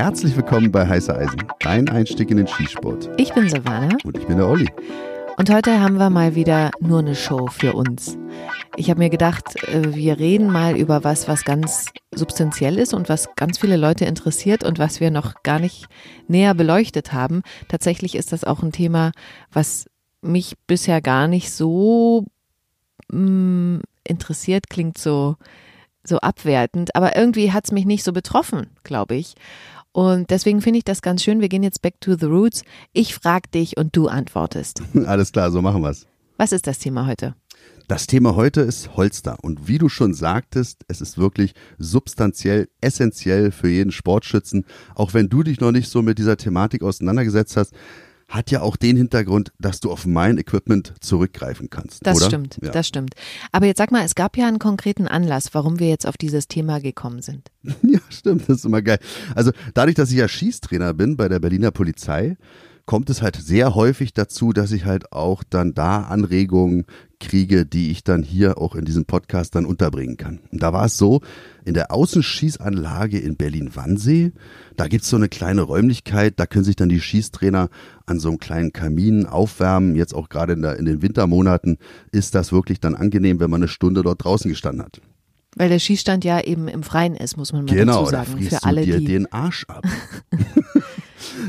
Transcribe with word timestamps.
Herzlich 0.00 0.34
willkommen 0.34 0.72
bei 0.72 0.88
Heiße 0.88 1.14
Eisen, 1.14 1.42
dein 1.58 1.86
Einstieg 1.90 2.30
in 2.30 2.38
den 2.38 2.46
Skisport. 2.46 3.10
Ich 3.18 3.34
bin 3.34 3.50
Savannah. 3.50 3.98
Und 4.02 4.16
ich 4.16 4.26
bin 4.26 4.38
der 4.38 4.48
Olli. 4.48 4.66
Und 5.36 5.52
heute 5.52 5.78
haben 5.78 5.98
wir 5.98 6.08
mal 6.08 6.34
wieder 6.34 6.70
nur 6.80 7.00
eine 7.00 7.14
Show 7.14 7.48
für 7.48 7.74
uns. 7.74 8.16
Ich 8.76 8.88
habe 8.88 8.98
mir 8.98 9.10
gedacht, 9.10 9.62
äh, 9.68 9.94
wir 9.94 10.18
reden 10.18 10.50
mal 10.50 10.74
über 10.74 11.04
was, 11.04 11.28
was 11.28 11.44
ganz 11.44 11.90
substanziell 12.14 12.78
ist 12.78 12.94
und 12.94 13.10
was 13.10 13.28
ganz 13.36 13.58
viele 13.58 13.76
Leute 13.76 14.06
interessiert 14.06 14.64
und 14.64 14.78
was 14.78 15.00
wir 15.00 15.10
noch 15.10 15.42
gar 15.42 15.58
nicht 15.58 15.86
näher 16.28 16.54
beleuchtet 16.54 17.12
haben. 17.12 17.42
Tatsächlich 17.68 18.14
ist 18.14 18.32
das 18.32 18.44
auch 18.44 18.62
ein 18.62 18.72
Thema, 18.72 19.12
was 19.52 19.84
mich 20.22 20.56
bisher 20.66 21.02
gar 21.02 21.28
nicht 21.28 21.52
so 21.52 22.24
mh, 23.12 23.20
mm, 23.20 23.82
interessiert, 24.04 24.70
klingt 24.70 24.96
so, 24.96 25.36
so 26.04 26.20
abwertend, 26.20 26.96
aber 26.96 27.16
irgendwie 27.16 27.52
hat 27.52 27.66
es 27.66 27.72
mich 27.72 27.84
nicht 27.84 28.02
so 28.02 28.14
betroffen, 28.14 28.70
glaube 28.82 29.16
ich. 29.16 29.34
Und 29.92 30.30
deswegen 30.30 30.60
finde 30.60 30.78
ich 30.78 30.84
das 30.84 31.02
ganz 31.02 31.22
schön. 31.22 31.40
Wir 31.40 31.48
gehen 31.48 31.62
jetzt 31.62 31.82
back 31.82 32.00
to 32.00 32.16
the 32.18 32.26
roots. 32.26 32.62
Ich 32.92 33.14
frage 33.14 33.48
dich 33.48 33.76
und 33.76 33.96
du 33.96 34.08
antwortest. 34.08 34.82
Alles 35.06 35.32
klar, 35.32 35.50
so 35.50 35.60
machen 35.62 35.82
wir 35.82 35.90
es. 35.90 36.06
Was 36.36 36.52
ist 36.52 36.66
das 36.66 36.78
Thema 36.78 37.06
heute? 37.06 37.34
Das 37.88 38.06
Thema 38.06 38.36
heute 38.36 38.60
ist 38.60 38.96
Holster. 38.96 39.38
Und 39.42 39.66
wie 39.66 39.78
du 39.78 39.88
schon 39.88 40.14
sagtest, 40.14 40.84
es 40.86 41.00
ist 41.00 41.18
wirklich 41.18 41.54
substanziell, 41.78 42.68
essentiell 42.80 43.50
für 43.50 43.68
jeden 43.68 43.90
Sportschützen. 43.90 44.64
Auch 44.94 45.12
wenn 45.12 45.28
du 45.28 45.42
dich 45.42 45.60
noch 45.60 45.72
nicht 45.72 45.88
so 45.88 46.00
mit 46.00 46.18
dieser 46.18 46.36
Thematik 46.36 46.82
auseinandergesetzt 46.84 47.56
hast, 47.56 47.74
hat 48.30 48.50
ja 48.50 48.62
auch 48.62 48.76
den 48.76 48.96
Hintergrund, 48.96 49.52
dass 49.58 49.80
du 49.80 49.90
auf 49.90 50.06
mein 50.06 50.38
Equipment 50.38 50.94
zurückgreifen 51.00 51.68
kannst. 51.68 52.06
Das 52.06 52.18
oder? 52.18 52.26
stimmt, 52.26 52.58
ja. 52.62 52.70
das 52.70 52.86
stimmt. 52.86 53.14
Aber 53.52 53.66
jetzt 53.66 53.78
sag 53.78 53.90
mal, 53.90 54.04
es 54.04 54.14
gab 54.14 54.36
ja 54.36 54.46
einen 54.46 54.60
konkreten 54.60 55.08
Anlass, 55.08 55.52
warum 55.52 55.80
wir 55.80 55.88
jetzt 55.88 56.06
auf 56.06 56.16
dieses 56.16 56.48
Thema 56.48 56.80
gekommen 56.80 57.20
sind. 57.20 57.50
Ja, 57.82 57.98
stimmt, 58.08 58.48
das 58.48 58.58
ist 58.58 58.64
immer 58.64 58.82
geil. 58.82 59.00
Also 59.34 59.50
dadurch, 59.74 59.96
dass 59.96 60.12
ich 60.12 60.18
ja 60.18 60.28
Schießtrainer 60.28 60.94
bin 60.94 61.16
bei 61.16 61.28
der 61.28 61.40
Berliner 61.40 61.72
Polizei, 61.72 62.36
kommt 62.86 63.10
es 63.10 63.20
halt 63.20 63.34
sehr 63.36 63.74
häufig 63.74 64.14
dazu, 64.14 64.52
dass 64.52 64.70
ich 64.70 64.84
halt 64.84 65.12
auch 65.12 65.42
dann 65.42 65.74
da 65.74 66.02
Anregungen 66.02 66.84
kriege, 67.20 67.64
die 67.64 67.90
ich 67.90 68.02
dann 68.02 68.22
hier 68.22 68.58
auch 68.58 68.74
in 68.74 68.84
diesem 68.84 69.04
Podcast 69.04 69.54
dann 69.54 69.64
unterbringen 69.64 70.16
kann. 70.16 70.40
Und 70.50 70.62
da 70.62 70.72
war 70.72 70.86
es 70.86 70.96
so, 70.96 71.20
in 71.64 71.74
der 71.74 71.92
Außenschießanlage 71.92 73.18
in 73.18 73.36
Berlin-Wannsee, 73.36 74.32
da 74.76 74.88
gibt's 74.88 75.10
so 75.10 75.16
eine 75.16 75.28
kleine 75.28 75.62
Räumlichkeit, 75.62 76.34
da 76.38 76.46
können 76.46 76.64
sich 76.64 76.76
dann 76.76 76.88
die 76.88 77.00
Schießtrainer 77.00 77.68
an 78.06 78.18
so 78.18 78.28
einem 78.30 78.38
kleinen 78.38 78.72
Kamin 78.72 79.26
aufwärmen. 79.26 79.94
Jetzt 79.94 80.14
auch 80.14 80.28
gerade 80.28 80.54
in, 80.54 80.62
der, 80.62 80.78
in 80.78 80.86
den 80.86 81.02
Wintermonaten 81.02 81.78
ist 82.10 82.34
das 82.34 82.50
wirklich 82.50 82.80
dann 82.80 82.94
angenehm, 82.94 83.38
wenn 83.38 83.50
man 83.50 83.60
eine 83.60 83.68
Stunde 83.68 84.02
dort 84.02 84.24
draußen 84.24 84.50
gestanden 84.50 84.82
hat. 84.82 85.00
Weil 85.56 85.68
der 85.68 85.78
Schießstand 85.78 86.24
ja 86.24 86.40
eben 86.40 86.68
im 86.68 86.82
Freien 86.82 87.14
ist, 87.16 87.36
muss 87.36 87.52
man 87.52 87.64
mal 87.64 87.74
genau, 87.74 88.00
dazu 88.00 88.10
sagen. 88.10 88.26
da 88.30 88.36
friest 88.36 88.50
für 88.50 88.62
alle, 88.64 88.80
du 88.82 88.86
dir 88.86 88.98
die 88.98 89.04
den 89.06 89.32
Arsch 89.32 89.64
ab. 89.68 89.84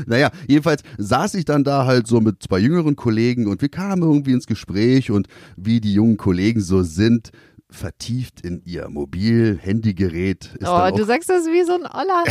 naja, 0.06 0.30
jedenfalls 0.46 0.82
saß 0.98 1.34
ich 1.34 1.44
dann 1.44 1.64
da 1.64 1.86
halt 1.86 2.06
so 2.06 2.20
mit 2.20 2.42
zwei 2.42 2.58
jüngeren 2.58 2.96
Kollegen 2.96 3.46
und 3.46 3.62
wir 3.62 3.68
kamen 3.68 4.02
irgendwie 4.02 4.32
ins 4.32 4.46
Gespräch 4.46 5.10
und 5.10 5.28
wie 5.56 5.80
die 5.80 5.94
jungen 5.94 6.16
Kollegen 6.16 6.60
so 6.60 6.82
sind, 6.82 7.30
vertieft 7.72 8.42
in 8.42 8.62
ihr 8.64 8.88
Mobil-Handygerät. 8.88 10.50
Oh, 10.64 10.90
du 10.94 11.04
sagst 11.04 11.28
das 11.28 11.46
wie 11.46 11.64
so 11.64 11.72
ein 11.72 11.86
Oller. 11.86 12.24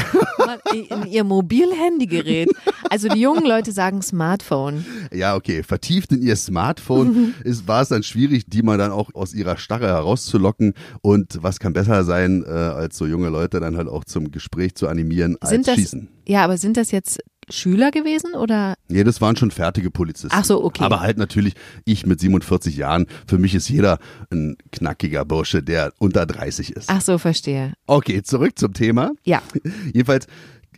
In 0.74 1.08
ihr 1.08 1.24
Mobil-Handygerät. 1.24 2.50
Also 2.90 3.08
die 3.10 3.22
jungen 3.22 3.46
Leute 3.46 3.72
sagen 3.72 4.02
Smartphone. 4.02 4.86
Ja, 5.12 5.36
okay. 5.36 5.64
Vertieft 5.64 6.12
in 6.12 6.22
ihr 6.22 6.36
Smartphone 6.36 7.34
ist, 7.44 7.68
war 7.68 7.82
es 7.82 7.90
dann 7.90 8.04
schwierig, 8.04 8.46
die 8.48 8.62
mal 8.62 8.78
dann 8.78 8.92
auch 8.92 9.10
aus 9.14 9.34
ihrer 9.34 9.58
Starre 9.58 9.88
herauszulocken. 9.88 10.74
Und 11.02 11.40
was 11.42 11.60
kann 11.60 11.74
besser 11.74 12.04
sein, 12.04 12.44
äh, 12.46 12.50
als 12.50 12.98
so 12.98 13.06
junge 13.06 13.30
Leute 13.30 13.60
dann 13.60 13.78
halt 13.78 13.88
auch 13.88 14.06
zum 14.06 14.32
Gespräch 14.32 14.76
zu 14.76 14.88
animieren, 14.88 15.38
als 15.42 15.50
Sind 15.50 15.68
das, 15.68 15.76
schießen. 15.76 16.10
Ja, 16.28 16.44
aber 16.44 16.58
sind 16.58 16.78
das 16.78 16.92
jetzt 16.92 17.20
Schüler 17.50 17.92
gewesen 17.92 18.34
oder? 18.34 18.76
Nee, 18.88 19.04
das 19.04 19.22
waren 19.22 19.36
schon 19.36 19.52
fertige 19.52 19.92
Polizisten. 19.92 20.30
Ach 20.32 20.46
so, 20.46 20.64
okay. 20.64 20.84
Aber 20.84 21.02
halt 21.02 21.18
natürlich, 21.18 21.56
ich 21.86 22.06
mit 22.06 22.20
47 22.20 22.78
Jahren, 22.78 23.08
für 23.28 23.38
mich 23.38 23.56
ist 23.56 23.70
jeder 23.70 24.00
ein 24.32 24.58
knackiger 24.72 25.26
Bursche, 25.26 25.64
der 25.64 25.94
unter 25.98 26.26
30 26.26 26.72
ist. 26.72 26.90
Ach 26.90 27.02
so, 27.02 27.18
verstehe. 27.18 27.74
Okay, 27.88 28.22
zurück 28.22 28.58
zum 28.58 28.74
Thema. 28.74 29.12
Ja. 29.24 29.42
Jedenfalls 29.94 30.28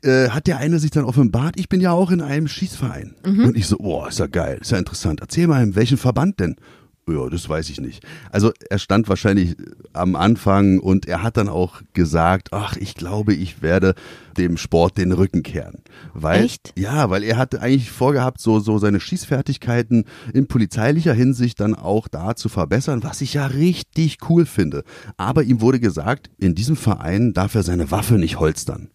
äh, 0.03 0.29
hat 0.29 0.47
der 0.47 0.57
eine 0.57 0.79
sich 0.79 0.91
dann 0.91 1.05
offenbart, 1.05 1.55
ich 1.57 1.69
bin 1.69 1.81
ja 1.81 1.91
auch 1.91 2.11
in 2.11 2.21
einem 2.21 2.47
Schießverein. 2.47 3.15
Mhm. 3.25 3.45
Und 3.45 3.57
ich 3.57 3.67
so, 3.67 3.77
boah, 3.77 4.09
ist 4.09 4.19
ja 4.19 4.27
geil, 4.27 4.57
ist 4.61 4.71
ja 4.71 4.77
interessant. 4.77 5.21
Erzähl 5.21 5.47
mal, 5.47 5.63
in 5.63 5.75
welchem 5.75 5.97
Verband 5.97 6.39
denn? 6.39 6.55
Ja, 7.07 7.29
das 7.29 7.49
weiß 7.49 7.69
ich 7.69 7.81
nicht. 7.81 8.05
Also 8.31 8.53
er 8.69 8.79
stand 8.79 9.09
wahrscheinlich 9.09 9.57
am 9.91 10.15
Anfang 10.15 10.79
und 10.79 11.05
er 11.05 11.21
hat 11.21 11.35
dann 11.35 11.49
auch 11.49 11.81
gesagt, 11.91 12.53
ach, 12.53 12.77
ich 12.77 12.95
glaube, 12.95 13.33
ich 13.33 13.61
werde 13.61 13.93
dem 14.37 14.55
Sport 14.55 14.97
den 14.97 15.11
Rücken 15.11 15.43
kehren. 15.43 15.79
Weil, 16.13 16.45
Echt? 16.45 16.73
Ja, 16.77 17.09
weil 17.09 17.23
er 17.23 17.37
hatte 17.37 17.61
eigentlich 17.61 17.91
vorgehabt, 17.91 18.39
so, 18.39 18.59
so 18.59 18.77
seine 18.77 19.01
Schießfertigkeiten 19.01 20.05
in 20.33 20.47
polizeilicher 20.47 21.13
Hinsicht 21.13 21.59
dann 21.59 21.75
auch 21.75 22.07
da 22.07 22.37
zu 22.37 22.47
verbessern, 22.47 23.03
was 23.03 23.19
ich 23.19 23.33
ja 23.33 23.47
richtig 23.47 24.17
cool 24.29 24.45
finde. 24.45 24.83
Aber 25.17 25.43
ihm 25.43 25.59
wurde 25.59 25.81
gesagt, 25.81 26.29
in 26.37 26.55
diesem 26.55 26.77
Verein 26.77 27.33
darf 27.33 27.53
er 27.55 27.63
seine 27.63 27.91
Waffe 27.91 28.15
nicht 28.15 28.39
holstern. 28.39 28.89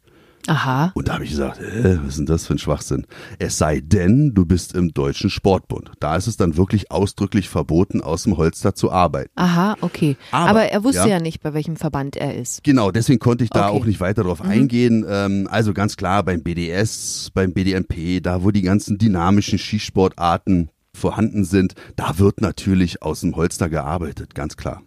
Aha. 0.46 0.92
Und 0.94 1.08
da 1.08 1.14
habe 1.14 1.24
ich 1.24 1.30
gesagt, 1.30 1.60
äh, 1.60 1.98
was 2.02 2.10
ist 2.10 2.18
denn 2.18 2.26
das 2.26 2.46
für 2.46 2.54
ein 2.54 2.58
Schwachsinn? 2.58 3.06
Es 3.38 3.58
sei 3.58 3.80
denn, 3.80 4.32
du 4.34 4.46
bist 4.46 4.74
im 4.74 4.94
Deutschen 4.94 5.28
Sportbund. 5.30 5.90
Da 6.00 6.16
ist 6.16 6.26
es 6.26 6.36
dann 6.36 6.56
wirklich 6.56 6.90
ausdrücklich 6.90 7.48
verboten, 7.48 8.00
aus 8.00 8.22
dem 8.22 8.36
Holster 8.36 8.74
zu 8.74 8.90
arbeiten. 8.90 9.30
Aha, 9.34 9.76
okay. 9.80 10.16
Aber, 10.30 10.50
Aber, 10.50 10.62
er 10.64 10.84
wusste 10.84 11.00
ja. 11.02 11.16
ja. 11.16 11.20
nicht, 11.20 11.42
bei 11.42 11.52
welchem 11.54 11.76
Verband 11.76 12.16
er 12.16 12.34
ist. 12.34 12.64
Genau, 12.64 12.90
deswegen 12.90 13.18
konnte 13.18 13.44
ich 13.44 13.50
da 13.50 13.68
Okay. 13.68 13.76
auch 13.78 13.84
nicht 13.84 14.00
weiter 14.00 14.22
drauf 14.24 14.40
eingehen. 14.40 15.04
Ähm, 15.08 15.48
also 15.50 15.74
ganz 15.74 15.96
klar 15.96 16.22
beim 16.22 16.42
BDS, 16.42 17.30
beim 17.34 17.52
BDMP, 17.52 18.22
da 18.22 18.42
wo 18.42 18.50
die 18.50 18.62
ganzen 18.62 18.98
dynamischen 18.98 19.58
Skisportarten 19.58 20.70
vorhanden 20.94 21.44
sind, 21.44 21.74
da 21.96 22.18
wird 22.18 22.40
natürlich 22.40 23.02
aus 23.02 23.20
dem 23.20 23.36
Holster 23.36 23.68
gearbeitet, 23.68 24.34
ganz 24.34 24.56
klar. 24.56 24.82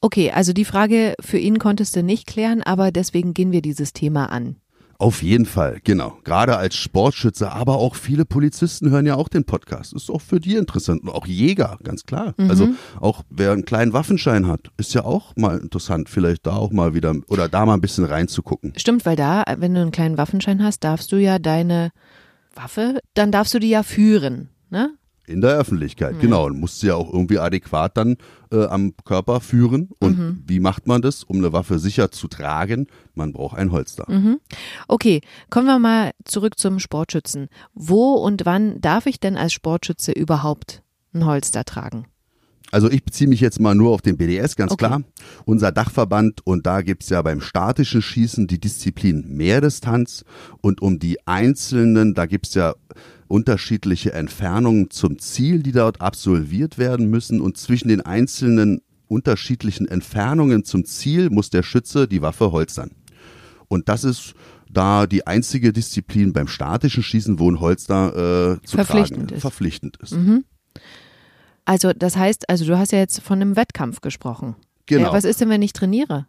Okay, 0.00 0.30
also 0.30 0.52
die 0.52 0.64
Frage 0.64 1.14
für 1.20 1.38
ihn 1.38 1.58
konntest 1.58 1.94
du 1.94 2.02
nicht 2.02 2.26
klären, 2.26 2.62
aber 2.62 2.90
deswegen 2.90 3.34
gehen 3.34 3.52
wir 3.52 3.60
dieses 3.60 3.92
Thema 3.92 4.32
an. 4.32 4.56
Auf 5.00 5.22
jeden 5.22 5.46
Fall, 5.46 5.80
genau. 5.82 6.18
Gerade 6.24 6.58
als 6.58 6.76
Sportschütze, 6.76 7.50
aber 7.50 7.76
auch 7.76 7.94
viele 7.94 8.26
Polizisten 8.26 8.90
hören 8.90 9.06
ja 9.06 9.14
auch 9.14 9.28
den 9.28 9.44
Podcast. 9.44 9.94
Ist 9.94 10.10
auch 10.10 10.20
für 10.20 10.40
die 10.40 10.56
interessant. 10.56 11.02
Und 11.02 11.08
auch 11.08 11.26
Jäger, 11.26 11.78
ganz 11.82 12.04
klar. 12.04 12.34
Also 12.36 12.68
auch 13.00 13.22
wer 13.30 13.52
einen 13.52 13.64
kleinen 13.64 13.94
Waffenschein 13.94 14.46
hat, 14.46 14.70
ist 14.76 14.92
ja 14.92 15.04
auch 15.06 15.34
mal 15.36 15.56
interessant, 15.58 16.10
vielleicht 16.10 16.46
da 16.46 16.52
auch 16.52 16.70
mal 16.70 16.92
wieder 16.92 17.14
oder 17.28 17.48
da 17.48 17.64
mal 17.64 17.74
ein 17.74 17.80
bisschen 17.80 18.04
reinzugucken. 18.04 18.74
Stimmt, 18.76 19.06
weil 19.06 19.16
da, 19.16 19.42
wenn 19.56 19.72
du 19.72 19.80
einen 19.80 19.90
kleinen 19.90 20.18
Waffenschein 20.18 20.62
hast, 20.62 20.84
darfst 20.84 21.12
du 21.12 21.16
ja 21.16 21.38
deine 21.38 21.92
Waffe, 22.54 23.00
dann 23.14 23.32
darfst 23.32 23.54
du 23.54 23.58
die 23.58 23.70
ja 23.70 23.82
führen, 23.82 24.50
ne? 24.68 24.90
In 25.30 25.40
der 25.40 25.56
Öffentlichkeit, 25.56 26.18
genau. 26.20 26.46
Und 26.46 26.58
musst 26.58 26.80
sie 26.80 26.88
ja 26.88 26.94
auch 26.96 27.12
irgendwie 27.12 27.38
adäquat 27.38 27.96
dann 27.96 28.16
äh, 28.50 28.64
am 28.66 28.94
Körper 29.04 29.40
führen. 29.40 29.90
Und 30.00 30.42
wie 30.46 30.60
macht 30.60 30.86
man 30.86 31.02
das, 31.02 31.22
um 31.22 31.36
eine 31.38 31.52
Waffe 31.52 31.78
sicher 31.78 32.10
zu 32.10 32.28
tragen? 32.28 32.88
Man 33.14 33.32
braucht 33.32 33.56
ein 33.56 33.70
Holster. 33.72 34.06
Okay, 34.88 35.20
kommen 35.48 35.66
wir 35.66 35.78
mal 35.78 36.10
zurück 36.24 36.58
zum 36.58 36.78
Sportschützen. 36.78 37.48
Wo 37.74 38.14
und 38.14 38.44
wann 38.44 38.80
darf 38.80 39.06
ich 39.06 39.20
denn 39.20 39.36
als 39.36 39.52
Sportschütze 39.52 40.12
überhaupt 40.12 40.82
ein 41.14 41.24
Holster 41.24 41.64
tragen? 41.64 42.06
Also 42.72 42.90
ich 42.90 43.02
beziehe 43.04 43.28
mich 43.28 43.40
jetzt 43.40 43.60
mal 43.60 43.74
nur 43.74 43.90
auf 43.90 44.02
den 44.02 44.16
BDS, 44.16 44.56
ganz 44.56 44.72
Okay. 44.72 44.86
klar. 44.86 45.02
Unser 45.44 45.72
Dachverband 45.72 46.46
und 46.46 46.66
da 46.66 46.82
gibt's 46.82 47.08
ja 47.08 47.20
beim 47.22 47.40
statischen 47.40 48.02
Schießen 48.02 48.46
die 48.46 48.60
Disziplin 48.60 49.24
Mehrdistanz 49.36 50.24
und 50.60 50.80
um 50.80 50.98
die 50.98 51.18
einzelnen, 51.26 52.14
da 52.14 52.26
gibt's 52.26 52.54
ja 52.54 52.74
unterschiedliche 53.28 54.12
Entfernungen 54.12 54.90
zum 54.90 55.18
Ziel, 55.18 55.62
die 55.62 55.72
dort 55.72 56.00
absolviert 56.00 56.78
werden 56.78 57.10
müssen 57.10 57.40
und 57.40 57.56
zwischen 57.58 57.88
den 57.88 58.00
einzelnen 58.00 58.80
unterschiedlichen 59.08 59.86
Entfernungen 59.88 60.64
zum 60.64 60.84
Ziel 60.84 61.30
muss 61.30 61.50
der 61.50 61.62
Schütze 61.62 62.06
die 62.08 62.22
Waffe 62.22 62.52
holstern. 62.52 62.90
Und 63.68 63.88
das 63.88 64.04
ist 64.04 64.34
da 64.68 65.06
die 65.06 65.26
einzige 65.26 65.72
Disziplin 65.72 66.32
beim 66.32 66.46
statischen 66.48 67.02
Schießen, 67.02 67.38
wo 67.40 67.50
ein 67.50 67.58
Holster 67.60 68.58
äh, 68.60 68.66
zu 68.66 68.76
Verpflichtend 68.76 69.18
tragen 69.28 69.34
ist. 69.34 69.40
verpflichtend 69.42 69.96
ist. 70.02 70.16
Also 71.64 71.92
das 71.92 72.16
heißt, 72.16 72.48
also 72.48 72.64
du 72.64 72.78
hast 72.78 72.92
ja 72.92 72.98
jetzt 72.98 73.20
von 73.20 73.40
einem 73.40 73.56
Wettkampf 73.56 74.00
gesprochen. 74.00 74.56
Genau. 74.86 75.08
Ja, 75.08 75.12
was 75.12 75.24
ist 75.24 75.40
denn, 75.40 75.48
wenn 75.48 75.62
ich 75.62 75.72
trainiere? 75.72 76.26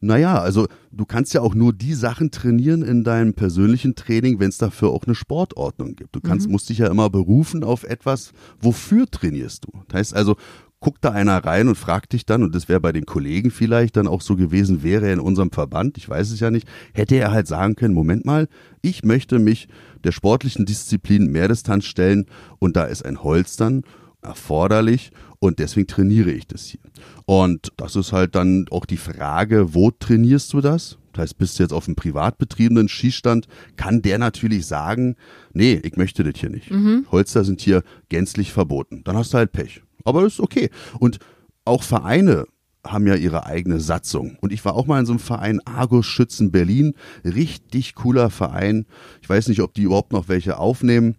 Naja, 0.00 0.40
also 0.40 0.66
du 0.90 1.04
kannst 1.04 1.34
ja 1.34 1.42
auch 1.42 1.54
nur 1.54 1.74
die 1.74 1.92
Sachen 1.92 2.30
trainieren 2.30 2.82
in 2.82 3.04
deinem 3.04 3.34
persönlichen 3.34 3.94
Training, 3.94 4.40
wenn 4.40 4.48
es 4.48 4.56
dafür 4.56 4.88
auch 4.88 5.04
eine 5.04 5.14
Sportordnung 5.14 5.94
gibt. 5.94 6.16
Du 6.16 6.20
kannst, 6.22 6.48
musst 6.48 6.70
dich 6.70 6.78
ja 6.78 6.86
immer 6.86 7.10
berufen 7.10 7.62
auf 7.62 7.84
etwas, 7.84 8.32
wofür 8.60 9.06
trainierst 9.06 9.66
du. 9.66 9.72
Das 9.88 9.98
heißt 9.98 10.16
also, 10.16 10.36
guckt 10.80 11.04
da 11.04 11.10
einer 11.10 11.44
rein 11.44 11.68
und 11.68 11.76
fragt 11.76 12.14
dich 12.14 12.24
dann, 12.24 12.42
und 12.42 12.54
das 12.54 12.68
wäre 12.68 12.80
bei 12.80 12.92
den 12.92 13.04
Kollegen 13.04 13.50
vielleicht 13.50 13.96
dann 13.98 14.08
auch 14.08 14.22
so 14.22 14.34
gewesen, 14.34 14.82
wäre 14.82 15.06
er 15.06 15.12
in 15.12 15.20
unserem 15.20 15.50
Verband, 15.50 15.98
ich 15.98 16.08
weiß 16.08 16.30
es 16.30 16.40
ja 16.40 16.50
nicht, 16.50 16.66
hätte 16.94 17.16
er 17.16 17.32
halt 17.32 17.46
sagen 17.46 17.76
können, 17.76 17.92
Moment 17.92 18.24
mal, 18.24 18.48
ich 18.80 19.04
möchte 19.04 19.38
mich 19.38 19.68
der 20.04 20.12
sportlichen 20.12 20.64
Disziplin 20.64 21.26
Mehrdistanz 21.30 21.84
stellen 21.84 22.24
und 22.58 22.76
da 22.76 22.84
ist 22.84 23.04
ein 23.04 23.22
Holstern 23.22 23.82
erforderlich 24.22 25.10
und 25.38 25.58
deswegen 25.58 25.86
trainiere 25.86 26.30
ich 26.30 26.46
das 26.46 26.64
hier. 26.66 26.80
Und 27.24 27.72
das 27.76 27.96
ist 27.96 28.12
halt 28.12 28.34
dann 28.34 28.66
auch 28.70 28.86
die 28.86 28.96
Frage, 28.96 29.74
wo 29.74 29.90
trainierst 29.90 30.52
du 30.52 30.60
das? 30.60 30.98
Das 31.12 31.22
heißt, 31.22 31.38
bist 31.38 31.58
du 31.58 31.64
jetzt 31.64 31.72
auf 31.72 31.88
einem 31.88 31.96
privat 31.96 32.38
betriebenen 32.38 32.88
Schießstand, 32.88 33.48
kann 33.76 34.02
der 34.02 34.18
natürlich 34.18 34.66
sagen, 34.66 35.16
nee, 35.52 35.80
ich 35.82 35.96
möchte 35.96 36.22
das 36.22 36.38
hier 36.38 36.50
nicht. 36.50 36.70
Mhm. 36.70 37.06
Holster 37.10 37.44
sind 37.44 37.60
hier 37.60 37.82
gänzlich 38.08 38.52
verboten. 38.52 39.02
Dann 39.04 39.16
hast 39.16 39.32
du 39.32 39.38
halt 39.38 39.52
Pech. 39.52 39.82
Aber 40.04 40.22
das 40.22 40.34
ist 40.34 40.40
okay. 40.40 40.70
Und 40.98 41.18
auch 41.64 41.82
Vereine 41.82 42.46
haben 42.86 43.06
ja 43.06 43.14
ihre 43.14 43.46
eigene 43.46 43.80
Satzung. 43.80 44.36
Und 44.40 44.52
ich 44.52 44.64
war 44.64 44.74
auch 44.74 44.86
mal 44.86 45.00
in 45.00 45.06
so 45.06 45.12
einem 45.12 45.18
Verein 45.18 45.60
Argus 45.66 46.06
Schützen 46.06 46.50
Berlin. 46.50 46.94
Richtig 47.24 47.94
cooler 47.94 48.30
Verein. 48.30 48.86
Ich 49.20 49.28
weiß 49.28 49.48
nicht, 49.48 49.60
ob 49.60 49.74
die 49.74 49.82
überhaupt 49.82 50.12
noch 50.12 50.28
welche 50.28 50.58
aufnehmen. 50.58 51.16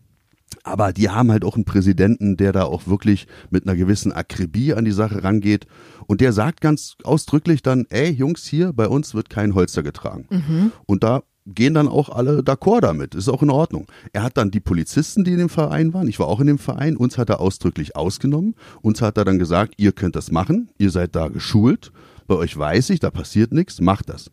Aber 0.63 0.93
die 0.93 1.09
haben 1.09 1.31
halt 1.31 1.43
auch 1.43 1.55
einen 1.55 1.65
Präsidenten, 1.65 2.37
der 2.37 2.51
da 2.51 2.63
auch 2.63 2.87
wirklich 2.87 3.27
mit 3.49 3.67
einer 3.67 3.75
gewissen 3.75 4.11
Akribie 4.11 4.73
an 4.73 4.85
die 4.85 4.91
Sache 4.91 5.23
rangeht. 5.23 5.65
Und 6.07 6.21
der 6.21 6.33
sagt 6.33 6.61
ganz 6.61 6.95
ausdrücklich 7.03 7.61
dann, 7.61 7.85
ey 7.89 8.09
Jungs, 8.09 8.45
hier 8.45 8.73
bei 8.73 8.87
uns 8.87 9.13
wird 9.13 9.29
kein 9.29 9.55
Holster 9.55 9.83
getragen. 9.83 10.25
Mhm. 10.29 10.71
Und 10.85 11.03
da 11.03 11.23
gehen 11.45 11.73
dann 11.73 11.87
auch 11.87 12.09
alle 12.09 12.39
d'accord 12.39 12.81
damit. 12.81 13.15
Ist 13.15 13.29
auch 13.29 13.41
in 13.41 13.49
Ordnung. 13.49 13.87
Er 14.13 14.23
hat 14.23 14.37
dann 14.37 14.51
die 14.51 14.59
Polizisten, 14.59 15.23
die 15.23 15.31
in 15.31 15.39
dem 15.39 15.49
Verein 15.49 15.93
waren, 15.93 16.07
ich 16.07 16.19
war 16.19 16.27
auch 16.27 16.39
in 16.39 16.47
dem 16.47 16.59
Verein, 16.59 16.95
uns 16.95 17.17
hat 17.17 17.29
er 17.29 17.39
ausdrücklich 17.39 17.95
ausgenommen. 17.95 18.55
Uns 18.81 19.01
hat 19.01 19.17
er 19.17 19.25
dann 19.25 19.39
gesagt, 19.39 19.73
ihr 19.77 19.91
könnt 19.91 20.15
das 20.15 20.31
machen, 20.31 20.69
ihr 20.77 20.91
seid 20.91 21.15
da 21.15 21.27
geschult. 21.27 21.91
Bei 22.27 22.35
euch 22.35 22.55
weiß 22.55 22.91
ich, 22.91 22.99
da 22.99 23.09
passiert 23.09 23.51
nichts, 23.51 23.81
macht 23.81 24.09
das. 24.09 24.29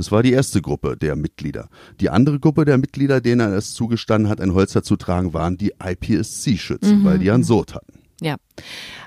Das 0.00 0.10
war 0.10 0.22
die 0.22 0.32
erste 0.32 0.62
Gruppe 0.62 0.96
der 0.96 1.14
Mitglieder. 1.14 1.68
Die 2.00 2.08
andere 2.08 2.40
Gruppe 2.40 2.64
der 2.64 2.78
Mitglieder, 2.78 3.20
denen 3.20 3.40
er 3.40 3.52
es 3.52 3.74
zugestanden 3.74 4.30
hat, 4.30 4.40
ein 4.40 4.54
Holster 4.54 4.82
zu 4.82 4.96
tragen, 4.96 5.34
waren 5.34 5.58
die 5.58 5.74
IPSC-Schützen, 5.78 7.00
mhm. 7.00 7.04
weil 7.04 7.18
die 7.18 7.30
einen 7.30 7.44
Sod 7.44 7.74
hatten. 7.74 7.92
Ja. 8.22 8.36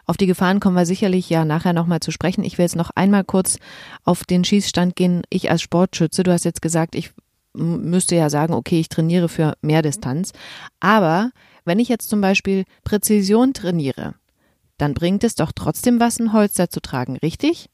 Auf 0.05 0.17
die 0.17 0.27
Gefahren 0.27 0.59
kommen 0.59 0.75
wir 0.75 0.85
sicherlich 0.85 1.31
ja 1.31 1.45
nachher 1.45 1.73
nochmal 1.73 2.01
zu 2.01 2.11
sprechen. 2.11 2.43
Ich 2.43 2.59
will 2.59 2.65
jetzt 2.65 2.75
noch 2.75 2.91
einmal 2.93 3.23
kurz 3.23 3.57
auf 4.03 4.23
den 4.23 4.43
Schießstand 4.43 4.95
gehen. 4.95 5.23
Ich 5.31 5.49
als 5.49 5.63
Sportschütze, 5.63 6.21
du 6.21 6.31
hast 6.31 6.45
jetzt 6.45 6.61
gesagt, 6.61 6.93
ich 6.93 7.09
müsste 7.55 8.15
ja 8.15 8.29
sagen, 8.29 8.53
okay, 8.53 8.79
ich 8.79 8.89
trainiere 8.89 9.29
für 9.29 9.55
mehr 9.63 9.81
Distanz. 9.81 10.31
Aber 10.79 11.31
wenn 11.65 11.79
ich 11.79 11.89
jetzt 11.89 12.07
zum 12.07 12.21
Beispiel 12.21 12.65
Präzision 12.83 13.53
trainiere, 13.53 14.13
dann 14.77 14.93
bringt 14.93 15.23
es 15.23 15.33
doch 15.33 15.53
trotzdem 15.53 15.99
was, 15.99 16.19
ein 16.19 16.33
Holster 16.33 16.69
zu 16.69 16.81
tragen, 16.81 17.17
richtig? 17.17 17.71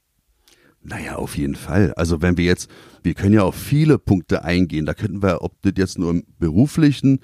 Naja, 0.81 1.15
auf 1.15 1.37
jeden 1.37 1.55
Fall. 1.55 1.93
Also 1.95 2.21
wenn 2.21 2.37
wir 2.37 2.45
jetzt, 2.45 2.69
wir 3.03 3.13
können 3.13 3.33
ja 3.33 3.43
auf 3.43 3.55
viele 3.55 3.97
Punkte 3.97 4.43
eingehen. 4.43 4.85
Da 4.85 4.93
könnten 4.93 5.21
wir, 5.21 5.41
ob 5.41 5.61
das 5.61 5.73
jetzt 5.75 5.99
nur 5.99 6.11
im 6.11 6.23
beruflichen, 6.39 7.19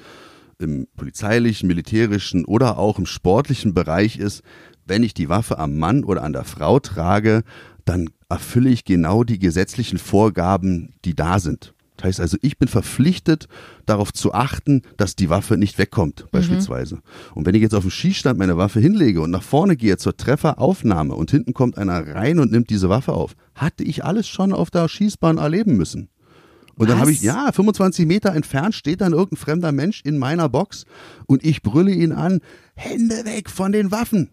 im 0.59 0.87
polizeilichen, 0.95 1.67
militärischen 1.67 2.45
oder 2.45 2.77
auch 2.77 2.99
im 2.99 3.05
sportlichen 3.05 3.73
Bereich 3.73 4.17
ist, 4.17 4.43
wenn 4.85 5.03
ich 5.03 5.13
die 5.13 5.29
Waffe 5.29 5.57
am 5.57 5.77
Mann 5.77 6.03
oder 6.03 6.23
an 6.23 6.33
der 6.33 6.43
Frau 6.43 6.79
trage, 6.79 7.43
dann 7.85 8.09
erfülle 8.29 8.69
ich 8.69 8.85
genau 8.85 9.23
die 9.23 9.39
gesetzlichen 9.39 9.97
Vorgaben, 9.97 10.93
die 11.05 11.15
da 11.15 11.39
sind. 11.39 11.74
Das 11.97 12.07
heißt 12.07 12.19
also, 12.19 12.37
ich 12.41 12.57
bin 12.57 12.67
verpflichtet, 12.67 13.47
darauf 13.85 14.11
zu 14.11 14.33
achten, 14.33 14.81
dass 14.97 15.15
die 15.15 15.29
Waffe 15.29 15.57
nicht 15.57 15.77
wegkommt, 15.77 16.23
mhm. 16.23 16.27
beispielsweise. 16.31 16.95
Mhm. 16.95 17.01
Und 17.35 17.45
wenn 17.45 17.55
ich 17.55 17.61
jetzt 17.61 17.75
auf 17.75 17.83
dem 17.83 17.91
Schießstand 17.91 18.37
meine 18.37 18.57
Waffe 18.57 18.79
hinlege 18.79 19.21
und 19.21 19.31
nach 19.31 19.43
vorne 19.43 19.75
gehe 19.75 19.97
zur 19.97 20.17
Trefferaufnahme 20.17 21.15
und 21.15 21.31
hinten 21.31 21.53
kommt 21.53 21.77
einer 21.77 22.15
rein 22.15 22.39
und 22.39 22.51
nimmt 22.51 22.69
diese 22.69 22.89
Waffe 22.89 23.13
auf, 23.13 23.35
hatte 23.53 23.83
ich 23.83 24.03
alles 24.03 24.27
schon 24.27 24.53
auf 24.53 24.71
der 24.71 24.87
Schießbahn 24.87 25.37
erleben 25.37 25.77
müssen. 25.77 26.09
Und 26.77 26.89
dann 26.89 26.99
habe 26.99 27.11
ich, 27.11 27.21
ja, 27.21 27.51
25 27.53 28.05
Meter 28.05 28.33
entfernt 28.33 28.75
steht 28.75 28.99
dann 28.99 29.13
irgendein 29.13 29.37
fremder 29.37 29.71
Mensch 29.71 30.01
in 30.03 30.17
meiner 30.17 30.49
Box 30.49 30.85
und 31.25 31.43
ich 31.45 31.61
brülle 31.61 31.91
ihn 31.91 32.11
an, 32.11 32.41
Hände 32.75 33.23
weg 33.23 33.49
von 33.49 33.71
den 33.71 33.91
Waffen. 33.91 34.29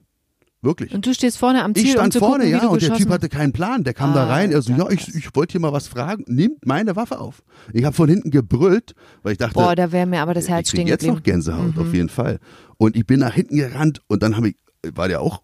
Wirklich. 0.64 0.94
Und 0.94 1.04
du 1.04 1.12
stehst 1.12 1.38
vorne 1.38 1.64
am 1.64 1.74
Ziel. 1.74 1.86
Ich 1.86 1.90
stand 1.90 2.14
um 2.14 2.20
vorne, 2.20 2.44
gucken, 2.44 2.60
ja, 2.60 2.68
und 2.68 2.80
der 2.80 2.94
Typ 2.94 3.08
hatte 3.10 3.28
keinen 3.28 3.52
Plan. 3.52 3.82
Der 3.82 3.94
kam 3.94 4.10
ah, 4.10 4.14
da 4.14 4.26
rein, 4.26 4.52
er 4.52 4.62
so, 4.62 4.72
ja, 4.72 4.88
ich, 4.90 5.12
ich 5.12 5.34
wollte 5.34 5.52
hier 5.52 5.60
mal 5.60 5.72
was 5.72 5.88
fragen. 5.88 6.24
Nimmt 6.28 6.64
meine 6.64 6.94
Waffe 6.94 7.18
auf. 7.18 7.42
Ich 7.72 7.84
habe 7.84 7.96
von 7.96 8.08
hinten 8.08 8.30
gebrüllt, 8.30 8.94
weil 9.24 9.32
ich 9.32 9.38
dachte, 9.38 9.54
boah, 9.54 9.74
da 9.74 9.90
wäre 9.90 10.06
mir 10.06 10.22
aber 10.22 10.34
das 10.34 10.48
Herz 10.48 10.68
stehen 10.70 10.86
jetzt 10.86 11.04
noch 11.04 11.24
Gänsehaut, 11.24 11.74
mhm. 11.74 11.82
auf 11.82 11.92
jeden 11.92 12.08
Fall. 12.08 12.38
Und 12.78 12.94
ich 12.94 13.04
bin 13.04 13.18
nach 13.18 13.34
hinten 13.34 13.56
gerannt 13.56 14.02
und 14.06 14.22
dann 14.22 14.36
habe 14.36 14.50
ich, 14.50 14.56
war 14.94 15.08
der 15.08 15.20
auch, 15.20 15.42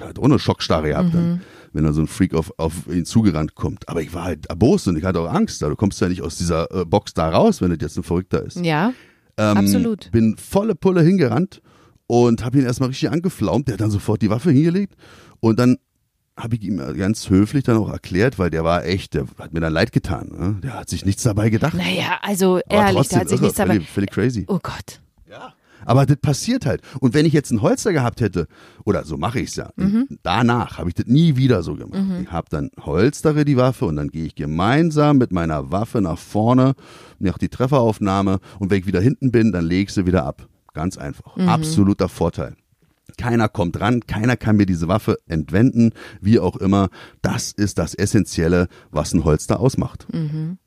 hat 0.00 0.18
auch 0.18 0.24
eine 0.24 0.38
Schockstarre 0.38 0.88
gehabt 0.88 1.08
mhm. 1.08 1.12
dann, 1.12 1.40
wenn 1.74 1.84
da 1.84 1.92
so 1.92 2.00
ein 2.00 2.06
Freak 2.06 2.32
auf, 2.32 2.50
auf 2.56 2.86
ihn 2.90 3.04
zugerannt 3.04 3.54
kommt. 3.54 3.86
Aber 3.90 4.00
ich 4.00 4.14
war 4.14 4.24
halt 4.24 4.46
erbost 4.46 4.88
und 4.88 4.96
ich 4.96 5.04
hatte 5.04 5.20
auch 5.20 5.30
Angst. 5.30 5.60
Du 5.60 5.76
kommst 5.76 6.00
ja 6.00 6.08
nicht 6.08 6.22
aus 6.22 6.36
dieser 6.36 6.70
äh, 6.74 6.86
Box 6.86 7.12
da 7.12 7.28
raus, 7.28 7.60
wenn 7.60 7.68
das 7.68 7.80
jetzt 7.82 7.98
ein 7.98 8.02
Verrückter 8.02 8.42
ist. 8.42 8.64
Ja, 8.64 8.94
ähm, 9.36 9.58
absolut. 9.58 10.10
Bin 10.10 10.36
volle 10.38 10.74
Pulle 10.74 11.02
hingerannt 11.02 11.60
und 12.06 12.44
habe 12.44 12.58
ihn 12.58 12.64
erstmal 12.64 12.88
richtig 12.90 13.10
angeflaumt. 13.10 13.68
Der 13.68 13.74
hat 13.74 13.80
dann 13.80 13.90
sofort 13.90 14.22
die 14.22 14.30
Waffe 14.30 14.50
hingelegt 14.50 14.94
und 15.40 15.58
dann 15.58 15.76
habe 16.36 16.56
ich 16.56 16.62
ihm 16.62 16.78
ganz 16.96 17.30
höflich 17.30 17.62
dann 17.62 17.76
auch 17.76 17.90
erklärt, 17.90 18.38
weil 18.38 18.50
der 18.50 18.64
war 18.64 18.84
echt, 18.84 19.14
der 19.14 19.26
hat 19.38 19.52
mir 19.52 19.60
dann 19.60 19.72
leid 19.72 19.92
getan. 19.92 20.30
Ne? 20.36 20.56
Der 20.62 20.74
hat 20.74 20.88
sich 20.88 21.04
nichts 21.04 21.22
dabei 21.22 21.48
gedacht. 21.48 21.74
Naja, 21.74 22.18
also 22.22 22.60
ehrlich, 22.68 23.08
der 23.08 23.20
hat 23.20 23.28
sich 23.28 23.36
irre, 23.38 23.44
nichts 23.44 23.58
dabei. 23.58 23.80
Völlig 23.80 24.10
crazy. 24.10 24.44
Oh 24.48 24.58
Gott. 24.60 25.00
Ja. 25.30 25.54
Aber 25.86 26.06
das 26.06 26.16
passiert 26.16 26.66
halt. 26.66 26.80
Und 27.00 27.14
wenn 27.14 27.26
ich 27.26 27.32
jetzt 27.32 27.50
ein 27.50 27.62
Holster 27.62 27.92
gehabt 27.92 28.20
hätte, 28.20 28.48
oder 28.84 29.04
so 29.04 29.16
mache 29.16 29.40
ich 29.40 29.50
es 29.50 29.56
ja, 29.56 29.70
mhm. 29.76 30.06
danach 30.22 30.78
habe 30.78 30.88
ich 30.88 30.94
das 30.94 31.06
nie 31.06 31.36
wieder 31.36 31.62
so 31.62 31.76
gemacht. 31.76 32.02
Mhm. 32.02 32.22
Ich 32.24 32.32
habe 32.32 32.48
dann 32.50 32.70
holstere 32.80 33.44
die 33.44 33.56
Waffe 33.56 33.84
und 33.84 33.96
dann 33.96 34.08
gehe 34.08 34.24
ich 34.24 34.34
gemeinsam 34.34 35.18
mit 35.18 35.30
meiner 35.30 35.70
Waffe 35.70 36.00
nach 36.00 36.18
vorne, 36.18 36.74
nach 37.18 37.38
die 37.38 37.48
Trefferaufnahme 37.48 38.38
und 38.58 38.70
wenn 38.70 38.80
ich 38.80 38.86
wieder 38.86 39.00
hinten 39.00 39.30
bin, 39.30 39.52
dann 39.52 39.66
lege 39.66 39.84
ich 39.84 39.94
sie 39.94 40.06
wieder 40.06 40.24
ab. 40.24 40.48
Ganz 40.74 40.98
einfach. 40.98 41.36
Mhm. 41.36 41.48
Absoluter 41.48 42.08
Vorteil. 42.08 42.56
Keiner 43.16 43.48
kommt 43.48 43.80
ran, 43.80 44.06
keiner 44.06 44.36
kann 44.36 44.56
mir 44.56 44.66
diese 44.66 44.88
Waffe 44.88 45.18
entwenden, 45.26 45.92
wie 46.20 46.40
auch 46.40 46.56
immer. 46.56 46.88
Das 47.22 47.52
ist 47.52 47.78
das 47.78 47.94
Essentielle, 47.94 48.68
was 48.90 49.14
ein 49.14 49.24
Holster 49.24 49.60
ausmacht. 49.60 50.06
Mhm. 50.12 50.58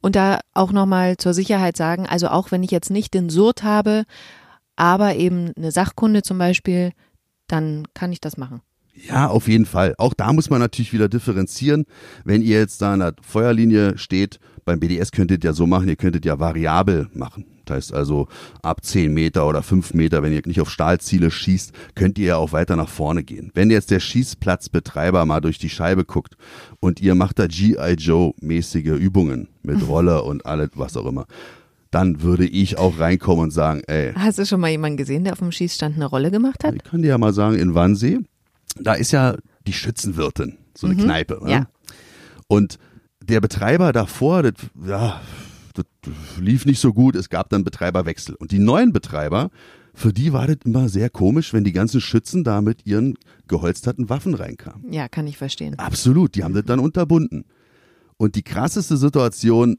Und 0.00 0.14
da 0.14 0.40
auch 0.54 0.70
nochmal 0.70 1.16
zur 1.16 1.34
Sicherheit 1.34 1.76
sagen, 1.76 2.06
also 2.06 2.28
auch 2.28 2.50
wenn 2.52 2.62
ich 2.62 2.70
jetzt 2.70 2.90
nicht 2.90 3.14
den 3.14 3.30
Surt 3.30 3.62
habe, 3.62 4.04
aber 4.76 5.16
eben 5.16 5.52
eine 5.56 5.72
Sachkunde 5.72 6.22
zum 6.22 6.38
Beispiel, 6.38 6.92
dann 7.48 7.86
kann 7.94 8.12
ich 8.12 8.20
das 8.20 8.36
machen. 8.36 8.60
Ja, 8.94 9.28
auf 9.28 9.48
jeden 9.48 9.66
Fall. 9.66 9.94
Auch 9.98 10.12
da 10.12 10.32
muss 10.32 10.50
man 10.50 10.60
natürlich 10.60 10.92
wieder 10.92 11.08
differenzieren. 11.08 11.86
Wenn 12.24 12.42
ihr 12.42 12.58
jetzt 12.58 12.82
da 12.82 12.92
an 12.92 13.00
der 13.00 13.14
Feuerlinie 13.22 13.96
steht, 13.96 14.40
beim 14.64 14.80
BDS 14.80 15.12
könntet 15.12 15.44
ihr 15.44 15.50
ja 15.50 15.54
so 15.54 15.66
machen, 15.66 15.88
ihr 15.88 15.96
könntet 15.96 16.24
ja 16.24 16.38
variabel 16.38 17.08
machen. 17.14 17.46
Das 17.68 17.76
heißt 17.76 17.94
also 17.94 18.28
ab 18.62 18.84
10 18.84 19.12
Meter 19.12 19.46
oder 19.46 19.62
5 19.62 19.94
Meter, 19.94 20.22
wenn 20.22 20.32
ihr 20.32 20.42
nicht 20.44 20.60
auf 20.60 20.70
Stahlziele 20.70 21.30
schießt, 21.30 21.72
könnt 21.94 22.18
ihr 22.18 22.26
ja 22.26 22.36
auch 22.36 22.52
weiter 22.52 22.76
nach 22.76 22.88
vorne 22.88 23.22
gehen. 23.22 23.50
Wenn 23.54 23.70
jetzt 23.70 23.90
der 23.90 24.00
Schießplatzbetreiber 24.00 25.24
mal 25.26 25.40
durch 25.40 25.58
die 25.58 25.70
Scheibe 25.70 26.04
guckt 26.04 26.36
und 26.80 27.00
ihr 27.00 27.14
macht 27.14 27.38
da 27.38 27.46
G.I. 27.46 27.94
Joe 27.94 28.32
mäßige 28.40 28.98
Übungen 28.98 29.48
mit 29.62 29.86
Rolle 29.88 30.22
und 30.22 30.46
alles, 30.46 30.70
was 30.74 30.96
auch 30.96 31.06
immer, 31.06 31.26
dann 31.90 32.22
würde 32.22 32.46
ich 32.46 32.78
auch 32.78 32.98
reinkommen 32.98 33.44
und 33.44 33.50
sagen, 33.50 33.82
ey. 33.86 34.12
Hast 34.14 34.38
du 34.38 34.44
schon 34.44 34.60
mal 34.60 34.68
jemanden 34.68 34.96
gesehen, 34.96 35.24
der 35.24 35.32
auf 35.32 35.38
dem 35.38 35.52
Schießstand 35.52 35.96
eine 35.96 36.06
Rolle 36.06 36.30
gemacht 36.30 36.64
hat? 36.64 36.74
Ich 36.74 36.84
kann 36.84 37.02
dir 37.02 37.08
ja 37.08 37.18
mal 37.18 37.32
sagen, 37.32 37.56
in 37.56 37.74
Wannsee, 37.74 38.18
da 38.78 38.94
ist 38.94 39.12
ja 39.12 39.36
die 39.66 39.72
Schützenwirtin, 39.72 40.58
so 40.76 40.86
eine 40.86 40.96
mhm. 40.96 41.04
Kneipe. 41.04 41.40
Ne? 41.42 41.50
Ja. 41.50 41.66
Und 42.46 42.78
der 43.22 43.40
Betreiber 43.40 43.92
davor, 43.92 44.42
das, 44.42 44.54
ja, 44.86 45.20
das 45.78 46.12
lief 46.40 46.66
nicht 46.66 46.80
so 46.80 46.92
gut. 46.92 47.16
Es 47.16 47.28
gab 47.28 47.50
dann 47.50 47.64
Betreiberwechsel. 47.64 48.34
Und 48.34 48.52
die 48.52 48.58
neuen 48.58 48.92
Betreiber, 48.92 49.50
für 49.94 50.12
die 50.12 50.32
war 50.32 50.46
das 50.46 50.58
immer 50.64 50.88
sehr 50.88 51.10
komisch, 51.10 51.52
wenn 51.52 51.64
die 51.64 51.72
ganzen 51.72 52.00
Schützen 52.00 52.44
da 52.44 52.60
mit 52.60 52.86
ihren 52.86 53.14
geholsterten 53.48 54.08
Waffen 54.08 54.34
reinkamen. 54.34 54.92
Ja, 54.92 55.08
kann 55.08 55.26
ich 55.26 55.36
verstehen. 55.36 55.78
Absolut, 55.78 56.34
die 56.34 56.44
haben 56.44 56.54
das 56.54 56.64
dann 56.64 56.78
unterbunden. 56.78 57.44
Und 58.16 58.34
die 58.34 58.42
krasseste 58.42 58.96
Situation 58.96 59.78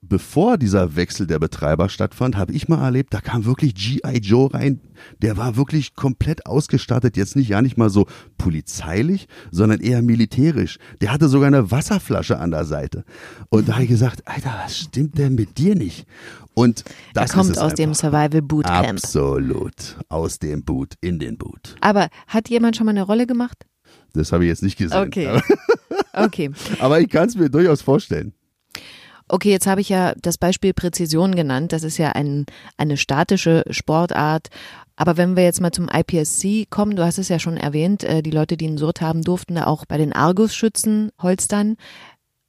bevor 0.00 0.58
dieser 0.58 0.96
Wechsel 0.96 1.26
der 1.26 1.38
Betreiber 1.38 1.88
stattfand, 1.88 2.36
habe 2.36 2.52
ich 2.52 2.68
mal 2.68 2.82
erlebt, 2.82 3.12
da 3.12 3.20
kam 3.20 3.44
wirklich 3.44 3.74
G.I. 3.74 4.18
Joe 4.18 4.52
rein. 4.52 4.80
Der 5.22 5.36
war 5.36 5.56
wirklich 5.56 5.94
komplett 5.94 6.46
ausgestattet, 6.46 7.16
jetzt 7.16 7.36
nicht 7.36 7.48
ja 7.48 7.62
nicht 7.62 7.76
mal 7.76 7.90
so 7.90 8.06
polizeilich, 8.36 9.28
sondern 9.50 9.80
eher 9.80 10.02
militärisch. 10.02 10.78
Der 11.00 11.12
hatte 11.12 11.28
sogar 11.28 11.48
eine 11.48 11.70
Wasserflasche 11.70 12.38
an 12.38 12.50
der 12.50 12.64
Seite. 12.64 13.04
Und 13.48 13.68
da 13.68 13.74
habe 13.74 13.84
ich 13.84 13.90
gesagt, 13.90 14.26
Alter, 14.26 14.54
was 14.64 14.78
stimmt 14.78 15.18
denn 15.18 15.34
mit 15.34 15.58
dir 15.58 15.74
nicht? 15.74 16.06
Und 16.54 16.84
das 17.14 17.30
er 17.30 17.36
kommt 17.36 17.50
aus 17.52 17.58
einfach. 17.58 17.76
dem 17.76 17.94
Survival 17.94 18.42
Bootcamp. 18.42 18.88
Absolut. 18.88 19.96
Aus 20.08 20.38
dem 20.38 20.64
Boot, 20.64 20.94
in 21.00 21.18
den 21.18 21.38
Boot. 21.38 21.76
Aber 21.80 22.08
hat 22.26 22.48
jemand 22.48 22.76
schon 22.76 22.86
mal 22.86 22.90
eine 22.90 23.02
Rolle 23.02 23.26
gemacht? 23.26 23.66
Das 24.14 24.32
habe 24.32 24.44
ich 24.44 24.48
jetzt 24.48 24.62
nicht 24.62 24.76
gesehen. 24.76 25.06
Okay. 25.06 25.40
okay. 26.12 26.50
Aber 26.80 27.00
ich 27.00 27.08
kann 27.08 27.28
es 27.28 27.36
mir 27.36 27.48
durchaus 27.48 27.82
vorstellen. 27.82 28.32
Okay, 29.28 29.50
jetzt 29.50 29.66
habe 29.66 29.80
ich 29.80 29.90
ja 29.90 30.14
das 30.20 30.38
Beispiel 30.38 30.72
Präzision 30.72 31.34
genannt. 31.34 31.72
Das 31.72 31.82
ist 31.82 31.98
ja 31.98 32.12
ein, 32.12 32.46
eine 32.76 32.96
statische 32.96 33.64
Sportart. 33.70 34.48
Aber 34.96 35.16
wenn 35.16 35.36
wir 35.36 35.44
jetzt 35.44 35.60
mal 35.60 35.70
zum 35.70 35.88
IPSC 35.88 36.66
kommen, 36.70 36.96
du 36.96 37.04
hast 37.04 37.18
es 37.18 37.28
ja 37.28 37.38
schon 37.38 37.56
erwähnt, 37.56 38.04
äh, 38.04 38.22
die 38.22 38.30
Leute, 38.30 38.56
die 38.56 38.66
einen 38.66 38.78
Surt 38.78 39.00
haben, 39.00 39.22
durften 39.22 39.54
da 39.54 39.66
auch 39.66 39.84
bei 39.86 39.98
den 39.98 40.12
Argus-Schützen 40.12 41.10
holstern. 41.20 41.76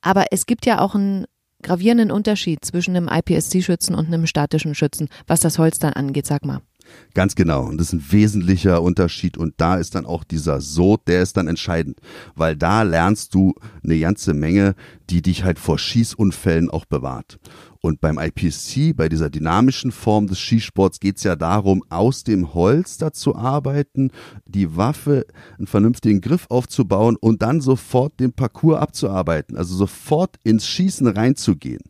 Aber 0.02 0.26
es 0.32 0.46
gibt 0.46 0.66
ja 0.66 0.80
auch 0.80 0.96
einen 0.96 1.26
gravierenden 1.62 2.12
Unterschied 2.12 2.64
zwischen 2.64 2.96
einem 2.96 3.10
IPSC-Schützen 3.10 3.94
und 3.94 4.08
einem 4.08 4.26
statischen 4.26 4.74
Schützen, 4.74 5.10
was 5.28 5.42
das 5.42 5.60
Holstern 5.60 5.94
angeht. 5.94 6.26
Sag 6.26 6.46
mal. 6.46 6.62
Ganz 7.14 7.36
genau. 7.36 7.66
Und 7.66 7.78
das 7.78 7.88
ist 7.88 7.94
ein 7.94 8.12
wesentlicher 8.12 8.82
Unterschied. 8.82 9.38
Und 9.38 9.56
da 9.58 9.76
ist 9.76 9.96
dann 9.96 10.06
auch 10.06 10.24
dieser 10.24 10.62
Sod, 10.62 11.08
der 11.08 11.22
ist 11.22 11.38
dann 11.38 11.48
entscheidend. 11.48 12.00
Weil 12.36 12.56
da 12.56 12.84
lernst 12.84 13.34
du 13.34 13.56
eine 13.84 14.00
ganze 14.00 14.34
Menge, 14.34 14.76
die 15.10 15.22
dich 15.22 15.44
halt 15.44 15.60
vor 15.60 15.80
Schießunfällen 15.80 16.70
auch 16.70 16.86
bewahrt. 16.86 17.40
Und 17.82 18.02
beim 18.02 18.20
IPSC, 18.20 18.94
bei 18.94 19.08
dieser 19.08 19.30
dynamischen 19.30 19.92
Form 19.92 20.28
des 20.28 20.40
Skisports, 20.40 21.00
geht 21.00 21.18
es 21.18 21.24
ja 21.24 21.36
darum, 21.36 21.84
aus 21.90 22.26
dem 22.26 22.54
Holster 22.54 23.14
zu 23.14 23.36
arbeiten, 23.36 24.12
die 24.46 24.76
Waffe 24.76 25.26
einen 25.58 25.68
vernünftigen 25.68 26.20
Griff 26.20 26.46
aufzubauen 26.50 27.16
und 27.20 27.42
dann 27.42 27.62
sofort 27.62 28.20
den 28.20 28.34
Parcours 28.34 28.80
abzuarbeiten, 28.80 29.56
also 29.56 29.76
sofort 29.76 30.36
ins 30.44 30.68
Schießen 30.68 31.08
reinzugehen. 31.08 31.82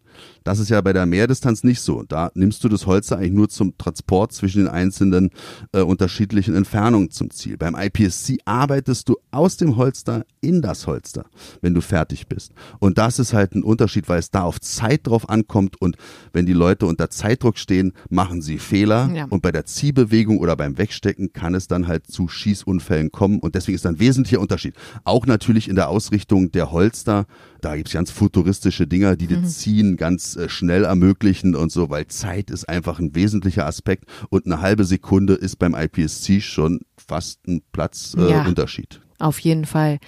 Das 0.44 0.60
ist 0.60 0.70
ja 0.70 0.82
bei 0.82 0.94
der 0.94 1.06
Mehrdistanz 1.06 1.64
nicht 1.64 1.82
so. 1.82 2.04
Da 2.04 2.32
nimmst 2.34 2.64
du 2.64 2.70
das 2.70 2.86
Holster 2.86 3.18
eigentlich 3.18 3.34
nur 3.34 3.50
zum 3.50 3.78
Transport 3.78 4.32
zwischen 4.34 4.60
den 4.64 4.68
einzelnen 4.68 5.30
äh, 5.74 5.82
unterschiedlichen 5.82 6.56
Entfernungen 6.56 7.12
zum 7.12 7.30
Ziel. 7.30 7.58
Beim 7.58 7.76
IPSC 7.76 8.40
arbeitest 8.46 9.10
du 9.10 9.18
aus 9.32 9.58
dem 9.58 9.78
Holster 9.78 10.26
in 10.42 10.62
das 10.62 10.88
Holster, 10.88 11.26
wenn 11.62 11.74
du 11.74 11.82
fertig 11.82 12.28
bist. 12.28 12.54
Und 12.80 12.98
das 12.98 13.20
ist 13.20 13.34
halt 13.34 13.54
ein 13.56 13.64
Unterschied, 13.64 14.10
weil 14.10 14.20
es 14.20 14.32
da 14.32 14.44
auf 14.44 14.60
Zeit 14.60 15.08
drauf 15.08 15.30
ankommt 15.30 15.82
und 15.82 15.98
wenn 16.34 16.46
die 16.46 16.54
Leute 16.54 16.86
unter 16.86 17.10
Zeitdruck 17.10 17.58
stehen, 17.58 17.94
machen 18.10 18.42
sie 18.42 18.58
Fehler 18.58 19.10
ja. 19.14 19.26
und 19.30 19.42
bei 19.42 19.52
der 19.52 19.66
Ziehbewegung 19.66 20.40
oder 20.40 20.56
beim 20.56 20.78
Wegstecken 20.78 21.34
kann 21.34 21.56
es 21.56 21.68
dann 21.68 21.88
halt 21.88 22.08
zu 22.08 22.28
Schießunfällen 22.28 23.12
kommen 23.12 23.40
und 23.40 23.56
deswegen 23.56 23.76
ist 23.76 23.86
ein 23.86 24.00
wesentlicher 24.00 24.40
Unterschied. 24.40 24.76
Auch 25.04 25.26
natürlich 25.26 25.68
in 25.68 25.76
der 25.76 25.90
Ausrichtung 25.90 26.52
der 26.52 26.72
Holster, 26.72 27.26
da 27.62 27.76
gibt 27.76 27.90
es 27.90 27.94
ganz 27.94 28.12
futuristische 28.12 28.88
Dinger, 28.88 29.16
die 29.16 29.28
mhm. 29.28 29.46
Ziehen 29.46 29.98
ganz 29.98 30.29
äh, 30.36 30.50
schnell 30.50 30.84
ermöglichen 30.86 31.56
und 31.56 31.72
so, 31.72 31.90
weil 31.90 32.08
Zeit 32.08 32.50
ist 32.50 32.68
einfach 32.68 33.00
ein 33.00 33.16
wesentlicher 33.16 33.66
Aspekt 33.66 34.06
und 34.30 34.46
eine 34.46 34.62
halbe 34.62 34.86
Sekunde 34.86 35.34
ist 35.34 35.58
beim 35.58 35.76
IPSC 35.76 36.42
schon 36.42 36.82
fast 36.98 37.46
ein 37.48 37.62
Platzunterschied. 37.72 38.96
Äh, 38.96 38.98
ja, 38.98 39.02
auf 39.20 39.40
jeden 39.40 39.66
Fall. 39.66 40.00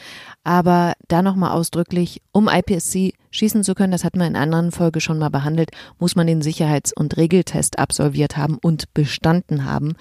Aber 0.44 0.94
da 1.10 1.22
nochmal 1.22 1.52
ausdrücklich, 1.52 2.22
um 2.32 2.48
IPSC 2.48 3.14
schießen 3.32 3.64
zu 3.64 3.76
können, 3.76 3.92
das 3.92 4.04
hatten 4.04 4.20
wir 4.20 4.26
in 4.26 4.36
einer 4.36 4.44
anderen 4.44 4.72
Folge 4.72 5.02
schon 5.02 5.20
mal 5.20 5.30
behandelt, 5.30 5.72
muss 6.00 6.16
man 6.16 6.28
den 6.28 6.42
Sicherheits- 6.42 6.94
und 6.94 7.18
Regeltest 7.18 7.78
absolviert 7.78 8.38
haben 8.38 8.58
und 8.62 8.94
bestanden 8.94 9.66
haben. 9.66 9.94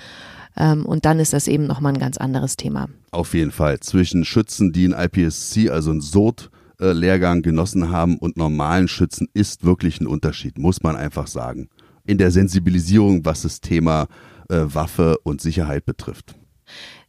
Ähm, 0.56 0.86
und 0.86 1.04
dann 1.04 1.18
ist 1.18 1.32
das 1.32 1.48
eben 1.48 1.66
nochmal 1.66 1.92
ein 1.92 1.98
ganz 1.98 2.18
anderes 2.18 2.56
Thema. 2.56 2.88
Auf 3.10 3.34
jeden 3.34 3.50
Fall. 3.50 3.80
Zwischen 3.80 4.24
Schützen, 4.24 4.72
die 4.72 4.86
ein 4.86 4.94
IPSC, 4.96 5.70
also 5.70 5.90
ein 5.90 6.00
SOT, 6.00 6.44
äh, 6.44 6.59
Lehrgang 6.80 7.42
genossen 7.42 7.90
haben 7.90 8.18
und 8.18 8.36
normalen 8.36 8.88
Schützen 8.88 9.28
ist 9.34 9.64
wirklich 9.64 10.00
ein 10.00 10.06
Unterschied, 10.06 10.58
muss 10.58 10.82
man 10.82 10.96
einfach 10.96 11.26
sagen. 11.26 11.68
In 12.04 12.18
der 12.18 12.30
Sensibilisierung, 12.30 13.24
was 13.24 13.42
das 13.42 13.60
Thema 13.60 14.08
äh, 14.48 14.62
Waffe 14.62 15.18
und 15.22 15.40
Sicherheit 15.40 15.84
betrifft. 15.84 16.34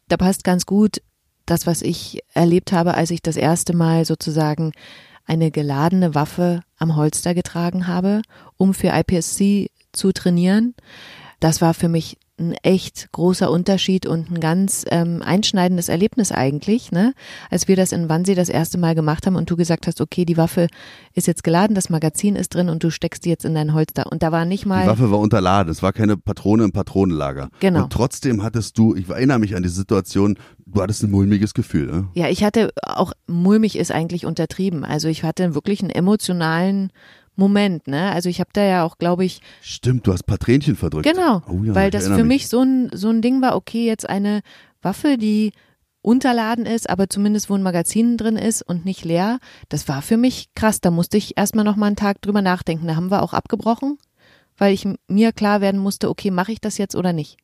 Da 0.08 0.18
passt 0.18 0.44
ganz 0.44 0.66
gut 0.66 1.02
das, 1.46 1.68
was 1.68 1.82
ich 1.82 2.22
erlebt 2.34 2.72
habe, 2.72 2.94
als 2.96 3.12
ich 3.12 3.22
das 3.22 3.36
erste 3.36 3.76
Mal 3.76 4.06
sozusagen 4.06 4.72
eine 5.26 5.52
geladene 5.52 6.16
Waffe 6.16 6.62
am 6.78 6.96
Holster 6.96 7.34
getragen 7.34 7.88
habe, 7.88 8.22
um 8.58 8.74
für 8.74 8.90
IPSC 8.90 9.70
zu 9.92 10.12
trainieren. 10.12 10.76
Das 11.40 11.62
war 11.62 11.74
für 11.74 11.90
mich 11.90 12.18
ein 12.40 12.54
echt 12.64 13.12
großer 13.12 13.52
Unterschied 13.52 14.06
und 14.06 14.32
ein 14.32 14.40
ganz 14.40 14.86
ähm, 14.90 15.22
einschneidendes 15.24 15.90
Erlebnis 15.90 16.32
eigentlich, 16.32 16.92
ne? 16.92 17.14
Als 17.50 17.68
wir 17.68 17.76
das 17.76 17.92
in 17.92 18.10
Wannsee 18.10 18.36
das 18.36 18.50
erste 18.50 18.78
Mal 18.78 18.96
gemacht 18.96 19.28
haben 19.28 19.36
und 19.36 19.50
du 19.50 19.56
gesagt 19.56 19.88
hast, 19.88 20.02
okay, 20.02 20.26
die 20.26 20.38
Waffe 20.38 20.68
ist 21.14 21.28
jetzt 21.28 21.44
geladen, 21.44 21.76
das 21.76 21.90
Magazin 21.90 22.36
ist 22.36 22.56
drin 22.56 22.70
und 22.70 22.84
du 22.84 22.90
steckst 22.90 23.26
die 23.26 23.30
jetzt 23.30 23.46
in 23.46 23.54
dein 23.54 23.74
Holster. 23.74 24.12
Und 24.12 24.24
da 24.24 24.32
war 24.32 24.46
nicht 24.46 24.66
mal. 24.66 24.84
Die 24.84 24.90
Waffe 24.90 25.12
war 25.12 25.20
unterladen, 25.20 25.72
es 25.72 25.84
war 25.84 25.94
keine 25.94 26.18
Patrone 26.18 26.64
im 26.64 26.72
Patronenlager. 26.72 27.50
Genau. 27.60 27.84
Und 27.84 27.94
trotzdem 27.94 28.44
hattest 28.44 28.78
du, 28.78 28.96
ich 28.96 29.10
erinnere 29.10 29.40
mich 29.40 29.56
an 29.56 29.64
die 29.64 29.70
Situation, 29.70 30.38
du 30.66 30.82
hattest 30.82 31.04
ein 31.04 31.12
mulmiges 31.12 31.54
Gefühl, 31.54 31.88
ne? 31.88 32.08
Ja, 32.14 32.28
ich 32.28 32.44
hatte 32.44 32.72
auch, 32.82 33.14
mulmig 33.28 33.78
ist 33.78 33.92
eigentlich 33.92 34.26
untertrieben. 34.26 34.84
Also 34.84 35.08
ich 35.08 35.24
hatte 35.24 35.54
wirklich 35.54 35.82
einen 35.82 35.92
emotionalen 35.92 36.92
Moment, 37.36 37.88
ne? 37.88 38.12
Also 38.12 38.30
ich 38.30 38.40
habe 38.40 38.50
da 38.54 38.64
ja 38.64 38.84
auch, 38.84 38.98
glaube 38.98 39.26
ich. 39.26 39.42
Stimmt, 39.62 40.06
du 40.06 40.14
hast 40.14 40.24
ein 40.24 40.28
paar 40.28 40.40
Tränchen 40.40 40.76
verdrückt. 40.76 41.08
Genau, 41.08 41.42
oh 41.48 41.64
ja, 41.64 41.74
weil 41.74 41.92
das 41.92 42.08
für 42.08 42.18
mich, 42.18 42.26
mich 42.26 42.48
so 42.50 42.62
ein, 42.62 42.90
so 42.94 43.10
ein 43.10 43.22
Ding 43.22 43.42
war, 43.42 43.56
okay, 43.56 43.86
jetzt 43.86 44.08
eine 44.10 44.42
Waffe, 44.82 45.18
die 45.18 45.52
unterladen 46.02 46.66
ist, 46.66 46.90
aber 46.90 47.10
zumindest 47.10 47.50
wo 47.50 47.56
ein 47.56 47.64
Magazin 47.64 48.18
drin 48.18 48.36
ist 48.36 48.62
und 48.62 48.86
nicht 48.86 49.06
leer. 49.06 49.40
Das 49.70 49.88
war 49.88 50.02
für 50.02 50.18
mich 50.18 50.50
krass. 50.56 50.82
Da 50.82 50.92
musste 50.92 51.18
ich 51.18 51.38
erstmal 51.38 51.66
noch 51.66 51.76
mal 51.76 51.88
einen 51.88 51.96
Tag 51.96 52.22
drüber 52.22 52.42
nachdenken. 52.42 52.88
Da 52.88 52.96
haben 52.96 53.12
wir 53.12 53.22
auch 53.22 53.34
abgebrochen, 53.34 53.98
weil 54.58 54.74
ich 54.74 54.88
mir 55.08 55.32
klar 55.32 55.62
werden 55.62 55.80
musste, 55.80 56.10
okay, 56.10 56.32
mache 56.32 56.52
ich 56.52 56.60
das 56.60 56.78
jetzt 56.78 56.96
oder 56.96 57.14
nicht? 57.14 57.38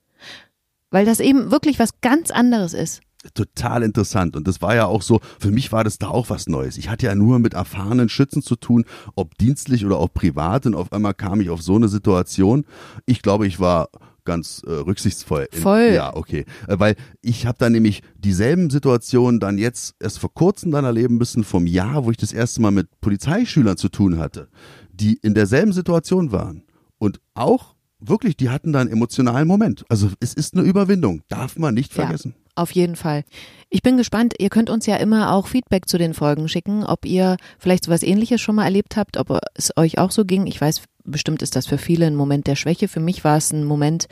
Weil 0.89 1.05
das 1.05 1.19
eben 1.19 1.51
wirklich 1.51 1.79
was 1.79 2.01
ganz 2.01 2.31
anderes 2.31 2.73
ist 2.73 3.01
total 3.33 3.83
interessant. 3.83 4.35
Und 4.35 4.47
das 4.47 4.61
war 4.61 4.75
ja 4.75 4.85
auch 4.85 5.01
so, 5.01 5.19
für 5.39 5.51
mich 5.51 5.71
war 5.71 5.83
das 5.83 5.97
da 5.97 6.07
auch 6.07 6.29
was 6.29 6.47
Neues. 6.47 6.77
Ich 6.77 6.89
hatte 6.89 7.05
ja 7.05 7.15
nur 7.15 7.39
mit 7.39 7.53
erfahrenen 7.53 8.09
Schützen 8.09 8.41
zu 8.41 8.55
tun, 8.55 8.85
ob 9.15 9.37
dienstlich 9.37 9.85
oder 9.85 9.97
auch 9.97 10.13
privat. 10.13 10.65
Und 10.65 10.75
auf 10.75 10.91
einmal 10.91 11.13
kam 11.13 11.41
ich 11.41 11.49
auf 11.49 11.61
so 11.61 11.75
eine 11.75 11.87
Situation. 11.87 12.65
Ich 13.05 13.21
glaube, 13.21 13.47
ich 13.47 13.59
war 13.59 13.89
ganz 14.27 14.61
äh, 14.67 14.71
rücksichtsvoll. 14.71 15.47
In, 15.51 15.61
Voll. 15.61 15.91
Ja, 15.93 16.15
okay. 16.15 16.45
Äh, 16.67 16.77
weil 16.79 16.95
ich 17.21 17.47
habe 17.47 17.57
da 17.57 17.69
nämlich 17.69 18.03
dieselben 18.17 18.69
Situationen 18.69 19.39
dann 19.39 19.57
jetzt 19.57 19.95
erst 19.99 20.19
vor 20.19 20.33
kurzem 20.33 20.71
dann 20.71 20.85
erleben 20.85 21.17
müssen, 21.17 21.43
vom 21.43 21.65
Jahr, 21.65 22.05
wo 22.05 22.11
ich 22.11 22.17
das 22.17 22.33
erste 22.33 22.61
Mal 22.61 22.71
mit 22.71 22.87
Polizeischülern 22.99 23.77
zu 23.77 23.89
tun 23.89 24.19
hatte, 24.19 24.49
die 24.91 25.15
in 25.15 25.33
derselben 25.33 25.71
Situation 25.71 26.31
waren. 26.31 26.63
Und 26.99 27.19
auch 27.35 27.75
wirklich, 27.99 28.37
die 28.37 28.49
hatten 28.49 28.73
da 28.73 28.81
einen 28.81 28.91
emotionalen 28.91 29.47
Moment. 29.47 29.85
Also 29.89 30.09
es 30.19 30.33
ist 30.33 30.55
eine 30.55 30.63
Überwindung, 30.63 31.21
darf 31.29 31.57
man 31.57 31.73
nicht 31.73 31.93
vergessen. 31.93 32.35
Ja. 32.37 32.46
Auf 32.57 32.71
jeden 32.71 32.95
Fall. 32.95 33.23
Ich 33.69 33.83
bin 33.83 33.97
gespannt. 33.97 34.33
Ihr 34.39 34.49
könnt 34.49 34.71
uns 34.71 34.87
ja 34.87 34.95
immer 34.95 35.31
auch 35.31 35.45
Feedback 35.45 35.87
zu 35.87 35.99
den 35.99 36.15
Folgen 36.15 36.49
schicken, 36.49 36.83
ob 36.83 37.05
ihr 37.05 37.37
vielleicht 37.59 37.85
sowas 37.85 38.01
ähnliches 38.01 38.41
schon 38.41 38.55
mal 38.55 38.63
erlebt 38.63 38.97
habt, 38.97 39.17
ob 39.17 39.39
es 39.53 39.71
euch 39.77 39.99
auch 39.99 40.09
so 40.09 40.25
ging. 40.25 40.47
Ich 40.47 40.59
weiß, 40.59 40.81
bestimmt 41.03 41.43
ist 41.43 41.55
das 41.55 41.67
für 41.67 41.77
viele 41.77 42.07
ein 42.07 42.15
Moment 42.15 42.47
der 42.47 42.55
Schwäche. 42.55 42.87
Für 42.87 42.99
mich 42.99 43.23
war 43.23 43.37
es 43.37 43.53
ein 43.53 43.63
Moment, 43.63 44.07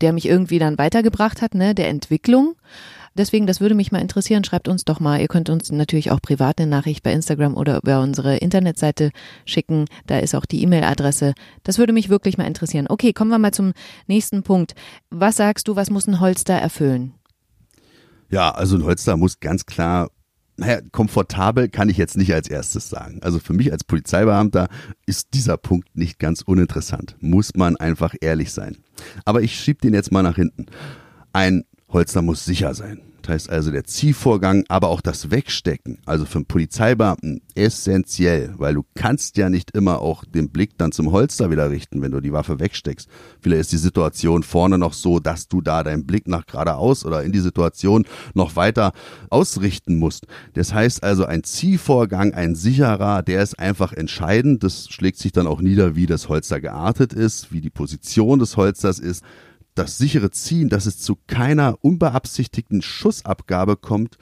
der 0.00 0.12
mich 0.12 0.26
irgendwie 0.26 0.60
dann 0.60 0.78
weitergebracht 0.78 1.42
hat, 1.42 1.56
ne, 1.56 1.74
der 1.74 1.88
Entwicklung. 1.88 2.54
Deswegen, 3.16 3.48
das 3.48 3.60
würde 3.60 3.74
mich 3.74 3.90
mal 3.90 4.00
interessieren. 4.00 4.44
Schreibt 4.44 4.68
uns 4.68 4.84
doch 4.84 5.00
mal. 5.00 5.20
Ihr 5.20 5.28
könnt 5.28 5.50
uns 5.50 5.72
natürlich 5.72 6.12
auch 6.12 6.22
privat 6.22 6.60
eine 6.60 6.70
Nachricht 6.70 7.02
bei 7.02 7.12
Instagram 7.12 7.56
oder 7.56 7.78
über 7.78 8.00
unsere 8.02 8.36
Internetseite 8.36 9.10
schicken. 9.46 9.86
Da 10.06 10.20
ist 10.20 10.36
auch 10.36 10.46
die 10.46 10.62
E-Mail-Adresse. 10.62 11.34
Das 11.64 11.78
würde 11.78 11.92
mich 11.92 12.08
wirklich 12.08 12.38
mal 12.38 12.46
interessieren. 12.46 12.86
Okay, 12.88 13.12
kommen 13.12 13.32
wir 13.32 13.38
mal 13.38 13.52
zum 13.52 13.72
nächsten 14.06 14.44
Punkt. 14.44 14.76
Was 15.10 15.34
sagst 15.34 15.66
du, 15.66 15.74
was 15.74 15.90
muss 15.90 16.06
ein 16.06 16.20
Holster 16.20 16.54
erfüllen? 16.54 17.14
Ja, 18.30 18.50
also 18.50 18.76
ein 18.76 18.84
Holster 18.84 19.16
muss 19.16 19.40
ganz 19.40 19.66
klar 19.66 20.10
naja, 20.56 20.80
komfortabel 20.92 21.68
kann 21.68 21.88
ich 21.88 21.96
jetzt 21.96 22.16
nicht 22.16 22.32
als 22.32 22.48
erstes 22.48 22.88
sagen. 22.88 23.20
Also 23.22 23.40
für 23.40 23.52
mich 23.52 23.72
als 23.72 23.82
Polizeibeamter 23.84 24.68
ist 25.06 25.34
dieser 25.34 25.56
Punkt 25.56 25.96
nicht 25.96 26.18
ganz 26.18 26.42
uninteressant. 26.42 27.16
Muss 27.20 27.54
man 27.56 27.76
einfach 27.76 28.14
ehrlich 28.20 28.52
sein. 28.52 28.76
Aber 29.24 29.42
ich 29.42 29.58
schieb 29.58 29.80
den 29.80 29.94
jetzt 29.94 30.12
mal 30.12 30.22
nach 30.22 30.36
hinten. 30.36 30.66
Ein 31.32 31.64
Holster 31.88 32.22
muss 32.22 32.44
sicher 32.44 32.74
sein. 32.74 33.00
Das 33.24 33.32
heißt 33.32 33.50
also 33.50 33.70
der 33.70 33.84
Ziehvorgang, 33.84 34.64
aber 34.68 34.88
auch 34.88 35.00
das 35.00 35.30
Wegstecken, 35.30 35.98
also 36.04 36.26
für 36.26 36.36
einen 36.36 36.44
Polizeibeamten 36.44 37.40
essentiell, 37.54 38.52
weil 38.58 38.74
du 38.74 38.84
kannst 38.94 39.38
ja 39.38 39.48
nicht 39.48 39.70
immer 39.70 40.00
auch 40.00 40.26
den 40.26 40.50
Blick 40.50 40.76
dann 40.76 40.92
zum 40.92 41.10
Holster 41.10 41.50
wieder 41.50 41.70
richten, 41.70 42.02
wenn 42.02 42.12
du 42.12 42.20
die 42.20 42.34
Waffe 42.34 42.60
wegsteckst. 42.60 43.08
Vielleicht 43.40 43.60
ist 43.62 43.72
die 43.72 43.78
Situation 43.78 44.42
vorne 44.42 44.76
noch 44.76 44.92
so, 44.92 45.20
dass 45.20 45.48
du 45.48 45.62
da 45.62 45.82
deinen 45.82 46.04
Blick 46.04 46.28
nach 46.28 46.44
geradeaus 46.44 47.06
oder 47.06 47.22
in 47.22 47.32
die 47.32 47.40
Situation 47.40 48.04
noch 48.34 48.56
weiter 48.56 48.92
ausrichten 49.30 49.96
musst. 49.96 50.26
Das 50.52 50.74
heißt 50.74 51.02
also 51.02 51.24
ein 51.24 51.44
Ziehvorgang, 51.44 52.34
ein 52.34 52.54
sicherer, 52.54 53.22
der 53.22 53.42
ist 53.42 53.58
einfach 53.58 53.94
entscheidend. 53.94 54.62
Das 54.62 54.88
schlägt 54.90 55.18
sich 55.18 55.32
dann 55.32 55.46
auch 55.46 55.62
nieder, 55.62 55.96
wie 55.96 56.04
das 56.04 56.28
Holster 56.28 56.60
geartet 56.60 57.14
ist, 57.14 57.52
wie 57.52 57.62
die 57.62 57.70
Position 57.70 58.38
des 58.38 58.58
Holsters 58.58 58.98
ist 58.98 59.24
das 59.74 59.98
sichere 59.98 60.30
Ziehen, 60.30 60.68
dass 60.68 60.86
es 60.86 60.98
zu 60.98 61.16
keiner 61.26 61.78
unbeabsichtigten 61.80 62.82
Schussabgabe 62.82 63.76
kommt, 63.76 64.16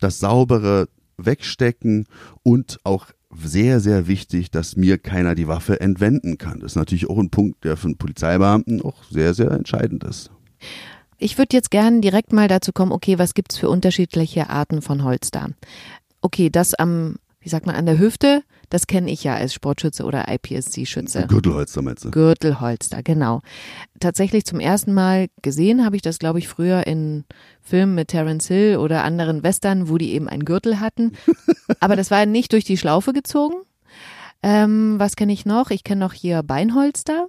das 0.00 0.20
saubere 0.20 0.88
Wegstecken 1.16 2.06
und 2.42 2.78
auch 2.84 3.06
sehr, 3.34 3.80
sehr 3.80 4.06
wichtig, 4.06 4.50
dass 4.50 4.76
mir 4.76 4.98
keiner 4.98 5.34
die 5.34 5.48
Waffe 5.48 5.80
entwenden 5.80 6.38
kann. 6.38 6.60
Das 6.60 6.72
ist 6.72 6.76
natürlich 6.76 7.10
auch 7.10 7.18
ein 7.18 7.30
Punkt, 7.30 7.64
der 7.64 7.76
für 7.76 7.88
einen 7.88 7.98
Polizeibeamten 7.98 8.80
auch 8.82 9.04
sehr, 9.10 9.34
sehr 9.34 9.50
entscheidend 9.50 10.04
ist. 10.04 10.30
Ich 11.18 11.36
würde 11.36 11.56
jetzt 11.56 11.70
gerne 11.70 12.00
direkt 12.00 12.32
mal 12.32 12.48
dazu 12.48 12.72
kommen, 12.72 12.92
okay, 12.92 13.18
was 13.18 13.34
gibt's 13.34 13.58
für 13.58 13.68
unterschiedliche 13.68 14.48
Arten 14.48 14.82
von 14.82 15.02
Holster? 15.04 15.50
Okay, 16.20 16.48
das 16.48 16.74
am, 16.74 17.16
wie 17.40 17.48
sagt 17.48 17.66
man, 17.66 17.76
an 17.76 17.86
der 17.86 17.98
Hüfte, 17.98 18.42
das 18.68 18.86
kenne 18.86 19.10
ich 19.10 19.24
ja 19.24 19.34
als 19.34 19.54
Sportschütze 19.54 20.04
oder 20.04 20.28
IPSC-Schütze. 20.28 21.26
Gürtelholster 21.26 21.82
meinst 21.82 22.04
du? 22.04 22.10
Gürtelholster, 22.10 23.02
genau. 23.02 23.40
Tatsächlich 24.00 24.44
zum 24.44 24.60
ersten 24.60 24.92
Mal 24.92 25.28
gesehen 25.42 25.84
habe 25.84 25.96
ich 25.96 26.02
das, 26.02 26.18
glaube 26.18 26.38
ich, 26.38 26.48
früher 26.48 26.86
in 26.86 27.24
Filmen 27.62 27.94
mit 27.94 28.08
Terence 28.08 28.48
Hill 28.48 28.76
oder 28.76 29.04
anderen 29.04 29.42
Western, 29.42 29.88
wo 29.88 29.98
die 29.98 30.12
eben 30.12 30.28
einen 30.28 30.44
Gürtel 30.44 30.80
hatten. 30.80 31.12
Aber 31.80 31.96
das 31.96 32.10
war 32.10 32.26
nicht 32.26 32.52
durch 32.52 32.64
die 32.64 32.76
Schlaufe 32.76 33.12
gezogen. 33.12 33.56
Ähm, 34.42 34.96
was 34.98 35.16
kenne 35.16 35.32
ich 35.32 35.46
noch? 35.46 35.70
Ich 35.70 35.84
kenne 35.84 36.00
noch 36.00 36.12
hier 36.12 36.42
Beinholster. 36.42 37.28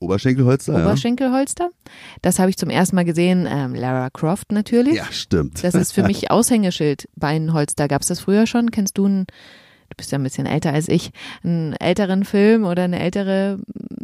Oberschenkelholster, 0.00 0.74
Oberschenkelholster. 0.74 1.70
Das 2.22 2.38
habe 2.38 2.50
ich 2.50 2.56
zum 2.56 2.70
ersten 2.70 2.96
Mal 2.96 3.04
gesehen. 3.04 3.46
Ähm, 3.48 3.74
Lara 3.74 4.08
Croft 4.10 4.50
natürlich. 4.50 4.94
ja. 4.96 5.04
Ja, 5.04 5.12
stimmt. 5.12 5.62
Das 5.62 5.74
ist 5.74 5.92
für 5.92 6.02
mich 6.02 6.30
Aushängeschild. 6.30 7.08
Beinholster. 7.16 7.86
Gab 7.86 8.02
es 8.02 8.08
das 8.08 8.20
früher 8.20 8.46
schon? 8.46 8.70
Kennst 8.70 8.96
du 8.98 9.04
einen, 9.04 9.26
du 9.90 9.96
bist 9.96 10.12
ja 10.12 10.18
ein 10.18 10.22
bisschen 10.22 10.46
älter 10.46 10.72
als 10.72 10.88
ich, 10.88 11.10
einen 11.42 11.74
älteren 11.74 12.24
Film 12.24 12.64
oder 12.64 12.84
eine 12.84 13.00
ältere 13.00 13.58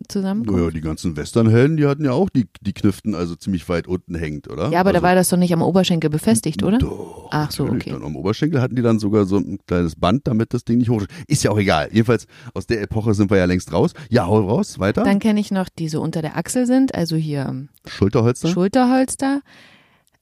Zusammenkunft? 0.08 0.58
Naja, 0.58 0.70
die 0.70 0.80
ganzen 0.80 1.16
Westernhelden, 1.16 1.76
die 1.76 1.86
hatten 1.86 2.04
ja 2.04 2.12
auch 2.12 2.28
die, 2.28 2.46
die 2.60 2.72
Kniften 2.72 3.14
also 3.14 3.36
ziemlich 3.36 3.68
weit 3.68 3.86
unten 3.86 4.14
hängend, 4.16 4.48
oder? 4.48 4.70
Ja, 4.70 4.80
aber 4.80 4.92
da 4.92 4.98
also, 4.98 5.06
war 5.06 5.14
das 5.14 5.28
doch 5.28 5.36
nicht 5.36 5.52
am 5.52 5.62
Oberschenkel 5.62 6.10
befestigt, 6.10 6.62
oder? 6.62 6.78
Doch, 6.78 7.28
Ach 7.30 7.50
so, 7.50 7.64
okay. 7.64 7.90
Dann 7.90 8.04
am 8.04 8.16
Oberschenkel 8.16 8.60
hatten 8.60 8.74
die 8.74 8.82
dann 8.82 8.98
sogar 8.98 9.24
so 9.26 9.38
ein 9.38 9.58
kleines 9.66 9.96
Band, 9.96 10.26
damit 10.26 10.52
das 10.52 10.64
Ding 10.64 10.78
nicht 10.78 10.90
hoch. 10.90 11.04
Ist 11.28 11.44
ja 11.44 11.52
auch 11.52 11.58
egal. 11.58 11.88
Jedenfalls, 11.92 12.26
aus 12.52 12.66
der 12.66 12.82
Epoche 12.82 13.14
sind 13.14 13.30
wir 13.30 13.38
ja 13.38 13.44
längst 13.44 13.72
raus. 13.72 13.92
Ja, 14.10 14.26
hau 14.26 14.40
raus, 14.40 14.78
weiter. 14.78 15.04
Dann 15.04 15.20
kenne 15.20 15.40
ich 15.40 15.50
noch, 15.50 15.68
die 15.68 15.88
so 15.88 16.02
unter 16.02 16.20
der 16.20 16.36
Achsel 16.36 16.66
sind, 16.66 16.94
also 16.94 17.16
hier 17.16 17.66
Schulterholster. 17.86 18.48
Schulterholster. 18.48 19.40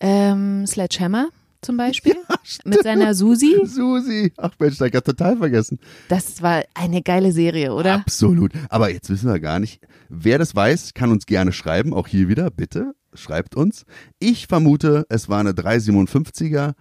Ähm, 0.01 0.67
Sledgehammer 0.67 1.29
zum 1.65 1.77
Beispiel. 1.77 2.15
mit 2.65 2.83
seiner 2.83 3.15
Susi. 3.15 3.57
Susi. 3.65 4.33
Ach 4.37 4.53
Mensch, 4.59 4.79
da 4.79 4.87
ich 4.87 4.93
total 4.93 5.37
vergessen. 5.37 5.79
Das 6.09 6.43
war 6.43 6.63
eine 6.75 7.03
geile 7.03 7.33
Serie, 7.33 7.75
oder? 7.75 7.95
Absolut. 7.95 8.53
Aber 8.69 8.91
jetzt 8.91 9.11
wissen 9.11 9.31
wir 9.31 9.41
gar 9.41 9.59
nicht. 9.59 9.81
Wer 10.09 10.39
das 10.39 10.55
weiß, 10.55 10.95
kann 10.95 11.11
uns 11.11 11.27
gerne 11.27 11.53
schreiben. 11.53 11.95
Auch 11.95 12.07
hier 12.07 12.29
wieder, 12.29 12.51
bitte. 12.51 12.95
Schreibt 13.15 13.57
uns. 13.57 13.85
Ich 14.19 14.47
vermute, 14.47 15.07
es 15.09 15.29
war 15.29 15.41
eine 15.41 15.53
357er. 15.53 16.75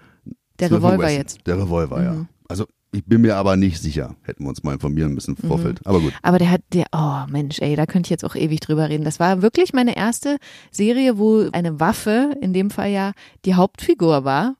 Der 0.59 0.69
12er 0.69 0.75
Revolver 0.75 1.09
jetzt. 1.09 1.47
Der 1.47 1.57
Revolver, 1.57 2.03
ja. 2.03 2.13
Mhm. 2.13 2.27
Also, 2.47 2.65
ich 2.93 3.03
bin 3.05 3.21
mir 3.21 3.37
aber 3.37 3.55
nicht 3.55 3.81
sicher. 3.81 4.15
Hätten 4.21 4.43
wir 4.43 4.49
uns 4.49 4.63
mal 4.63 4.73
informieren 4.73 5.13
müssen 5.13 5.35
im 5.35 5.47
Vorfeld. 5.47 5.81
Aber 5.85 5.99
gut. 5.99 6.13
Aber 6.21 6.37
der 6.37 6.51
hat, 6.51 6.61
der, 6.73 6.85
oh 6.91 7.25
Mensch, 7.27 7.59
ey, 7.59 7.75
da 7.75 7.87
könnte 7.87 8.07
ich 8.07 8.11
jetzt 8.11 8.23
auch 8.23 8.35
ewig 8.35 8.59
drüber 8.59 8.87
reden. 8.87 9.03
Das 9.03 9.19
war 9.19 9.41
wirklich 9.41 9.73
meine 9.73 9.97
erste 9.97 10.37
Serie, 10.69 11.17
wo 11.17 11.49
eine 11.51 11.79
Waffe, 11.79 12.35
in 12.39 12.53
dem 12.53 12.69
Fall 12.69 12.91
ja 12.91 13.13
die 13.45 13.55
Hauptfigur 13.55 14.25
war. 14.25 14.57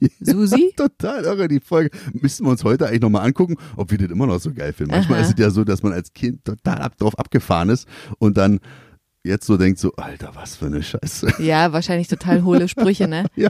Susi? 0.20 0.72
Total 0.76 1.24
irre, 1.24 1.48
die 1.48 1.60
Folge. 1.60 1.90
Müssten 2.12 2.44
wir 2.44 2.50
uns 2.50 2.64
heute 2.64 2.86
eigentlich 2.86 3.02
nochmal 3.02 3.26
angucken, 3.26 3.56
ob 3.76 3.90
wir 3.90 3.98
das 3.98 4.10
immer 4.10 4.26
noch 4.26 4.38
so 4.38 4.52
geil 4.52 4.72
finden. 4.72 4.92
Manchmal 4.92 5.20
Aha. 5.20 5.26
ist 5.26 5.34
es 5.34 5.40
ja 5.40 5.50
so, 5.50 5.64
dass 5.64 5.82
man 5.82 5.92
als 5.92 6.12
Kind 6.12 6.44
total 6.44 6.78
ab, 6.78 6.96
drauf 6.98 7.18
abgefahren 7.18 7.68
ist 7.68 7.86
und 8.18 8.36
dann 8.36 8.60
jetzt 9.24 9.46
so 9.46 9.56
denkt 9.56 9.78
so, 9.78 9.92
Alter, 9.96 10.30
was 10.34 10.56
für 10.56 10.66
eine 10.66 10.82
Scheiße. 10.82 11.42
Ja, 11.42 11.72
wahrscheinlich 11.72 12.08
total 12.08 12.44
hohle 12.44 12.68
Sprüche, 12.68 13.08
ne? 13.08 13.26
Ja. 13.36 13.48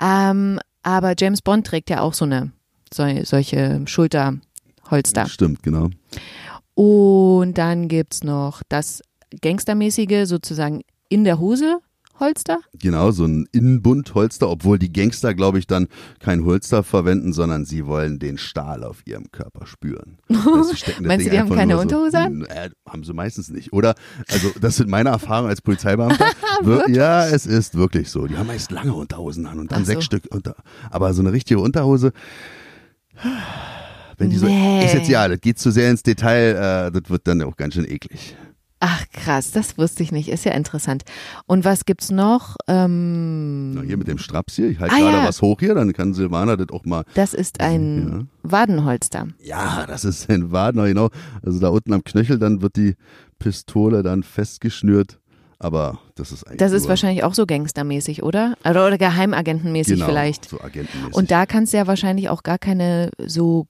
Ähm, 0.00 0.58
aber 0.82 1.14
James 1.18 1.42
Bond 1.42 1.66
trägt 1.66 1.90
ja 1.90 2.00
auch 2.00 2.14
so 2.14 2.24
eine, 2.24 2.52
so, 2.92 3.04
solche 3.24 3.82
Schulterholster. 3.86 5.26
Stimmt, 5.26 5.62
genau. 5.62 5.90
Und 6.74 7.58
dann 7.58 7.88
gibt's 7.88 8.22
noch 8.22 8.62
das 8.68 9.02
Gangstermäßige 9.42 10.26
sozusagen 10.26 10.82
in 11.08 11.24
der 11.24 11.38
Hose 11.38 11.80
Holster. 12.20 12.60
Genau, 12.78 13.10
so 13.10 13.24
ein 13.24 13.48
Innenbundholster, 13.52 14.48
obwohl 14.48 14.78
die 14.78 14.92
Gangster, 14.92 15.34
glaube 15.34 15.58
ich, 15.58 15.66
dann 15.66 15.88
kein 16.20 16.44
Holster 16.44 16.82
verwenden, 16.82 17.32
sondern 17.32 17.64
sie 17.64 17.86
wollen 17.86 18.18
den 18.18 18.38
Stahl 18.38 18.84
auf 18.84 19.06
ihrem 19.06 19.30
Körper 19.32 19.66
spüren. 19.66 20.18
Also 20.28 20.74
Meinst 21.00 21.26
du, 21.26 21.30
Ding 21.30 21.30
die 21.30 21.38
haben 21.38 21.50
keine 21.54 21.78
Unterhose 21.78 22.10
so, 22.12 22.16
an? 22.18 22.44
Äh, 22.44 22.70
haben 22.88 23.04
sie 23.04 23.12
meistens 23.14 23.50
nicht. 23.50 23.72
Oder, 23.72 23.94
also 24.30 24.50
das 24.60 24.76
sind 24.76 24.90
meine 24.90 25.08
Erfahrungen 25.10 25.48
als 25.48 25.62
Polizeibeamter. 25.62 26.26
Ja, 26.88 27.26
es 27.26 27.46
ist 27.46 27.74
wirklich 27.74 28.10
so. 28.10 28.26
Die 28.26 28.36
haben 28.36 28.46
meist 28.46 28.70
lange 28.70 28.92
Unterhosen 28.92 29.46
an 29.46 29.58
und 29.58 29.72
dann 29.72 29.82
Ach 29.82 29.86
so. 29.86 29.92
sechs 29.92 30.04
Stück 30.04 30.24
unter. 30.30 30.54
Aber 30.90 31.14
so 31.14 31.22
eine 31.22 31.32
richtige 31.32 31.58
Unterhose, 31.60 32.12
wenn 34.18 34.30
die 34.30 34.36
so, 34.36 34.46
Nee. 34.46 34.84
ist 34.84 34.94
jetzt 34.94 35.08
ja, 35.08 35.26
das 35.28 35.40
geht 35.40 35.58
zu 35.58 35.70
sehr 35.70 35.90
ins 35.90 36.02
Detail, 36.02 36.88
äh, 36.88 36.92
das 37.00 37.10
wird 37.10 37.26
dann 37.26 37.40
auch 37.42 37.56
ganz 37.56 37.74
schön 37.74 37.84
eklig. 37.90 38.36
Ach 38.82 39.04
krass, 39.12 39.50
das 39.52 39.76
wusste 39.76 40.02
ich 40.02 40.10
nicht. 40.10 40.28
Ist 40.30 40.44
ja 40.46 40.52
interessant. 40.52 41.02
Und 41.46 41.64
was 41.66 41.84
gibt's 41.84 42.10
noch? 42.10 42.56
Ähm, 42.66 43.74
Na, 43.74 43.82
hier 43.82 43.98
mit 43.98 44.08
dem 44.08 44.16
Straps 44.18 44.56
hier, 44.56 44.70
ich 44.70 44.80
halte 44.80 44.94
Ah, 44.94 44.98
gerade 44.98 45.18
ja. 45.18 45.28
was 45.28 45.42
hoch 45.42 45.60
hier, 45.60 45.74
dann 45.74 45.92
kann 45.92 46.14
Silvana 46.14 46.56
das 46.56 46.70
auch 46.70 46.84
mal 46.86 47.04
das 47.14 47.34
ist 47.34 47.60
ein 47.60 48.28
Wadenholster. 48.42 49.28
Ja, 49.42 49.84
das 49.86 50.04
ist 50.06 50.30
ein 50.30 50.50
Waden, 50.50 50.82
genau. 50.84 51.10
Also 51.44 51.60
da 51.60 51.68
unten 51.68 51.92
am 51.92 52.02
Knöchel, 52.04 52.38
dann 52.38 52.62
wird 52.62 52.76
die 52.76 52.96
Pistole 53.38 54.02
dann 54.02 54.22
festgeschnürt. 54.22 55.18
Aber 55.58 55.98
das 56.14 56.32
ist 56.32 56.44
eigentlich. 56.46 56.56
Das 56.58 56.72
ist 56.72 56.88
wahrscheinlich 56.88 57.22
auch 57.22 57.34
so 57.34 57.44
gangstermäßig, 57.44 58.22
oder? 58.22 58.56
Oder, 58.64 58.86
oder 58.86 58.96
geheimagentenmäßig 58.96 59.96
genau, 59.96 60.06
vielleicht. 60.06 60.48
So 60.48 60.58
agentenmäßig. 60.58 61.14
Und 61.14 61.30
da 61.30 61.44
kannst 61.44 61.74
du 61.74 61.76
ja 61.76 61.86
wahrscheinlich 61.86 62.30
auch 62.30 62.42
gar 62.42 62.56
keine 62.56 63.10
so 63.26 63.66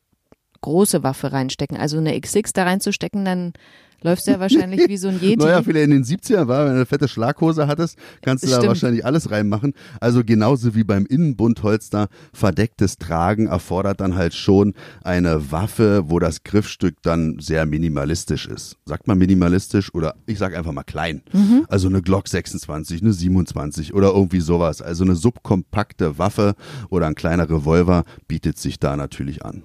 große 0.60 1.02
Waffe 1.02 1.32
reinstecken. 1.32 1.76
Also 1.76 1.98
eine 1.98 2.14
X6 2.14 2.52
da 2.54 2.62
reinzustecken, 2.62 3.24
dann 3.24 3.54
läufst 4.02 4.26
du 4.26 4.32
ja 4.32 4.40
wahrscheinlich 4.40 4.88
wie 4.88 4.96
so 4.96 5.08
ein 5.08 5.20
Yeti. 5.20 5.36
Naja, 5.36 5.62
vielleicht 5.62 5.84
in 5.84 5.90
den 5.90 6.04
70ern 6.04 6.48
war, 6.48 6.64
wenn 6.64 6.72
du 6.72 6.76
eine 6.76 6.86
fette 6.86 7.08
Schlaghose 7.08 7.66
hattest, 7.66 7.98
kannst 8.22 8.44
du 8.44 8.48
da 8.48 8.56
Stimmt. 8.56 8.68
wahrscheinlich 8.68 9.04
alles 9.04 9.30
reinmachen. 9.30 9.74
Also 10.00 10.24
genauso 10.24 10.74
wie 10.74 10.84
beim 10.84 11.06
Innenbundholster, 11.06 12.08
verdecktes 12.32 12.98
Tragen 12.98 13.46
erfordert 13.46 14.00
dann 14.00 14.16
halt 14.16 14.34
schon 14.34 14.74
eine 15.02 15.50
Waffe, 15.52 16.04
wo 16.06 16.18
das 16.18 16.42
Griffstück 16.44 16.96
dann 17.02 17.38
sehr 17.40 17.66
minimalistisch 17.66 18.46
ist. 18.46 18.76
Sagt 18.86 19.06
man 19.06 19.18
minimalistisch 19.18 19.94
oder 19.94 20.14
ich 20.26 20.38
sag 20.38 20.56
einfach 20.56 20.72
mal 20.72 20.82
klein. 20.82 21.22
Mhm. 21.32 21.66
Also 21.68 21.88
eine 21.88 22.02
Glock 22.02 22.28
26, 22.28 23.02
eine 23.02 23.12
27 23.12 23.94
oder 23.94 24.08
irgendwie 24.08 24.40
sowas. 24.40 24.82
Also 24.82 25.04
eine 25.04 25.16
subkompakte 25.16 26.18
Waffe 26.18 26.54
oder 26.88 27.06
ein 27.06 27.14
kleiner 27.14 27.48
Revolver 27.48 28.04
bietet 28.28 28.58
sich 28.58 28.78
da 28.78 28.96
natürlich 28.96 29.44
an. 29.44 29.62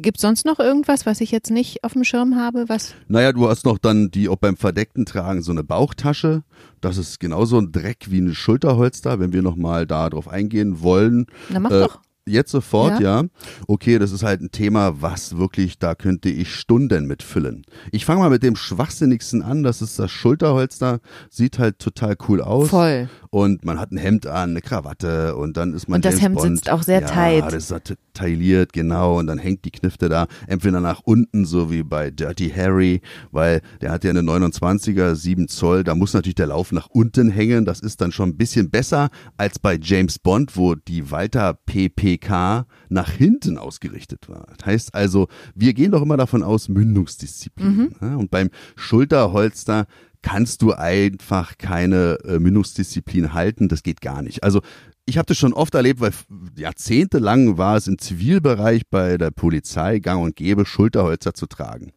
Gibt's 0.00 0.22
sonst 0.22 0.44
noch 0.46 0.58
irgendwas, 0.58 1.06
was 1.06 1.20
ich 1.20 1.30
jetzt 1.30 1.50
nicht 1.50 1.84
auf 1.84 1.92
dem 1.92 2.04
Schirm 2.04 2.36
habe? 2.36 2.68
Was? 2.68 2.94
Naja, 3.08 3.32
du 3.32 3.48
hast 3.48 3.64
noch 3.64 3.78
dann 3.78 4.10
die 4.10 4.28
auch 4.28 4.36
beim 4.36 4.56
verdeckten 4.56 5.04
Tragen 5.06 5.42
so 5.42 5.52
eine 5.52 5.64
Bauchtasche. 5.64 6.42
Das 6.80 6.96
ist 6.96 7.20
genauso 7.20 7.58
ein 7.58 7.72
Dreck 7.72 8.06
wie 8.10 8.20
ein 8.20 8.34
Schulterholster, 8.34 9.20
wenn 9.20 9.32
wir 9.32 9.42
nochmal 9.42 9.86
da 9.86 10.08
drauf 10.10 10.28
eingehen 10.28 10.80
wollen. 10.82 11.26
Na 11.50 11.60
mach 11.60 11.70
Äh, 11.70 11.80
doch. 11.80 12.00
Jetzt 12.26 12.52
sofort, 12.52 13.00
ja. 13.00 13.24
Okay, 13.66 13.98
das 13.98 14.12
ist 14.12 14.22
halt 14.22 14.40
ein 14.40 14.52
Thema, 14.52 15.00
was 15.02 15.36
wirklich, 15.38 15.78
da 15.80 15.96
könnte 15.96 16.28
ich 16.28 16.54
Stunden 16.54 17.06
mit 17.06 17.24
füllen. 17.24 17.64
Ich 17.90 18.04
fange 18.04 18.20
mal 18.20 18.30
mit 18.30 18.42
dem 18.44 18.54
Schwachsinnigsten 18.54 19.42
an, 19.42 19.64
das 19.64 19.82
ist 19.82 19.98
das 19.98 20.12
Schulterholster. 20.12 21.00
Sieht 21.28 21.58
halt 21.58 21.80
total 21.80 22.16
cool 22.28 22.40
aus. 22.40 22.68
Voll. 22.68 23.08
Und 23.30 23.64
man 23.64 23.80
hat 23.80 23.90
ein 23.90 23.96
Hemd 23.96 24.26
an, 24.28 24.50
eine 24.50 24.60
Krawatte 24.60 25.34
und 25.34 25.56
dann 25.56 25.72
ist 25.72 25.88
man 25.88 25.96
Und 25.96 26.04
das 26.04 26.14
James 26.20 26.24
Hemd 26.24 26.36
Bond. 26.36 26.56
sitzt 26.58 26.70
auch 26.70 26.82
sehr 26.82 27.00
ja, 27.00 27.06
tight. 27.08 27.44
das 27.46 27.54
ist 27.54 27.72
halt 28.20 28.30
tailliert, 28.30 28.72
genau. 28.72 29.18
Und 29.18 29.26
dann 29.26 29.38
hängt 29.38 29.64
die 29.64 29.70
Knifte 29.70 30.08
da 30.08 30.26
entweder 30.46 30.80
nach 30.80 31.00
unten, 31.04 31.44
so 31.44 31.70
wie 31.70 31.82
bei 31.82 32.10
Dirty 32.10 32.50
Harry, 32.50 33.00
weil 33.30 33.60
der 33.80 33.90
hat 33.90 34.04
ja 34.04 34.10
eine 34.10 34.20
29er, 34.20 35.14
7 35.14 35.48
Zoll. 35.48 35.84
Da 35.84 35.94
muss 35.94 36.14
natürlich 36.14 36.34
der 36.36 36.48
Lauf 36.48 36.72
nach 36.72 36.88
unten 36.88 37.30
hängen. 37.30 37.64
Das 37.64 37.80
ist 37.80 38.00
dann 38.00 38.12
schon 38.12 38.30
ein 38.30 38.36
bisschen 38.36 38.70
besser 38.70 39.10
als 39.36 39.58
bei 39.58 39.78
James 39.80 40.18
Bond, 40.18 40.56
wo 40.56 40.74
die 40.74 41.10
Walter 41.10 41.54
PPK 41.54 42.66
nach 42.88 43.10
hinten 43.10 43.58
ausgerichtet 43.58 44.28
war. 44.28 44.46
Das 44.56 44.66
heißt 44.66 44.94
also, 44.94 45.28
wir 45.54 45.74
gehen 45.74 45.92
doch 45.92 46.02
immer 46.02 46.16
davon 46.16 46.42
aus, 46.42 46.68
Mündungsdisziplin. 46.68 47.94
Ja, 48.00 48.16
und 48.16 48.30
beim 48.30 48.50
Schulterholster 48.76 49.86
kannst 50.22 50.60
du 50.62 50.72
einfach 50.72 51.56
keine 51.56 52.18
äh, 52.24 52.38
Mündungsdisziplin 52.38 53.32
halten. 53.32 53.68
Das 53.68 53.82
geht 53.82 54.00
gar 54.02 54.22
nicht. 54.22 54.44
Also 54.44 54.60
ich 55.10 55.18
habe 55.18 55.26
das 55.26 55.36
schon 55.36 55.52
oft 55.52 55.74
erlebt, 55.74 56.00
weil 56.00 56.12
jahrzehntelang 56.56 57.58
war 57.58 57.76
es 57.76 57.88
im 57.88 57.98
Zivilbereich 57.98 58.82
bei 58.88 59.18
der 59.18 59.32
Polizei 59.32 59.98
gang 59.98 60.22
und 60.22 60.36
gäbe, 60.36 60.64
Schulterholzer 60.64 61.34
zu 61.34 61.46
tragen. 61.46 61.92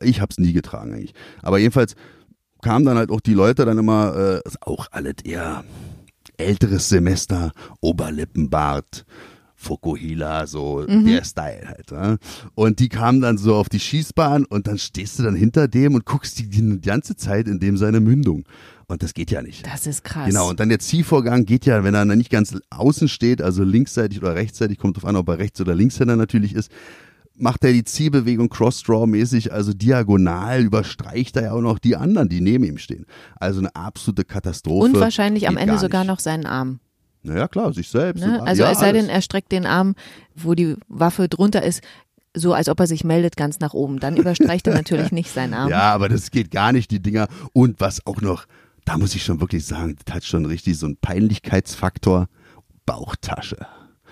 Ich 0.00 0.20
habe 0.20 0.30
es 0.30 0.38
nie 0.38 0.52
getragen 0.52 0.92
eigentlich. 0.92 1.14
Aber 1.40 1.58
jedenfalls 1.58 1.96
kamen 2.60 2.84
dann 2.84 2.98
halt 2.98 3.10
auch 3.10 3.20
die 3.20 3.34
Leute 3.34 3.64
dann 3.64 3.78
immer, 3.78 4.40
äh, 4.44 4.50
auch 4.60 4.86
alles 4.90 5.16
eher 5.24 5.64
älteres 6.36 6.88
Semester, 6.88 7.52
Oberlippenbart, 7.80 9.06
Fukuhila, 9.54 10.46
so 10.46 10.84
der 10.84 11.24
Style 11.24 11.68
halt. 11.68 11.90
Ja? 11.90 12.16
Und 12.54 12.80
die 12.80 12.88
kamen 12.88 13.20
dann 13.20 13.38
so 13.38 13.54
auf 13.54 13.68
die 13.68 13.80
Schießbahn 13.80 14.44
und 14.44 14.66
dann 14.66 14.76
stehst 14.76 15.18
du 15.18 15.22
dann 15.22 15.36
hinter 15.36 15.68
dem 15.68 15.94
und 15.94 16.04
guckst 16.04 16.38
die, 16.38 16.48
die 16.48 16.80
ganze 16.80 17.16
Zeit 17.16 17.46
in 17.46 17.60
dem 17.60 17.76
seine 17.76 18.00
Mündung. 18.00 18.44
Und 18.92 19.02
das 19.02 19.14
geht 19.14 19.30
ja 19.30 19.42
nicht. 19.42 19.66
Das 19.66 19.86
ist 19.86 20.04
krass. 20.04 20.28
Genau, 20.28 20.50
und 20.50 20.60
dann 20.60 20.68
der 20.68 20.78
Ziehvorgang 20.78 21.46
geht 21.46 21.64
ja, 21.64 21.82
wenn 21.82 21.94
er 21.94 22.04
nicht 22.04 22.30
ganz 22.30 22.54
außen 22.70 23.08
steht, 23.08 23.40
also 23.40 23.64
linksseitig 23.64 24.20
oder 24.20 24.34
rechtsseitig, 24.34 24.78
kommt 24.78 24.96
drauf 24.96 25.06
an, 25.06 25.16
ob 25.16 25.28
er 25.28 25.38
rechts- 25.38 25.60
oder 25.60 25.74
linkshänder 25.74 26.16
natürlich 26.16 26.54
ist, 26.54 26.70
macht 27.36 27.64
er 27.64 27.72
die 27.72 27.84
Ziehbewegung 27.84 28.50
Cross-Draw-mäßig, 28.50 29.52
also 29.52 29.72
diagonal, 29.72 30.62
überstreicht 30.62 31.36
er 31.36 31.42
ja 31.44 31.52
auch 31.52 31.62
noch 31.62 31.78
die 31.78 31.96
anderen, 31.96 32.28
die 32.28 32.40
neben 32.40 32.64
ihm 32.64 32.78
stehen. 32.78 33.06
Also 33.40 33.60
eine 33.60 33.74
absolute 33.74 34.24
Katastrophe. 34.24 34.84
Und 34.84 35.00
wahrscheinlich 35.00 35.48
am 35.48 35.54
Geht 35.54 35.62
Ende 35.62 35.74
gar 35.74 35.80
sogar 35.80 36.04
noch 36.04 36.20
seinen 36.20 36.46
Arm. 36.46 36.80
Naja, 37.22 37.48
klar, 37.48 37.72
sich 37.72 37.88
selbst. 37.88 38.24
Ne? 38.24 38.42
Also 38.42 38.62
ja, 38.62 38.72
es 38.72 38.80
sei 38.80 38.88
alles. 38.88 39.02
denn, 39.02 39.10
er 39.10 39.22
streckt 39.22 39.52
den 39.52 39.64
Arm, 39.64 39.94
wo 40.34 40.54
die 40.54 40.76
Waffe 40.88 41.28
drunter 41.28 41.62
ist, 41.62 41.82
so 42.34 42.52
als 42.52 42.68
ob 42.68 42.80
er 42.80 42.86
sich 42.86 43.04
meldet, 43.04 43.36
ganz 43.36 43.60
nach 43.60 43.74
oben. 43.74 44.00
Dann 44.00 44.16
überstreicht 44.16 44.66
er 44.66 44.74
natürlich 44.74 45.12
nicht 45.12 45.30
seinen 45.30 45.54
Arm. 45.54 45.70
Ja, 45.70 45.92
aber 45.92 46.08
das 46.08 46.30
geht 46.30 46.50
gar 46.50 46.72
nicht, 46.72 46.90
die 46.90 47.00
Dinger. 47.00 47.28
Und 47.52 47.80
was 47.80 48.06
auch 48.06 48.20
noch, 48.20 48.46
da 48.84 48.98
muss 48.98 49.14
ich 49.14 49.22
schon 49.24 49.40
wirklich 49.40 49.64
sagen, 49.64 49.96
das 50.04 50.14
hat 50.14 50.24
schon 50.24 50.46
richtig 50.46 50.78
so 50.78 50.86
einen 50.86 50.96
Peinlichkeitsfaktor. 50.96 52.28
Bauchtasche. 52.84 53.58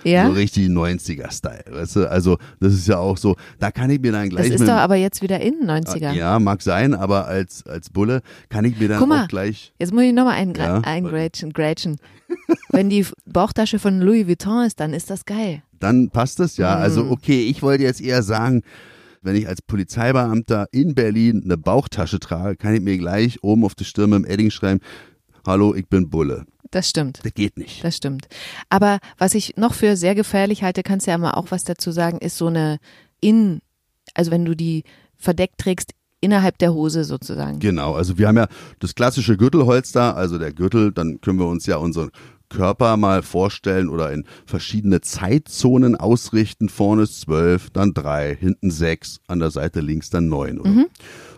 Ja? 0.04 0.26
So 0.26 0.32
richtig 0.32 0.68
90er-Style, 0.68 1.64
weißt 1.70 1.96
du? 1.96 2.10
Also, 2.10 2.38
das 2.58 2.72
ist 2.72 2.88
ja 2.88 2.98
auch 2.98 3.16
so, 3.16 3.36
da 3.58 3.70
kann 3.70 3.90
ich 3.90 4.00
mir 4.00 4.12
dann 4.12 4.30
gleich. 4.30 4.46
Das 4.46 4.54
ist 4.54 4.60
mit, 4.60 4.68
doch 4.68 4.74
aber 4.74 4.96
jetzt 4.96 5.22
wieder 5.22 5.40
in 5.40 5.66
90er. 5.66 6.12
Ja, 6.12 6.38
mag 6.38 6.62
sein, 6.62 6.94
aber 6.94 7.26
als, 7.26 7.66
als 7.66 7.90
Bulle 7.90 8.22
kann 8.48 8.64
ich 8.64 8.78
mir 8.78 8.88
dann 8.88 9.00
Guck 9.00 9.08
mal, 9.08 9.24
auch 9.24 9.28
gleich. 9.28 9.74
Jetzt 9.78 9.92
muss 9.92 10.04
ich 10.04 10.12
nochmal 10.12 10.36
ein, 10.36 10.54
Ja. 10.54 10.78
eingrätschen. 10.78 11.52
Grätschen. 11.52 11.98
Wenn 12.70 12.88
die 12.88 13.04
Bauchtasche 13.26 13.78
von 13.78 14.00
Louis 14.00 14.26
Vuitton 14.26 14.64
ist, 14.64 14.80
dann 14.80 14.94
ist 14.94 15.10
das 15.10 15.24
geil. 15.24 15.62
Dann 15.80 16.10
passt 16.10 16.40
es 16.40 16.56
ja. 16.56 16.76
Also, 16.76 17.10
okay, 17.10 17.42
ich 17.42 17.62
wollte 17.62 17.82
jetzt 17.82 18.00
eher 18.00 18.22
sagen, 18.22 18.62
wenn 19.22 19.36
ich 19.36 19.48
als 19.48 19.62
Polizeibeamter 19.62 20.66
in 20.72 20.94
Berlin 20.94 21.42
eine 21.44 21.58
Bauchtasche 21.58 22.20
trage, 22.20 22.56
kann 22.56 22.74
ich 22.74 22.80
mir 22.80 22.96
gleich 22.98 23.42
oben 23.42 23.64
auf 23.64 23.74
die 23.74 23.84
Stirn 23.84 24.12
im 24.12 24.24
Edding 24.24 24.50
schreiben, 24.50 24.80
hallo, 25.46 25.74
ich 25.74 25.88
bin 25.88 26.10
Bulle. 26.10 26.46
Das 26.70 26.88
stimmt. 26.88 27.20
Das 27.24 27.34
geht 27.34 27.56
nicht. 27.58 27.82
Das 27.82 27.96
stimmt. 27.96 28.28
Aber 28.68 29.00
was 29.18 29.34
ich 29.34 29.56
noch 29.56 29.74
für 29.74 29.96
sehr 29.96 30.14
gefährlich 30.14 30.62
halte, 30.62 30.82
kannst 30.82 31.06
du 31.06 31.10
ja 31.10 31.18
mal 31.18 31.32
auch 31.32 31.50
was 31.50 31.64
dazu 31.64 31.90
sagen, 31.90 32.18
ist 32.18 32.36
so 32.36 32.46
eine 32.46 32.78
in, 33.20 33.60
also 34.14 34.30
wenn 34.30 34.44
du 34.44 34.54
die 34.54 34.84
verdeckt 35.16 35.58
trägst, 35.58 35.92
innerhalb 36.20 36.58
der 36.58 36.72
Hose 36.74 37.04
sozusagen. 37.04 37.58
Genau, 37.58 37.94
also 37.94 38.18
wir 38.18 38.28
haben 38.28 38.36
ja 38.36 38.46
das 38.78 38.94
klassische 38.94 39.36
Gürtelholster, 39.36 40.16
also 40.16 40.38
der 40.38 40.52
Gürtel, 40.52 40.92
dann 40.92 41.20
können 41.20 41.38
wir 41.38 41.46
uns 41.46 41.66
ja 41.66 41.76
unseren 41.76 42.10
Körper 42.50 42.98
mal 42.98 43.22
vorstellen 43.22 43.88
oder 43.88 44.12
in 44.12 44.26
verschiedene 44.44 45.00
Zeitzonen 45.00 45.96
ausrichten. 45.96 46.68
Vorne 46.68 47.04
ist 47.04 47.22
zwölf, 47.22 47.70
dann 47.70 47.94
drei, 47.94 48.36
hinten 48.38 48.70
sechs, 48.70 49.20
an 49.26 49.38
der 49.38 49.50
Seite 49.50 49.80
links 49.80 50.10
dann 50.10 50.28
neun. 50.28 50.60
Oder? 50.60 50.70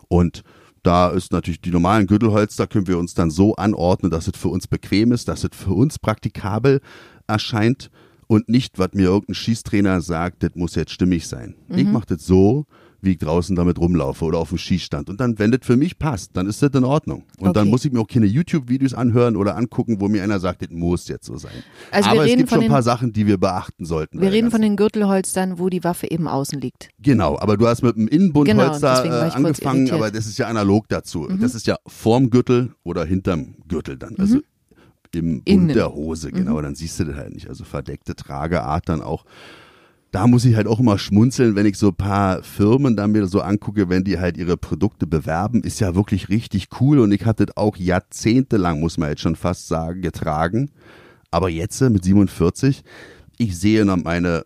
Und 0.09 0.43
da 0.83 1.11
ist 1.11 1.31
natürlich 1.31 1.61
die 1.61 1.71
normalen 1.71 2.09
Gürtelholster, 2.09 2.67
können 2.67 2.89
wir 2.89 2.99
uns 2.99 3.15
dann 3.15 3.31
so 3.31 3.55
anordnen, 3.55 4.11
dass 4.11 4.27
es 4.27 4.37
für 4.37 4.49
uns 4.49 4.67
bequem 4.67 5.13
ist, 5.13 5.29
dass 5.29 5.45
es 5.45 5.51
für 5.55 5.75
uns 5.75 6.01
praktikabel 6.01 6.81
erscheint 7.29 7.91
und 8.27 8.49
nicht, 8.49 8.79
was 8.79 8.95
mir 8.95 9.05
irgendein 9.05 9.35
Schießtrainer 9.35 10.01
sagt, 10.01 10.43
das 10.43 10.53
muss 10.55 10.75
jetzt 10.75 10.91
stimmig 10.91 11.29
sein. 11.29 11.55
Ich 11.69 11.87
mache 11.87 12.07
das 12.07 12.27
so, 12.27 12.67
wie 13.03 13.11
ich 13.13 13.19
draußen 13.19 13.57
damit 13.57 13.79
rumlaufe 13.79 14.25
oder 14.25 14.39
auf 14.39 14.51
dem 14.51 14.59
Schießstand. 14.59 15.11
Und 15.11 15.21
dann, 15.21 15.39
wenn 15.41 15.51
das 15.51 15.61
für 15.65 15.77
mich 15.77 15.99
passt, 15.99 16.31
dann 16.37 16.47
ist 16.47 16.63
das 16.63 16.71
in 16.73 16.85
Ordnung. 16.85 17.25
Und 17.39 17.57
dann 17.57 17.63
Okay. 17.65 17.71
muss 17.71 17.85
ich 17.85 17.93
mir 17.93 18.01
auch 18.01 18.07
keine 18.07 18.27
YouTube-Videos 18.27 18.95
anhören 18.95 19.37
oder 19.37 19.57
angucken, 19.57 20.01
wo 20.01 20.09
mir 20.09 20.23
einer 20.23 20.39
sagt, 20.39 20.63
das 20.63 20.71
muss 20.71 21.09
jetzt 21.09 21.27
so 21.27 21.37
sein. 21.37 21.51
Also 21.91 22.07
wir 22.11 22.21
Aber 22.21 22.31
es 22.31 22.37
gibt 22.37 22.49
von 22.49 22.59
schon 22.59 22.65
ein 22.67 22.71
paar 22.71 22.83
Sachen, 22.85 23.13
die 23.13 23.27
wir 23.27 23.39
beachten 23.39 23.85
sollten. 23.85 24.21
Wir 24.21 24.31
reden 24.31 24.51
von 24.53 24.63
den 24.63 24.77
Gürtelholstern, 24.77 25.59
wo 25.59 25.69
die 25.69 25.83
Waffe 25.83 26.09
eben 26.11 26.29
außen 26.29 26.61
liegt. 26.61 26.91
Genau, 27.01 27.37
aber 27.39 27.57
du 27.57 27.67
hast 27.67 27.83
mit 27.83 27.97
dem 27.97 28.07
Genau, 28.07 28.15
Innenbundholster 28.17 28.89
war 28.89 29.05
äh, 29.27 29.31
angefangen. 29.33 29.85
Mhm. 29.85 29.91
aber 29.91 30.11
das 30.13 30.27
ist 30.27 30.39
ja 30.39 30.47
analog 30.47 30.89
dazu. 30.89 31.27
Das 31.41 31.55
ist 31.57 31.67
ja 31.67 31.77
vorm 31.87 32.31
Gürtel 32.31 32.73
oder 32.85 33.05
hinterm 33.05 33.57
Gürtel 33.67 33.99
dann. 33.99 34.15
Also 34.19 34.39
im 35.15 35.43
Bund 35.43 35.49
Innen. 35.49 35.69
der 35.69 35.93
Hose, 35.93 36.33
genau, 36.33 36.61
dann 36.63 36.75
siehst 36.75 36.99
du 37.01 37.05
das 37.05 37.17
halt 37.17 37.35
nicht. 37.35 37.49
Also 37.49 37.65
verdeckte 37.65 38.15
Trageart 38.15 38.89
dann 38.89 39.03
auch. 39.03 39.25
Da 40.13 40.27
muss 40.27 40.45
ich 40.45 40.55
halt 40.55 40.67
auch 40.67 40.79
immer 40.79 40.99
schmunzeln, 40.99 41.57
wenn 41.57 41.65
ich 41.65 41.79
so 41.79 41.91
paar 41.91 42.43
Firmen 42.43 42.97
dann 42.97 43.13
mir 43.13 43.27
so 43.27 43.41
angucke, 43.41 43.89
wenn 43.89 44.05
die 44.05 44.19
halt 44.19 44.37
ihre 44.37 44.59
Produkte 44.59 45.07
bewerben, 45.07 45.63
ist 45.63 45.81
ja 45.81 45.95
wirklich 45.95 46.29
richtig 46.29 46.69
cool 46.81 46.99
und 46.99 47.13
ich 47.13 47.25
hatte 47.25 47.47
das 47.47 47.57
auch 47.57 47.77
jahrzehntelang, 47.79 48.79
muss 48.79 48.99
man 48.99 49.09
jetzt 49.09 49.23
schon 49.23 49.37
fast 49.37 49.69
sagen, 49.69 50.03
getragen. 50.03 50.71
Aber 51.31 51.49
jetzt 51.49 51.81
äh, 51.81 51.89
mit 51.89 52.05
47, 52.05 52.85
ich 53.39 53.59
sehe 53.59 53.87
noch 53.87 53.97
meine, 53.97 54.45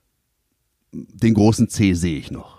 den 0.92 1.34
großen 1.34 1.68
C 1.68 1.94
sehe 1.94 2.16
ich 2.16 2.30
noch. 2.30 2.55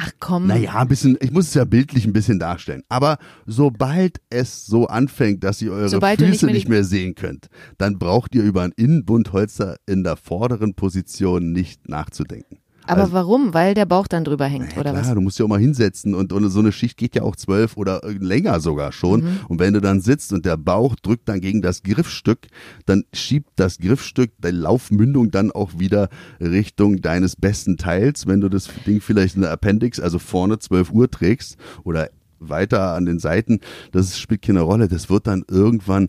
Ach 0.00 0.12
komm. 0.20 0.46
Naja, 0.46 0.76
ein 0.76 0.86
bisschen, 0.86 1.18
ich 1.20 1.32
muss 1.32 1.48
es 1.48 1.54
ja 1.54 1.64
bildlich 1.64 2.06
ein 2.06 2.12
bisschen 2.12 2.38
darstellen. 2.38 2.84
Aber 2.88 3.18
sobald 3.46 4.20
es 4.30 4.64
so 4.64 4.86
anfängt, 4.86 5.42
dass 5.42 5.60
ihr 5.60 5.72
eure 5.72 5.88
Sobald 5.88 6.20
du 6.20 6.24
nicht 6.24 6.34
Füße 6.34 6.46
mehr 6.46 6.54
nicht 6.54 6.68
mehr 6.68 6.84
sehen 6.84 7.16
könnt, 7.16 7.48
dann 7.78 7.98
braucht 7.98 8.32
ihr 8.36 8.44
über 8.44 8.62
ein 8.62 8.70
Innenbundholster 8.76 9.76
in 9.86 10.04
der 10.04 10.16
vorderen 10.16 10.74
Position 10.74 11.50
nicht 11.50 11.88
nachzudenken. 11.88 12.58
Aber 12.88 13.02
Also- 13.02 13.12
warum? 13.12 13.54
Weil 13.54 13.74
der 13.74 13.84
Bauch 13.86 14.06
dann 14.06 14.24
drüber 14.24 14.46
hängt, 14.46 14.72
Ja, 14.72 14.80
oder 14.80 14.90
klar, 14.92 15.04
was? 15.04 15.14
du 15.14 15.20
musst 15.20 15.38
ja 15.38 15.44
auch 15.44 15.48
mal 15.48 15.60
hinsetzen 15.60 16.14
und, 16.14 16.32
und 16.32 16.48
so 16.50 16.60
eine 16.60 16.72
Schicht 16.72 16.96
geht 16.96 17.14
ja 17.14 17.22
auch 17.22 17.36
zwölf 17.36 17.76
oder 17.76 18.02
äh, 18.04 18.12
länger 18.12 18.60
sogar 18.60 18.92
schon. 18.92 19.22
Mhm. 19.22 19.38
Und 19.48 19.60
wenn 19.60 19.74
du 19.74 19.80
dann 19.80 20.00
sitzt 20.00 20.32
und 20.32 20.44
der 20.46 20.56
Bauch 20.56 20.96
drückt 20.96 21.28
dann 21.28 21.40
gegen 21.40 21.62
das 21.62 21.82
Griffstück, 21.82 22.48
dann 22.86 23.04
schiebt 23.12 23.50
das 23.56 23.78
Griffstück 23.78 24.32
deine 24.40 24.58
Laufmündung 24.58 25.30
dann 25.30 25.50
auch 25.50 25.78
wieder 25.78 26.08
Richtung 26.40 27.00
deines 27.00 27.36
besten 27.36 27.76
Teils. 27.76 28.26
Wenn 28.26 28.40
du 28.40 28.48
das 28.48 28.68
Ding 28.86 29.00
vielleicht 29.00 29.36
in 29.36 29.42
der 29.42 29.50
Appendix, 29.52 30.00
also 30.00 30.18
vorne 30.18 30.58
12 30.58 30.90
Uhr 30.90 31.10
trägst 31.10 31.56
oder 31.84 32.08
weiter 32.40 32.94
an 32.94 33.04
den 33.04 33.18
Seiten, 33.18 33.60
das 33.92 34.18
spielt 34.18 34.42
keine 34.42 34.60
Rolle. 34.60 34.88
Das 34.88 35.10
wird 35.10 35.26
dann 35.26 35.44
irgendwann 35.48 36.08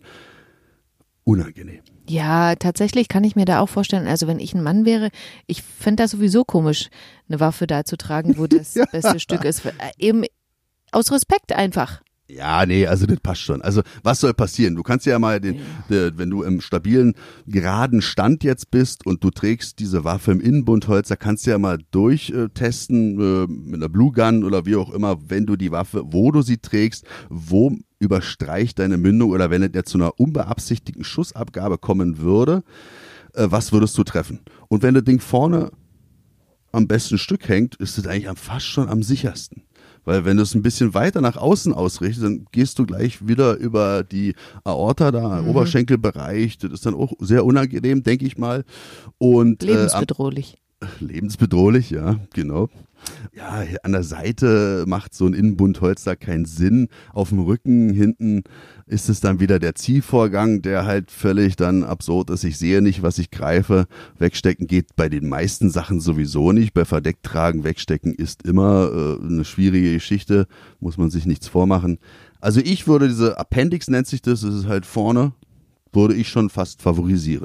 unangenehm. 1.24 1.80
Ja, 2.10 2.56
tatsächlich 2.56 3.06
kann 3.06 3.22
ich 3.22 3.36
mir 3.36 3.44
da 3.44 3.60
auch 3.60 3.68
vorstellen, 3.68 4.08
also 4.08 4.26
wenn 4.26 4.40
ich 4.40 4.52
ein 4.52 4.64
Mann 4.64 4.84
wäre, 4.84 5.10
ich 5.46 5.62
fände 5.62 6.02
das 6.02 6.10
sowieso 6.10 6.44
komisch, 6.44 6.88
eine 7.28 7.38
Waffe 7.38 7.68
da 7.68 7.84
zu 7.84 7.96
tragen, 7.96 8.36
wo 8.36 8.46
das 8.48 8.74
beste 8.90 9.20
Stück 9.20 9.44
ist. 9.44 9.64
Äh, 9.64 9.72
Eben 9.96 10.24
aus 10.90 11.12
Respekt 11.12 11.52
einfach. 11.52 12.02
Ja, 12.36 12.64
nee, 12.66 12.86
also 12.86 13.06
das 13.06 13.20
passt 13.20 13.42
schon. 13.42 13.62
Also 13.62 13.82
was 14.02 14.20
soll 14.20 14.34
passieren? 14.34 14.76
Du 14.76 14.82
kannst 14.82 15.06
ja 15.06 15.18
mal 15.18 15.40
den, 15.40 15.60
der, 15.88 16.16
wenn 16.18 16.30
du 16.30 16.42
im 16.42 16.60
stabilen, 16.60 17.14
geraden 17.46 18.02
Stand 18.02 18.44
jetzt 18.44 18.70
bist 18.70 19.06
und 19.06 19.24
du 19.24 19.30
trägst 19.30 19.78
diese 19.78 20.04
Waffe 20.04 20.32
im 20.32 20.40
Innenbundholzer, 20.40 21.16
kannst 21.16 21.46
du 21.46 21.50
ja 21.50 21.58
mal 21.58 21.78
durchtesten 21.90 23.20
äh, 23.20 23.46
mit 23.46 23.76
einer 23.76 23.88
Blue 23.88 24.12
Gun 24.12 24.44
oder 24.44 24.66
wie 24.66 24.76
auch 24.76 24.92
immer, 24.92 25.18
wenn 25.28 25.46
du 25.46 25.56
die 25.56 25.72
Waffe, 25.72 26.02
wo 26.06 26.30
du 26.30 26.42
sie 26.42 26.58
trägst, 26.58 27.04
wo 27.28 27.76
überstreicht 27.98 28.78
deine 28.78 28.96
Mündung 28.96 29.30
oder 29.30 29.50
wenn 29.50 29.62
es 29.62 29.70
jetzt 29.74 29.90
zu 29.90 29.98
einer 29.98 30.18
unbeabsichtigten 30.18 31.04
Schussabgabe 31.04 31.78
kommen 31.78 32.18
würde, 32.18 32.62
äh, 33.34 33.46
was 33.50 33.72
würdest 33.72 33.96
du 33.98 34.04
treffen? 34.04 34.40
Und 34.68 34.82
wenn 34.82 34.94
das 34.94 35.04
Ding 35.04 35.20
vorne 35.20 35.70
am 36.72 36.86
besten 36.86 37.18
Stück 37.18 37.48
hängt, 37.48 37.74
ist 37.76 37.98
es 37.98 38.06
eigentlich 38.06 38.28
am 38.28 38.36
fast 38.36 38.66
schon 38.66 38.88
am 38.88 39.02
sichersten. 39.02 39.62
Weil 40.04 40.24
wenn 40.24 40.36
du 40.36 40.42
es 40.42 40.54
ein 40.54 40.62
bisschen 40.62 40.94
weiter 40.94 41.20
nach 41.20 41.36
außen 41.36 41.72
ausrichtest, 41.72 42.24
dann 42.24 42.46
gehst 42.52 42.78
du 42.78 42.86
gleich 42.86 43.26
wieder 43.26 43.56
über 43.56 44.02
die 44.02 44.34
Aorta 44.64 45.10
da, 45.10 45.42
Oberschenkelbereich. 45.44 46.58
Das 46.58 46.72
ist 46.72 46.86
dann 46.86 46.94
auch 46.94 47.12
sehr 47.20 47.44
unangenehm, 47.44 48.02
denke 48.02 48.24
ich 48.26 48.38
mal. 48.38 48.64
Und 49.18 49.62
äh, 49.62 49.66
Lebensbedrohlich. 49.66 50.58
lebensbedrohlich, 51.00 51.90
ja, 51.90 52.20
genau. 52.32 52.68
Ja, 53.32 53.64
an 53.82 53.92
der 53.92 54.02
Seite 54.02 54.84
macht 54.86 55.14
so 55.14 55.26
ein 55.26 55.34
Innenbundholster 55.34 56.16
keinen 56.16 56.44
Sinn. 56.44 56.88
Auf 57.12 57.30
dem 57.30 57.40
Rücken 57.40 57.90
hinten 57.90 58.42
ist 58.86 59.08
es 59.08 59.20
dann 59.20 59.40
wieder 59.40 59.58
der 59.58 59.74
Ziehvorgang, 59.74 60.62
der 60.62 60.84
halt 60.84 61.10
völlig 61.10 61.56
dann 61.56 61.84
absurd 61.84 62.30
ist. 62.30 62.44
Ich 62.44 62.58
sehe 62.58 62.82
nicht, 62.82 63.02
was 63.02 63.18
ich 63.18 63.30
greife. 63.30 63.86
Wegstecken 64.18 64.66
geht 64.66 64.96
bei 64.96 65.08
den 65.08 65.28
meisten 65.28 65.70
Sachen 65.70 66.00
sowieso 66.00 66.52
nicht. 66.52 66.74
Bei 66.74 66.84
Verdecktragen 66.84 67.64
wegstecken 67.64 68.14
ist 68.14 68.42
immer 68.42 68.90
äh, 68.92 69.26
eine 69.26 69.44
schwierige 69.44 69.92
Geschichte. 69.92 70.46
Muss 70.80 70.98
man 70.98 71.10
sich 71.10 71.26
nichts 71.26 71.46
vormachen. 71.46 71.98
Also 72.40 72.60
ich 72.60 72.86
würde 72.86 73.08
diese 73.08 73.38
Appendix 73.38 73.88
nennt 73.88 74.06
sich 74.06 74.22
das, 74.22 74.40
das 74.40 74.54
ist 74.54 74.66
halt 74.66 74.86
vorne, 74.86 75.32
würde 75.92 76.14
ich 76.14 76.28
schon 76.28 76.48
fast 76.48 76.80
favorisieren. 76.80 77.44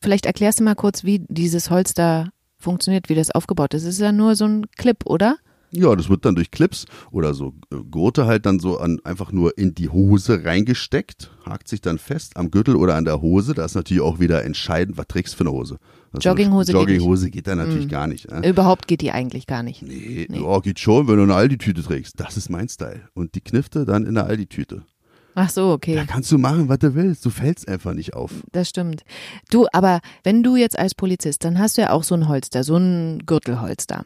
Vielleicht 0.00 0.24
erklärst 0.24 0.60
du 0.60 0.64
mal 0.64 0.76
kurz, 0.76 1.04
wie 1.04 1.24
dieses 1.28 1.68
Holster 1.68 2.30
funktioniert, 2.60 3.08
wie 3.08 3.14
das 3.14 3.30
aufgebaut 3.32 3.74
ist. 3.74 3.82
Es 3.82 3.94
ist 3.94 4.00
ja 4.00 4.12
nur 4.12 4.36
so 4.36 4.44
ein 4.44 4.66
Clip, 4.76 4.98
oder? 5.06 5.36
Ja, 5.72 5.94
das 5.94 6.08
wird 6.10 6.24
dann 6.24 6.34
durch 6.34 6.50
Clips 6.50 6.84
oder 7.12 7.32
so 7.32 7.54
äh, 7.72 7.76
Gurte 7.90 8.26
halt 8.26 8.44
dann 8.44 8.58
so 8.58 8.78
an, 8.78 8.98
einfach 9.04 9.30
nur 9.30 9.56
in 9.56 9.72
die 9.72 9.88
Hose 9.88 10.44
reingesteckt, 10.44 11.30
hakt 11.46 11.68
sich 11.68 11.80
dann 11.80 11.98
fest 11.98 12.36
am 12.36 12.50
Gürtel 12.50 12.74
oder 12.74 12.96
an 12.96 13.04
der 13.04 13.20
Hose. 13.22 13.54
Da 13.54 13.64
ist 13.66 13.76
natürlich 13.76 14.02
auch 14.02 14.18
wieder 14.18 14.44
entscheidend, 14.44 14.96
was 14.98 15.06
trägst 15.06 15.34
du 15.34 15.38
für 15.38 15.44
eine 15.44 15.52
Hose. 15.52 15.78
Also 16.12 16.28
Jogginghose 16.28 16.72
geht 16.72 16.80
Jogginghose 16.80 17.30
geht, 17.30 17.46
da 17.46 17.54
natürlich 17.54 17.84
Mhm. 17.86 17.90
gar 17.90 18.06
nicht. 18.08 18.28
Ne? 18.28 18.48
Überhaupt 18.48 18.88
geht 18.88 19.00
die 19.00 19.12
eigentlich 19.12 19.46
gar 19.46 19.62
nicht. 19.62 19.82
Nee, 19.82 20.26
Nee. 20.28 20.40
Ja, 20.42 20.58
geht 20.58 20.80
schon, 20.80 21.06
wenn 21.06 21.18
du 21.18 21.22
eine 21.22 21.36
Aldi-Tüte 21.36 21.84
trägst. 21.84 22.18
Das 22.18 22.36
ist 22.36 22.50
mein 22.50 22.68
Style. 22.68 23.02
Und 23.14 23.36
die 23.36 23.40
Knifte 23.40 23.84
dann 23.84 24.04
in 24.06 24.14
der 24.16 24.26
Aldi-Tüte. 24.26 24.82
Ach 25.34 25.50
so, 25.50 25.68
Da 25.68 25.74
okay. 25.74 26.04
kannst 26.06 26.30
du 26.32 26.38
machen, 26.38 26.68
was 26.68 26.78
du 26.78 26.94
willst. 26.94 27.24
Du 27.24 27.30
fällst 27.30 27.68
einfach 27.68 27.94
nicht 27.94 28.14
auf. 28.14 28.32
Das 28.52 28.68
stimmt. 28.68 29.02
Du, 29.50 29.66
aber 29.72 30.00
wenn 30.24 30.42
du 30.42 30.56
jetzt 30.56 30.78
als 30.78 30.94
Polizist, 30.94 31.44
dann 31.44 31.58
hast 31.58 31.76
du 31.78 31.82
ja 31.82 31.90
auch 31.90 32.02
so 32.02 32.14
ein 32.14 32.28
Holster, 32.28 32.64
so 32.64 32.76
ein 32.76 33.20
Gürtelholster. 33.26 34.04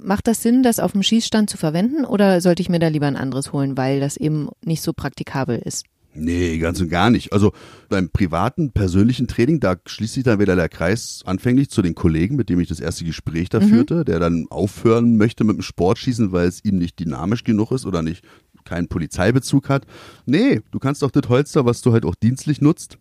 Macht 0.00 0.26
das 0.26 0.42
Sinn, 0.42 0.62
das 0.62 0.80
auf 0.80 0.92
dem 0.92 1.02
Schießstand 1.02 1.48
zu 1.48 1.56
verwenden 1.56 2.04
oder 2.04 2.40
sollte 2.40 2.62
ich 2.62 2.68
mir 2.68 2.80
da 2.80 2.88
lieber 2.88 3.06
ein 3.06 3.16
anderes 3.16 3.52
holen, 3.52 3.76
weil 3.76 4.00
das 4.00 4.16
eben 4.16 4.48
nicht 4.64 4.82
so 4.82 4.92
praktikabel 4.92 5.58
ist? 5.58 5.84
Nee, 6.16 6.58
ganz 6.58 6.80
und 6.80 6.88
gar 6.88 7.10
nicht. 7.10 7.32
Also 7.32 7.52
beim 7.88 8.08
privaten, 8.08 8.70
persönlichen 8.70 9.26
Training, 9.26 9.58
da 9.58 9.76
schließt 9.84 10.14
sich 10.14 10.22
dann 10.22 10.38
wieder 10.38 10.54
der 10.54 10.68
Kreis 10.68 11.22
anfänglich 11.26 11.70
zu 11.70 11.82
den 11.82 11.96
Kollegen, 11.96 12.36
mit 12.36 12.48
dem 12.48 12.60
ich 12.60 12.68
das 12.68 12.78
erste 12.78 13.04
Gespräch 13.04 13.48
da 13.48 13.60
führte, 13.60 14.04
der 14.04 14.20
dann 14.20 14.46
aufhören 14.48 15.16
möchte 15.16 15.42
mit 15.42 15.56
dem 15.56 15.62
Sportschießen, 15.62 16.30
weil 16.30 16.46
es 16.46 16.64
ihm 16.64 16.78
nicht 16.78 17.00
dynamisch 17.00 17.42
genug 17.42 17.72
ist 17.72 17.84
oder 17.84 18.02
nicht 18.02 18.24
keinen 18.64 18.88
Polizeibezug 18.88 19.68
hat. 19.68 19.86
Nee, 20.26 20.62
du 20.70 20.78
kannst 20.78 21.04
auch 21.04 21.10
das 21.10 21.28
Holster, 21.28 21.64
was 21.64 21.82
du 21.82 21.92
halt 21.92 22.04
auch 22.04 22.14
dienstlich 22.14 22.60
nutzt, 22.60 22.98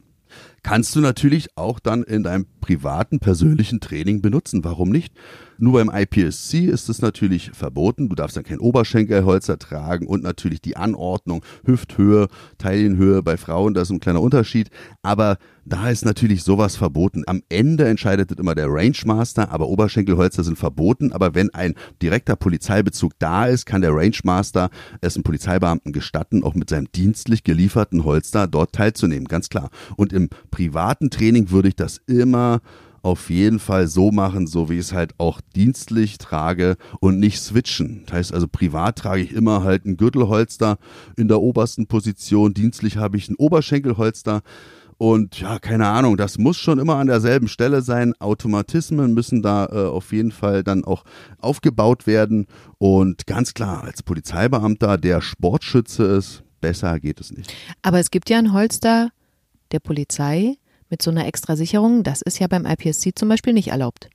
kannst 0.63 0.95
du 0.95 1.02
natürlich 1.02 1.49
auch 1.56 1.80
dann 1.80 2.04
in 2.04 2.23
deinem 2.23 2.47
privaten, 2.62 3.19
persönlichen 3.19 3.82
Training 3.82 4.21
benutzen. 4.21 4.63
Warum 4.63 4.89
nicht? 4.89 5.13
Nur 5.58 5.73
beim 5.73 5.91
IPSC 5.93 6.65
ist 6.65 6.89
es 6.89 7.02
natürlich 7.02 7.52
verboten. 7.52 8.10
Du 8.10 8.15
darfst 8.15 8.38
dann 8.38 8.43
kein 8.43 8.60
Oberschenkelholster 8.60 9.60
tragen 9.60 10.08
und 10.08 10.23
natürlich 10.23 10.62
die 10.62 10.78
Anordnung, 10.78 11.43
Hüfthöhe, 11.65 12.28
Taillenhöhe 12.58 13.21
bei 13.21 13.38
Frauen, 13.38 13.73
das 13.73 13.89
ist 13.89 13.91
ein 13.91 13.99
kleiner 13.99 14.21
Unterschied. 14.21 14.69
Aber 15.02 15.38
da 15.65 15.89
ist 15.89 16.04
natürlich 16.04 16.43
sowas 16.43 16.76
verboten. 16.76 17.23
Am 17.26 17.41
Ende 17.47 17.88
entscheidet 17.88 18.32
immer 18.38 18.56
der 18.56 18.67
Range 18.67 18.97
Master, 19.06 19.52
aber 19.52 19.69
Oberschenkelholster 19.69 20.43
sind 20.43 20.58
verboten. 20.58 21.13
Aber 21.13 21.36
wenn 21.36 21.54
ein 21.54 21.76
direkter 22.02 22.36
Polizeibezug 22.36 23.13
da 23.19 23.45
ist, 23.45 23.65
kann 23.65 23.82
der 23.82 23.95
Range 23.95 24.17
Master 24.23 24.69
es 24.99 25.15
einem 25.15 25.23
Polizeibeamten 25.23 25.93
gestatten, 25.93 26.43
auch 26.43 26.56
mit 26.56 26.69
seinem 26.69 26.91
dienstlich 26.91 27.43
gelieferten 27.43 28.04
Holster 28.04 28.47
dort 28.47 28.73
teilzunehmen. 28.73 29.28
Ganz 29.28 29.47
klar. 29.47 29.69
Und 29.95 30.12
im 30.12 30.30
privaten 30.54 31.10
Training 31.10 31.50
würde 31.50 31.70
ich 31.70 31.76
das 31.76 32.00
immer 32.06 32.62
auf 33.02 33.32
jeden 33.32 33.58
Fall 33.58 33.88
so 33.88 34.12
machen, 34.12 34.46
so 34.46 34.70
wie 34.70 34.76
ich 34.76 34.82
es 34.82 34.94
halt 34.94 35.16
auch 35.18 35.42
dienstlich 35.56 36.20
trage 36.20 36.78
und 37.00 37.20
nicht 37.20 37.42
switchen. 37.42 38.04
Das 38.06 38.13
heißt 38.13 38.34
also, 38.36 38.48
privat 38.48 39.00
trage 39.00 39.24
ich 39.24 39.32
immer 39.32 39.63
halt 39.63 39.84
ein 39.86 39.98
Gürtelholster 39.98 40.78
in 41.18 41.28
der 41.28 41.42
obersten 41.42 41.88
Position, 41.88 42.54
dienstlich 42.54 42.98
habe 42.98 43.18
ich 43.18 43.30
ein 43.30 43.36
Oberschenkelholster. 43.36 44.42
Und 45.00 45.39
ja, 45.39 45.58
keine 45.58 45.88
Ahnung, 45.88 46.18
das 46.18 46.38
muss 46.38 46.58
schon 46.58 46.78
immer 46.78 46.98
an 46.98 47.08
derselben 47.08 47.48
Stelle 47.48 47.82
sein. 47.82 48.13
Automatismen 48.20 49.16
müssen 49.16 49.42
da 49.42 49.66
äh, 49.66 49.88
auf 49.88 50.13
jeden 50.13 50.32
Fall 50.32 50.63
dann 50.63 50.86
auch 50.86 51.04
aufgebaut 51.39 52.06
werden. 52.06 52.46
Und 52.78 53.26
ganz 53.26 53.56
klar, 53.56 53.84
als 53.84 54.04
Polizeibeamter, 54.04 55.00
der 55.00 55.20
Sportschütze 55.22 56.04
ist, 56.04 56.44
besser 56.62 57.00
geht 57.00 57.20
es 57.20 57.32
nicht. 57.32 57.52
Aber 57.82 58.00
es 58.00 58.12
gibt 58.12 58.30
ja 58.30 58.38
ein 58.38 58.54
Holster 58.54 59.10
der 59.74 59.80
Polizei, 59.80 60.56
mit 60.90 61.02
so 61.02 61.12
einer 61.12 61.28
extra 61.28 61.56
Sicherung. 61.56 62.04
Das 62.04 62.22
ist 62.22 62.40
ja 62.40 62.48
beim 62.48 62.66
IPSC 62.66 63.14
zum 63.16 63.28
Beispiel 63.28 63.54
nicht 63.54 63.70
erlaubt. 63.70 64.10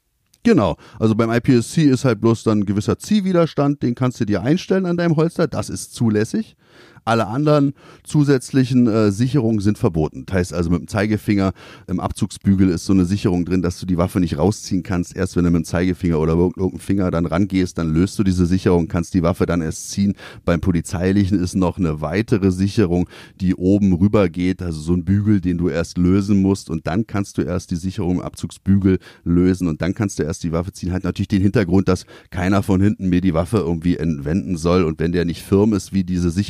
Genau, 0.44 0.76
also 0.98 1.14
beim 1.14 1.30
IPSC 1.30 1.78
ist 1.82 2.04
halt 2.04 2.20
bloß 2.20 2.44
dann 2.44 2.60
ein 2.60 2.64
gewisser 2.64 2.98
Ziehwiderstand, 2.98 3.82
den 3.82 3.94
kannst 3.94 4.20
du 4.20 4.24
dir 4.24 4.42
einstellen 4.42 4.86
an 4.86 4.96
deinem 4.96 5.16
Holster, 5.16 5.48
das 5.48 5.68
ist 5.68 5.94
zulässig. 5.94 6.56
Alle 7.04 7.26
anderen 7.26 7.74
zusätzlichen 8.04 8.86
äh, 8.86 9.10
Sicherungen 9.10 9.60
sind 9.60 9.78
verboten. 9.78 10.24
Das 10.26 10.36
heißt 10.36 10.54
also 10.54 10.70
mit 10.70 10.80
dem 10.80 10.88
Zeigefinger 10.88 11.52
im 11.86 12.00
Abzugsbügel 12.00 12.68
ist 12.68 12.84
so 12.84 12.92
eine 12.92 13.04
Sicherung 13.04 13.44
drin, 13.44 13.62
dass 13.62 13.78
du 13.78 13.86
die 13.86 13.96
Waffe 13.96 14.20
nicht 14.20 14.38
rausziehen 14.38 14.82
kannst. 14.82 15.16
Erst 15.16 15.36
wenn 15.36 15.44
du 15.44 15.50
mit 15.50 15.62
dem 15.62 15.64
Zeigefinger 15.64 16.18
oder 16.18 16.34
irgendeinem 16.34 16.80
Finger 16.80 17.10
dann 17.10 17.26
rangehst, 17.26 17.78
dann 17.78 17.92
löst 17.92 18.18
du 18.18 18.24
diese 18.24 18.46
Sicherung, 18.46 18.88
kannst 18.88 19.14
die 19.14 19.22
Waffe 19.22 19.46
dann 19.46 19.62
erst 19.62 19.90
ziehen. 19.90 20.14
Beim 20.44 20.60
polizeilichen 20.60 21.40
ist 21.40 21.54
noch 21.54 21.78
eine 21.78 22.00
weitere 22.00 22.50
Sicherung, 22.50 23.08
die 23.40 23.54
oben 23.54 23.92
rüber 23.94 24.28
geht, 24.28 24.62
also 24.62 24.80
so 24.80 24.92
ein 24.92 25.04
Bügel, 25.04 25.40
den 25.40 25.58
du 25.58 25.68
erst 25.68 25.98
lösen 25.98 26.42
musst 26.42 26.70
und 26.70 26.86
dann 26.86 27.06
kannst 27.06 27.38
du 27.38 27.42
erst 27.42 27.70
die 27.70 27.76
Sicherung 27.76 28.16
im 28.16 28.20
Abzugsbügel 28.20 28.98
lösen 29.24 29.68
und 29.68 29.80
dann 29.82 29.94
kannst 29.94 30.18
du 30.18 30.24
erst 30.24 30.42
die 30.44 30.52
Waffe 30.52 30.72
ziehen. 30.72 30.92
Hat 30.92 31.04
natürlich 31.04 31.28
den 31.28 31.42
Hintergrund, 31.42 31.88
dass 31.88 32.04
keiner 32.30 32.62
von 32.62 32.80
hinten 32.80 33.08
mir 33.08 33.20
die 33.20 33.34
Waffe 33.34 33.58
irgendwie 33.58 33.96
entwenden 33.96 34.56
soll 34.56 34.84
und 34.84 34.98
wenn 34.98 35.12
der 35.12 35.24
nicht 35.24 35.42
firm 35.42 35.72
ist, 35.72 35.92
wie 35.92 36.04
diese 36.04 36.30
Sicherung 36.30 36.48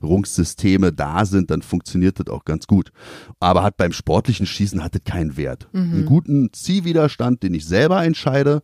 Sicherungssysteme 0.00 0.92
da 0.92 1.24
sind, 1.24 1.50
dann 1.50 1.62
funktioniert 1.62 2.20
das 2.20 2.28
auch 2.28 2.44
ganz 2.44 2.66
gut. 2.66 2.92
Aber 3.38 3.62
hat 3.62 3.76
beim 3.76 3.92
sportlichen 3.92 4.46
Schießen 4.46 4.82
hat 4.82 4.94
das 4.94 5.04
keinen 5.04 5.36
Wert. 5.36 5.68
Mhm. 5.72 5.92
Einen 5.92 6.06
guten 6.06 6.52
Ziehwiderstand, 6.52 7.42
den 7.42 7.54
ich 7.54 7.64
selber 7.64 8.04
entscheide, 8.04 8.62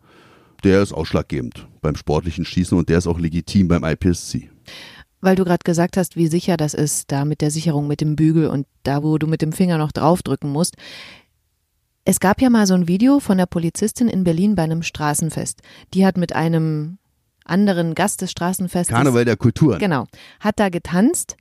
der 0.65 0.83
ist 0.83 0.93
ausschlaggebend 0.93 1.67
beim 1.81 1.97
sportlichen 1.97 2.45
Schießen 2.45 2.77
und 2.77 2.89
der 2.89 2.99
ist 2.99 3.07
auch 3.07 3.19
legitim 3.19 3.69
beim 3.69 3.85
IPSC. 3.85 4.51
Weil 5.21 5.37
du 5.37 5.45
gerade 5.45 5.65
gesagt 5.65 5.97
hast, 5.97 6.17
wie 6.17 6.27
sicher 6.27 6.57
das 6.57 6.75
ist, 6.75 7.11
da 7.11 7.25
mit 7.25 7.41
der 7.41 7.51
Sicherung 7.51 7.87
mit 7.87 8.01
dem 8.01 8.17
Bügel 8.17 8.49
und 8.49 8.67
da, 8.83 9.03
wo 9.03 9.19
du 9.19 9.27
mit 9.27 9.43
dem 9.43 9.53
Finger 9.53 9.79
noch 9.79 9.93
draufdrücken 9.93 10.51
musst. 10.51 10.77
Es 12.05 12.21
gab 12.21 12.41
ja 12.41 12.51
mal 12.51 12.67
so 12.67 12.75
ein 12.75 12.87
Video 12.87 13.19
von 13.19 13.39
der 13.39 13.47
Polizistin 13.47 14.09
in 14.09 14.25
Berlin 14.25 14.55
bei 14.55 14.63
einem 14.63 14.83
Straßenfest. 14.83 15.63
Die 15.95 16.07
hat 16.07 16.17
mit 16.17 16.35
einem 16.35 16.99
anderen 17.47 17.95
Gast 17.95 18.21
des 18.23 18.31
Straßenfestes. 18.31 18.95
Karneval 18.95 19.25
der 19.25 19.37
Kultur. 19.37 19.79
Genau. 19.79 20.07
Hat 20.41 20.59
da 20.59 20.69
getanzt 20.69 21.37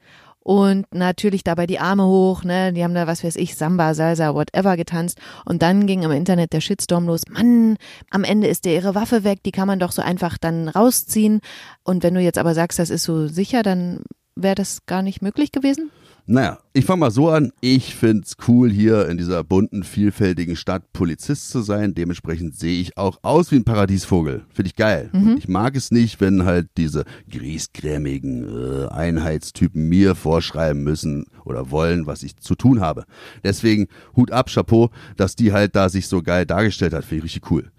und 0.46 0.86
natürlich 0.94 1.44
dabei 1.44 1.65
die 1.65 1.80
Arme 1.80 2.06
hoch, 2.06 2.44
ne, 2.44 2.72
die 2.72 2.84
haben 2.84 2.94
da, 2.94 3.08
was 3.08 3.24
weiß 3.24 3.36
ich, 3.36 3.56
Samba, 3.56 3.96
Salsa, 3.96 4.36
whatever 4.36 4.78
getanzt 4.78 5.18
und 5.44 5.63
dann 5.63 5.88
ging 5.88 6.04
im 6.04 6.12
Internet 6.12 6.54
der 6.54 6.62
Shitstorm 6.62 7.08
los, 7.08 7.24
Mann, 7.28 7.78
am 8.12 8.24
Ende 8.24 8.48
ist 8.48 8.65
der 8.65 8.76
ihre 8.76 8.94
Waffe 8.94 9.24
weg, 9.24 9.41
die 9.44 9.52
kann 9.52 9.68
man 9.68 9.80
doch 9.80 9.91
so 9.91 10.04
einfach 10.04 10.38
dann 10.38 10.70
rausziehen 10.70 11.41
und 11.84 12.04
wenn 12.04 12.13
du 12.13 12.22
jetzt 12.22 12.38
aber 12.38 12.54
sagst, 12.54 12.78
das 12.78 12.91
ist 12.91 13.04
so 13.06 13.28
sicher, 13.28 13.63
dann 13.63 14.04
wäre 14.36 14.54
das 14.54 14.86
gar 14.86 15.02
nicht 15.02 15.24
möglich 15.24 15.52
gewesen? 15.52 15.89
Naja, 16.28 16.58
ich 16.74 16.86
fange 16.86 17.02
mal 17.02 17.12
so 17.12 17.30
an. 17.30 17.52
Ich 17.62 17.94
find's 17.94 18.36
cool, 18.48 18.72
hier 18.72 19.08
in 19.10 19.18
dieser 19.20 19.44
bunten, 19.44 19.84
vielfältigen 19.84 20.56
Stadt 20.56 20.92
Polizist 20.92 21.52
zu 21.52 21.62
sein. 21.62 21.94
Dementsprechend 21.94 22.58
sehe 22.58 22.82
ich 22.82 22.98
auch 22.98 23.20
aus 23.22 23.52
wie 23.52 23.58
ein 23.58 23.64
Paradiesvogel. 23.64 24.44
Finde 24.50 24.70
ich 24.70 24.76
geil. 24.76 25.12
Mhm. 25.14 25.36
ich 25.38 25.48
mag 25.48 25.76
es 25.76 25.92
nicht, 25.92 26.20
wenn 26.22 26.44
halt 26.44 26.68
diese 26.78 27.06
griesgrämigen 27.30 28.44
äh, 28.44 28.88
Einheitstypen 28.88 29.88
mir 29.88 30.16
vorschreiben 30.16 30.84
müssen 30.84 31.26
oder 31.44 31.70
wollen, 31.70 32.08
was 32.08 32.24
ich 32.24 32.38
zu 32.38 32.56
tun 32.56 32.80
habe. 32.80 33.06
Deswegen 33.44 33.88
Hut 34.16 34.32
ab, 34.32 34.50
Chapeau, 34.50 34.90
dass 35.18 35.36
die 35.36 35.54
halt 35.54 35.76
da 35.76 35.90
sich 35.90 36.08
so 36.08 36.24
geil 36.24 36.48
dargestellt 36.48 36.94
hat. 36.94 37.06
Finde 37.06 37.18
ich 37.18 37.36
richtig 37.36 37.52
cool. 37.52 37.72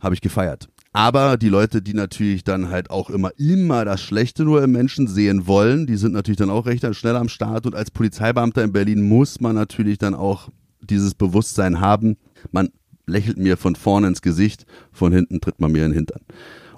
Habe 0.00 0.14
ich 0.14 0.20
gefeiert. 0.20 0.68
Aber 0.96 1.36
die 1.36 1.50
Leute, 1.50 1.82
die 1.82 1.92
natürlich 1.92 2.42
dann 2.42 2.70
halt 2.70 2.88
auch 2.88 3.10
immer, 3.10 3.30
immer 3.36 3.84
das 3.84 4.00
Schlechte 4.00 4.44
nur 4.44 4.64
im 4.64 4.72
Menschen 4.72 5.08
sehen 5.08 5.46
wollen, 5.46 5.86
die 5.86 5.96
sind 5.96 6.14
natürlich 6.14 6.38
dann 6.38 6.48
auch 6.48 6.64
recht 6.64 6.86
schnell 6.96 7.16
am 7.16 7.28
Start. 7.28 7.66
Und 7.66 7.74
als 7.74 7.90
Polizeibeamter 7.90 8.64
in 8.64 8.72
Berlin 8.72 9.06
muss 9.06 9.38
man 9.38 9.54
natürlich 9.54 9.98
dann 9.98 10.14
auch 10.14 10.48
dieses 10.80 11.12
Bewusstsein 11.12 11.80
haben. 11.80 12.16
Man 12.50 12.70
lächelt 13.06 13.36
mir 13.36 13.58
von 13.58 13.76
vorne 13.76 14.06
ins 14.06 14.22
Gesicht, 14.22 14.64
von 14.90 15.12
hinten 15.12 15.42
tritt 15.42 15.60
man 15.60 15.70
mir 15.70 15.84
in 15.84 15.90
den 15.90 15.96
Hintern. 15.96 16.22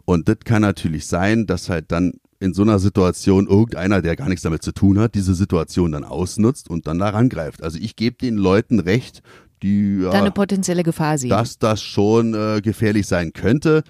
Und 0.04 0.28
das 0.28 0.38
kann 0.44 0.62
natürlich 0.62 1.06
sein, 1.06 1.46
dass 1.46 1.68
halt 1.68 1.92
dann 1.92 2.14
in 2.40 2.54
so 2.54 2.62
einer 2.62 2.80
Situation 2.80 3.46
irgendeiner, 3.46 4.02
der 4.02 4.16
gar 4.16 4.28
nichts 4.28 4.42
damit 4.42 4.64
zu 4.64 4.72
tun 4.72 4.98
hat, 4.98 5.14
diese 5.14 5.36
Situation 5.36 5.92
dann 5.92 6.02
ausnutzt 6.02 6.68
und 6.70 6.88
dann 6.88 6.98
da 6.98 7.10
rangreift. 7.10 7.62
Also 7.62 7.78
ich 7.80 7.94
gebe 7.94 8.16
den 8.16 8.36
Leuten 8.36 8.80
recht, 8.80 9.22
die 9.62 10.00
ja, 10.02 10.10
eine 10.10 10.30
potenzielle 10.30 10.82
Gefahr 10.82 11.18
sehen. 11.18 11.30
Dass 11.30 11.58
das 11.58 11.82
schon 11.82 12.34
äh, 12.34 12.60
gefährlich 12.62 13.06
sein 13.06 13.32
könnte. 13.32 13.82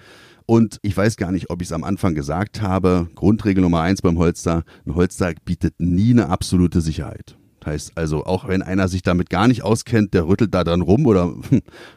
Und 0.45 0.79
ich 0.81 0.97
weiß 0.97 1.17
gar 1.17 1.31
nicht, 1.31 1.51
ob 1.51 1.61
ich 1.61 1.67
es 1.67 1.73
am 1.73 1.83
Anfang 1.83 2.15
gesagt 2.15 2.61
habe. 2.61 3.07
Grundregel 3.13 3.61
Nummer 3.61 3.81
eins 3.81 4.01
beim 4.01 4.17
Holster: 4.17 4.63
Ein 4.85 4.95
Holster 4.95 5.33
bietet 5.45 5.75
nie 5.77 6.11
eine 6.11 6.29
absolute 6.29 6.81
Sicherheit. 6.81 7.37
Das 7.59 7.73
heißt 7.73 7.91
also, 7.95 8.25
auch 8.25 8.47
wenn 8.47 8.61
einer 8.61 8.87
sich 8.87 9.01
damit 9.01 9.29
gar 9.29 9.47
nicht 9.47 9.63
auskennt, 9.63 10.13
der 10.13 10.27
rüttelt 10.27 10.53
da 10.53 10.63
dann 10.63 10.81
rum 10.81 11.05
oder 11.05 11.35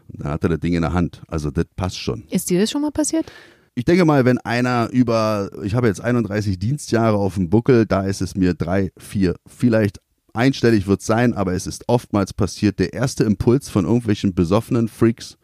dann 0.09 0.29
hat 0.29 0.43
er 0.43 0.51
das 0.51 0.61
Ding 0.61 0.75
in 0.75 0.83
der 0.83 0.93
Hand. 0.93 1.23
Also 1.29 1.51
das 1.51 1.65
passt 1.77 1.99
schon. 1.99 2.25
Ist 2.31 2.51
dir 2.51 2.61
das 2.61 2.71
schon 2.71 2.83
mal 2.83 2.91
passiert? 2.91 3.33
Ich 3.75 3.87
denke 3.87 4.05
mal, 4.05 4.27
wenn 4.27 4.37
einer 4.39 4.91
über, 4.91 5.51
ich 5.63 5.75
habe 5.75 5.87
jetzt 5.87 6.03
31 6.03 6.59
Dienstjahre 6.59 7.17
auf 7.17 7.37
dem 7.37 7.49
Buckel, 7.49 7.87
da 7.87 8.03
ist 8.03 8.21
es 8.21 8.35
mir 8.35 8.53
drei, 8.53 8.91
vier, 8.99 9.37
vielleicht 9.47 9.99
einstellig 10.35 10.87
wird 10.87 11.03
sein, 11.03 11.35
aber 11.35 11.53
es 11.53 11.67
ist 11.67 11.85
oftmals 11.89 12.33
passiert, 12.33 12.79
der 12.79 12.93
erste 12.93 13.25
Impuls 13.25 13.69
von 13.69 13.85
irgendwelchen 13.85 14.35
besoffenen 14.35 14.89
Freaks 14.89 15.37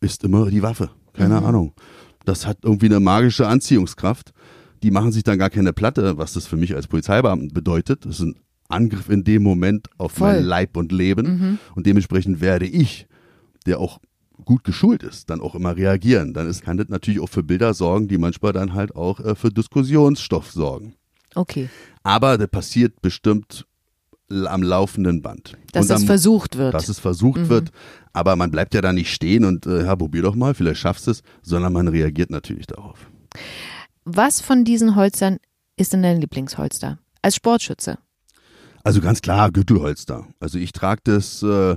ist 0.00 0.24
immer 0.24 0.50
die 0.50 0.62
Waffe. 0.62 0.90
Keine 1.12 1.40
mhm. 1.40 1.46
Ahnung. 1.46 1.74
Das 2.24 2.46
hat 2.46 2.58
irgendwie 2.62 2.86
eine 2.86 3.00
magische 3.00 3.46
Anziehungskraft. 3.46 4.32
Die 4.82 4.90
machen 4.90 5.12
sich 5.12 5.22
dann 5.22 5.38
gar 5.38 5.50
keine 5.50 5.72
Platte, 5.72 6.18
was 6.18 6.32
das 6.32 6.46
für 6.46 6.56
mich 6.56 6.74
als 6.74 6.86
Polizeibeamten 6.86 7.52
bedeutet. 7.52 8.04
Das 8.04 8.16
ist 8.16 8.26
ein 8.26 8.36
Angriff 8.68 9.08
in 9.08 9.24
dem 9.24 9.42
Moment 9.42 9.88
auf 9.96 10.12
Voll. 10.12 10.34
mein 10.34 10.44
Leib 10.44 10.76
und 10.76 10.92
Leben. 10.92 11.26
Mhm. 11.26 11.58
Und 11.74 11.86
dementsprechend 11.86 12.40
werde 12.40 12.66
ich, 12.66 13.06
der 13.64 13.78
auch 13.78 14.00
gut 14.44 14.64
geschult 14.64 15.02
ist, 15.02 15.30
dann 15.30 15.40
auch 15.40 15.54
immer 15.54 15.76
reagieren. 15.76 16.34
Dann 16.34 16.48
ist, 16.48 16.62
kann 16.62 16.76
das 16.76 16.88
natürlich 16.88 17.20
auch 17.20 17.28
für 17.28 17.42
Bilder 17.42 17.74
sorgen, 17.74 18.08
die 18.08 18.18
manchmal 18.18 18.52
dann 18.52 18.74
halt 18.74 18.94
auch 18.94 19.20
äh, 19.20 19.34
für 19.34 19.50
Diskussionsstoff 19.50 20.50
sorgen. 20.50 20.94
Okay. 21.34 21.68
Aber 22.02 22.38
das 22.38 22.48
passiert 22.48 23.00
bestimmt 23.02 23.66
am 24.30 24.62
laufenden 24.62 25.22
Band. 25.22 25.56
Dass 25.72 25.90
es 25.90 26.04
versucht 26.04 26.56
wird. 26.56 26.74
Dass 26.74 26.88
es 26.88 26.98
versucht 26.98 27.42
mhm. 27.42 27.48
wird. 27.48 27.70
Aber 28.12 28.36
man 28.36 28.50
bleibt 28.50 28.74
ja 28.74 28.80
da 28.80 28.92
nicht 28.92 29.12
stehen 29.12 29.44
und 29.44 29.66
äh, 29.66 29.84
ja, 29.84 29.94
probier 29.94 30.22
doch 30.22 30.34
mal, 30.34 30.54
vielleicht 30.54 30.80
schaffst 30.80 31.06
du 31.06 31.12
es, 31.12 31.22
sondern 31.42 31.72
man 31.72 31.88
reagiert 31.88 32.30
natürlich 32.30 32.66
darauf. 32.66 33.10
Was 34.04 34.40
von 34.40 34.64
diesen 34.64 34.96
Holstern 34.96 35.38
ist 35.76 35.92
denn 35.92 36.02
dein 36.02 36.20
Lieblingsholster? 36.20 36.98
Als 37.22 37.36
Sportschütze? 37.36 37.98
Also 38.84 39.00
ganz 39.00 39.20
klar, 39.20 39.50
Gürtelholster. 39.50 40.26
Also 40.40 40.58
ich 40.58 40.72
trage 40.72 41.00
das 41.04 41.42
äh, 41.42 41.76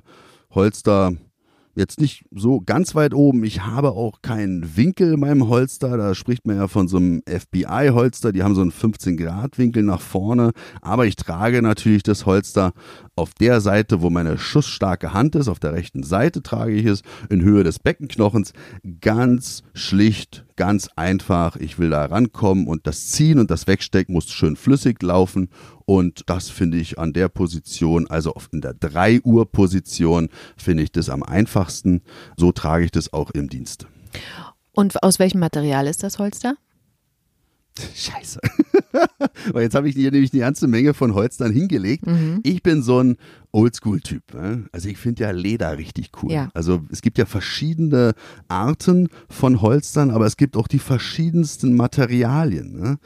Holster 0.52 1.14
jetzt 1.80 2.00
nicht 2.00 2.26
so 2.32 2.62
ganz 2.62 2.94
weit 2.94 3.14
oben. 3.16 3.44
Ich 3.44 3.62
habe 3.66 3.92
auch 3.92 4.22
keinen 4.22 4.78
Winkel 4.78 5.14
in 5.14 5.22
meinem 5.22 5.48
Holster. 5.48 5.98
Da 5.98 6.14
spricht 6.14 6.46
man 6.46 6.58
ja 6.58 6.68
von 6.68 6.88
so 6.88 6.98
einem 6.98 7.24
FBI-Holster. 7.26 8.32
Die 8.32 8.44
haben 8.44 8.54
so 8.54 8.62
einen 8.62 8.72
15-Grad-Winkel 8.72 9.82
nach 9.82 10.02
vorne. 10.02 10.52
Aber 10.82 11.08
ich 11.08 11.16
trage 11.16 11.62
natürlich 11.62 12.04
das 12.04 12.26
Holster 12.26 12.74
auf 13.20 13.34
der 13.34 13.60
Seite, 13.60 14.02
wo 14.02 14.10
meine 14.10 14.38
schussstarke 14.38 15.14
Hand 15.14 15.36
ist, 15.36 15.50
auf 15.50 15.60
der 15.60 15.74
rechten 15.74 16.04
Seite 16.04 16.42
trage 16.42 16.72
ich 16.72 16.86
es 16.86 17.04
in 17.30 17.42
Höhe 17.42 17.66
des 17.66 17.78
Beckenknochens. 17.78 18.54
Ganz 19.02 19.64
schlicht, 19.74 20.46
ganz 20.56 20.90
einfach. 20.96 21.58
Ich 21.58 21.78
will 21.78 21.90
da 21.90 22.06
rankommen 22.06 22.66
und 22.66 22.88
das 22.88 23.08
Ziehen 23.08 23.38
und 23.38 23.52
das 23.52 23.68
Wegstecken 23.68 24.14
muss 24.14 24.30
schön 24.30 24.56
flüssig 24.56 25.04
laufen. 25.04 25.50
Und 25.86 26.24
das 26.28 26.50
finde 26.50 26.78
ich 26.78 26.98
an 26.98 27.12
der 27.12 27.28
Position, 27.28 28.08
also 28.08 28.34
in 28.54 28.62
der 28.62 28.74
3 28.74 29.22
Uhr 29.24 29.52
Position, 29.52 30.30
finde 30.56 30.84
ich 30.84 30.92
das 30.94 31.10
am 31.10 31.22
einfachsten. 31.22 32.02
So 32.38 32.54
trage 32.54 32.86
ich 32.86 32.92
das 32.92 33.12
auch 33.12 33.32
im 33.32 33.50
Dienst. 33.50 33.86
Und 34.72 35.04
aus 35.04 35.20
welchem 35.20 35.40
Material 35.40 35.88
ist 35.88 36.04
das 36.04 36.20
Holster? 36.20 36.56
Scheiße. 37.96 38.40
Weil 39.52 39.64
jetzt 39.64 39.76
habe 39.76 39.90
ich 39.90 39.96
hier 39.96 40.12
nämlich 40.12 40.34
eine 40.34 40.42
ganze 40.42 40.68
Menge 40.68 40.94
von 40.94 41.14
Holstern 41.14 41.52
hingelegt. 41.52 42.06
Mhm. 42.08 42.42
Ich 42.44 42.64
bin 42.64 42.82
so 42.82 43.00
ein 43.00 43.18
Oldschool-Typ. 43.52 44.34
Ne? 44.34 44.66
Also 44.72 44.90
ich 44.90 44.98
finde 44.98 45.24
ja 45.24 45.32
Leder 45.32 45.78
richtig 45.78 46.12
cool. 46.22 46.32
Ja. 46.32 46.50
Also 46.54 46.82
es 46.90 47.02
gibt 47.02 47.18
ja 47.18 47.26
verschiedene 47.26 48.14
Arten 48.48 49.10
von 49.30 49.62
Holstern, 49.62 50.12
aber 50.12 50.26
es 50.26 50.38
gibt 50.38 50.58
auch 50.58 50.68
die 50.68 50.80
verschiedensten 50.80 51.76
Materialien. 51.76 52.80
Ne? 52.80 53.00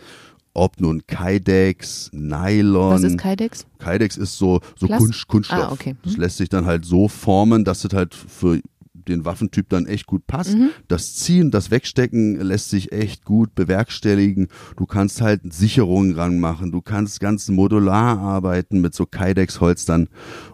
ob 0.54 0.80
nun 0.80 1.06
Kydex, 1.08 2.10
Nylon. 2.14 2.94
Was 2.94 3.04
ist 3.04 3.18
Kydex? 3.18 3.66
Kydex 3.80 4.18
ist 4.18 4.38
so, 4.38 4.62
so 4.78 4.88
Kunst, 4.88 5.28
Kunststoff. 5.28 5.60
Ah, 5.60 5.72
okay. 5.72 5.96
Das 6.04 6.14
mhm. 6.14 6.22
lässt 6.22 6.38
sich 6.38 6.50
dann 6.50 6.66
halt 6.66 6.86
so 6.86 7.08
formen, 7.08 7.66
dass 7.66 7.84
es 7.84 7.94
halt 7.94 8.14
für 8.14 8.62
den 9.08 9.26
Waffentyp 9.26 9.70
dann 9.70 9.86
echt 9.86 10.06
gut 10.06 10.28
passt. 10.28 10.58
Mhm. 10.58 10.70
Das 10.88 11.16
Ziehen, 11.16 11.52
das 11.52 11.72
Wegstecken 11.72 12.40
lässt 12.40 12.70
sich 12.70 12.92
echt 12.92 13.26
gut 13.26 13.56
bewerkstelligen. 13.56 14.48
Du 14.78 14.86
kannst 14.86 15.22
halt 15.22 15.42
Sicherungen 15.54 16.16
ranmachen. 16.16 16.72
Du 16.72 16.82
kannst 16.82 17.20
ganz 17.20 17.50
modular 17.50 18.20
arbeiten 18.20 18.82
mit 18.82 18.94
so 18.94 19.06
Kydex-Holstern. 19.06 20.10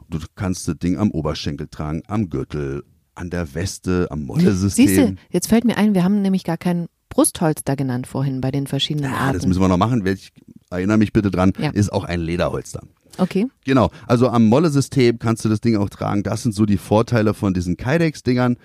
Du 0.09 0.19
kannst 0.35 0.67
das 0.67 0.77
Ding 0.77 0.97
am 0.97 1.11
Oberschenkel 1.11 1.67
tragen, 1.67 2.01
am 2.07 2.29
Gürtel, 2.29 2.83
an 3.15 3.29
der 3.29 3.53
Weste, 3.53 4.07
am 4.09 4.23
Mollesystem. 4.23 4.87
Siehst 4.87 4.99
du, 4.99 5.15
jetzt 5.29 5.47
fällt 5.47 5.65
mir 5.65 5.77
ein, 5.77 5.93
wir 5.93 6.03
haben 6.03 6.21
nämlich 6.21 6.43
gar 6.43 6.57
kein 6.57 6.87
Brustholster 7.09 7.75
genannt 7.75 8.07
vorhin 8.07 8.39
bei 8.39 8.51
den 8.51 8.67
verschiedenen 8.67 9.11
ja, 9.11 9.17
Arten. 9.17 9.37
Das 9.37 9.45
müssen 9.45 9.61
wir 9.61 9.67
noch 9.67 9.77
machen. 9.77 10.05
Ich 10.05 10.31
erinnere 10.69 10.97
mich 10.97 11.11
bitte 11.11 11.31
dran, 11.31 11.53
ja. 11.59 11.71
ist 11.71 11.91
auch 11.91 12.03
ein 12.03 12.21
Lederholster. 12.21 12.81
Okay. 13.17 13.47
Genau. 13.65 13.91
Also 14.07 14.29
am 14.29 14.47
Molle-System 14.47 15.19
kannst 15.19 15.43
du 15.43 15.49
das 15.49 15.61
Ding 15.61 15.75
auch 15.77 15.89
tragen. 15.89 16.23
Das 16.23 16.43
sind 16.43 16.53
so 16.53 16.65
die 16.65 16.77
Vorteile 16.77 17.33
von 17.33 17.53
diesen 17.53 17.77
Kydex-Dingern. 17.77 18.57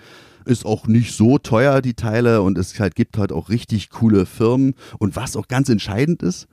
Ist 0.45 0.65
auch 0.65 0.87
nicht 0.87 1.15
so 1.15 1.39
teuer, 1.39 1.81
die 1.81 1.95
Teile, 1.95 2.41
und 2.43 2.57
es 2.57 2.79
halt, 2.79 2.95
gibt 2.95 3.17
halt 3.17 3.31
auch 3.31 3.49
richtig 3.49 3.89
coole 3.89 4.25
Firmen. 4.25 4.75
Und 4.99 5.15
was 5.15 5.35
auch 5.35 5.47
ganz 5.47 5.69
entscheidend 5.69 6.21
ist, 6.21 6.47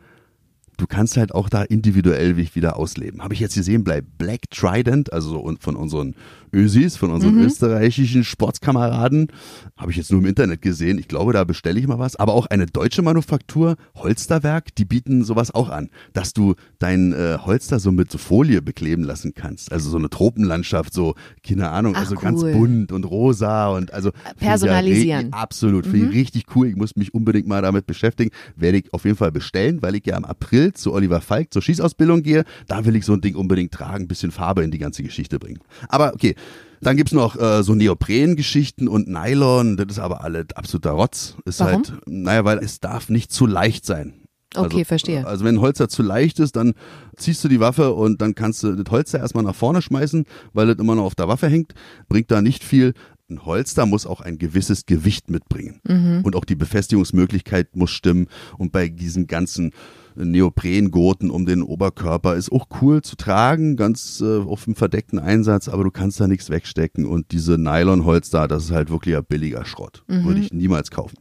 du 0.77 0.87
kannst 0.87 1.17
halt 1.17 1.35
auch 1.35 1.49
da 1.49 1.63
individuell 1.63 2.37
wieder 2.37 2.77
ausleben. 2.77 3.23
Habe 3.23 3.35
ich 3.35 3.41
jetzt 3.41 3.55
gesehen 3.55 3.85
bei 3.85 4.01
Black 4.01 4.51
Trident, 4.51 5.13
also 5.13 5.53
von 5.61 5.77
unseren 5.77 6.15
Ösis, 6.53 6.97
von 6.97 7.11
unseren 7.11 7.37
mhm. 7.37 7.45
österreichischen 7.45 8.25
Sportskameraden. 8.25 9.29
Habe 9.77 9.91
ich 9.91 9.97
jetzt 9.97 10.11
nur 10.11 10.21
im 10.21 10.27
Internet 10.27 10.61
gesehen. 10.61 10.99
Ich 10.99 11.09
glaube, 11.09 11.33
da 11.33 11.45
bestelle 11.45 11.81
ich 11.81 11.87
mal 11.87 11.99
was. 11.99 12.17
Aber 12.17 12.35
auch 12.35 12.47
eine 12.47 12.67
deutsche 12.67 13.03
Manufaktur, 13.03 13.77
Holsterwerk, 13.95 14.75
die 14.75 14.85
bieten 14.85 15.25
sowas 15.25 15.55
auch 15.55 15.71
an, 15.71 15.89
dass 16.13 16.35
du 16.35 16.55
dein 16.79 17.13
äh, 17.13 17.39
Holster 17.41 17.79
so 17.79 17.91
mit 17.91 18.11
so 18.11 18.19
Folie 18.19 18.61
bekleben 18.61 19.05
lassen 19.05 19.33
kannst. 19.35 19.73
Also 19.73 19.89
so 19.89 19.97
eine 19.97 20.11
Tropenlandschaft, 20.11 20.93
so, 20.93 21.15
keine 21.47 21.71
Ahnung, 21.71 21.95
Ach, 21.97 22.01
also 22.01 22.17
cool. 22.17 22.23
ganz 22.23 22.43
bunt 22.43 22.93
und 22.93 23.05
rosa 23.05 23.69
und 23.69 23.93
also. 23.93 24.11
Personalisieren. 24.39 25.31
Ja, 25.31 25.39
absolut, 25.39 25.87
finde 25.87 26.07
mhm. 26.07 26.13
ich 26.13 26.19
richtig 26.19 26.45
cool. 26.55 26.67
Ich 26.69 26.77
muss 26.77 26.97
mich 26.97 27.15
unbedingt 27.15 27.47
mal 27.47 27.63
damit 27.63 27.87
beschäftigen. 27.87 28.31
Werde 28.57 28.79
ich 28.79 28.93
auf 28.93 29.05
jeden 29.05 29.17
Fall 29.17 29.33
bestellen, 29.33 29.81
weil 29.81 29.95
ich 29.95 30.05
ja 30.07 30.17
im 30.17 30.25
April 30.25 30.62
zu 30.73 30.93
Oliver 30.93 31.21
Falk 31.21 31.53
zur 31.53 31.63
Schießausbildung 31.63 32.23
gehe. 32.23 32.45
Da 32.69 32.85
will 32.85 32.95
ich 32.97 33.05
so 33.05 33.15
ein 33.15 33.21
Ding 33.21 33.35
unbedingt 33.35 33.73
tragen, 33.73 34.05
ein 34.05 34.09
bisschen 34.09 34.31
Farbe 34.31 34.63
in 34.63 34.71
die 34.71 34.79
ganze 34.79 35.03
Geschichte 35.03 35.39
bringen. 35.39 35.61
Aber 35.89 36.15
okay, 36.15 36.35
dann 36.81 36.97
gibt's 36.97 37.13
noch 37.13 37.37
äh, 37.41 37.63
so 37.63 37.75
Neopren-Geschichten 37.75 38.89
und 38.89 39.09
Nylon, 39.09 39.77
das 39.77 39.87
ist 39.89 39.99
aber 39.99 40.25
alles 40.25 40.47
absoluter 40.55 40.91
Rotz. 40.91 41.37
Ist 41.45 41.61
Warum? 41.61 41.85
halt, 41.85 41.93
naja, 42.07 42.45
weil 42.45 42.59
es 42.59 42.81
darf 42.81 43.09
nicht 43.09 43.33
zu 43.33 43.47
leicht 43.47 43.87
sein. 43.87 44.15
Okay, 44.55 44.79
also, 44.79 44.85
verstehe. 44.85 45.27
Also 45.27 45.45
wenn 45.45 45.57
ein 45.57 45.61
Holzer 45.61 45.89
zu 45.89 46.03
leicht 46.03 46.39
ist, 46.39 46.57
dann 46.57 46.75
ziehst 47.17 47.43
du 47.45 47.49
die 47.49 47.61
Waffe 47.61 47.93
und 47.93 48.21
dann 48.21 48.35
kannst 48.35 48.63
du 48.63 48.75
das 48.75 48.91
Holzer 48.91 49.19
erstmal 49.19 49.45
nach 49.45 49.55
vorne 49.55 49.81
schmeißen, 49.81 50.25
weil 50.53 50.67
das 50.67 50.77
immer 50.79 50.95
noch 50.95 51.05
auf 51.05 51.15
der 51.15 51.29
Waffe 51.29 51.49
hängt. 51.49 51.73
Bringt 52.09 52.31
da 52.31 52.43
nicht 52.43 52.65
viel. 52.65 52.93
Ein 53.31 53.47
Holster 53.47 53.87
muss 53.87 54.07
auch 54.07 54.21
ein 54.21 54.37
gewisses 54.37 54.85
Gewicht 54.85 55.31
mitbringen. 55.31 55.81
Mhm. 55.89 56.21
Und 56.23 56.37
auch 56.37 56.45
die 56.45 56.55
Befestigungsmöglichkeit 56.55 57.77
muss 57.77 57.91
stimmen. 57.91 58.27
Und 58.59 58.73
bei 58.73 58.89
diesen 58.89 59.27
ganzen 59.27 59.73
Neoprengurten 60.15 61.31
um 61.31 61.47
den 61.47 61.63
Oberkörper. 61.63 62.35
Ist 62.35 62.53
auch 62.53 62.67
cool 62.81 63.03
zu 63.03 63.17
tragen, 63.17 63.77
ganz 63.77 64.21
äh, 64.21 64.39
auf 64.39 64.65
dem 64.65 64.75
verdeckten 64.75 65.19
Einsatz, 65.19 65.69
aber 65.69 65.85
du 65.85 65.91
kannst 65.91 66.21
da 66.21 66.29
nichts 66.29 66.51
wegstecken. 66.51 67.07
Und 67.07 67.33
diese 67.33 67.59
Nylonholster, 67.59 68.49
das 68.49 68.65
ist 68.65 68.71
halt 68.71 68.91
wirklich 68.91 69.17
ein 69.17 69.25
billiger 69.25 69.65
Schrott. 69.65 70.05
Mhm. 70.09 70.25
Würde 70.25 70.41
ich 70.41 70.53
niemals 70.53 70.91
kaufen. 70.91 71.17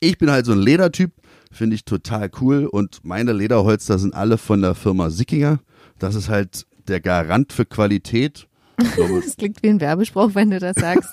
Ich 0.00 0.18
bin 0.18 0.30
halt 0.30 0.46
so 0.46 0.52
ein 0.52 0.58
Ledertyp, 0.58 1.12
finde 1.50 1.76
ich 1.76 1.84
total 1.84 2.30
cool. 2.40 2.66
Und 2.66 3.00
meine 3.04 3.32
Lederholster 3.32 3.98
sind 3.98 4.14
alle 4.14 4.38
von 4.38 4.60
der 4.60 4.74
Firma 4.74 5.10
Sickinger. 5.10 5.60
Das 5.98 6.14
ist 6.14 6.28
halt 6.28 6.66
der 6.88 7.00
Garant 7.00 7.52
für 7.52 7.64
Qualität. 7.64 8.46
das 8.76 9.36
klingt 9.36 9.62
wie 9.62 9.68
ein 9.68 9.80
Werbespruch, 9.80 10.34
wenn 10.34 10.50
du 10.50 10.58
das 10.58 10.76
sagst. 10.76 11.10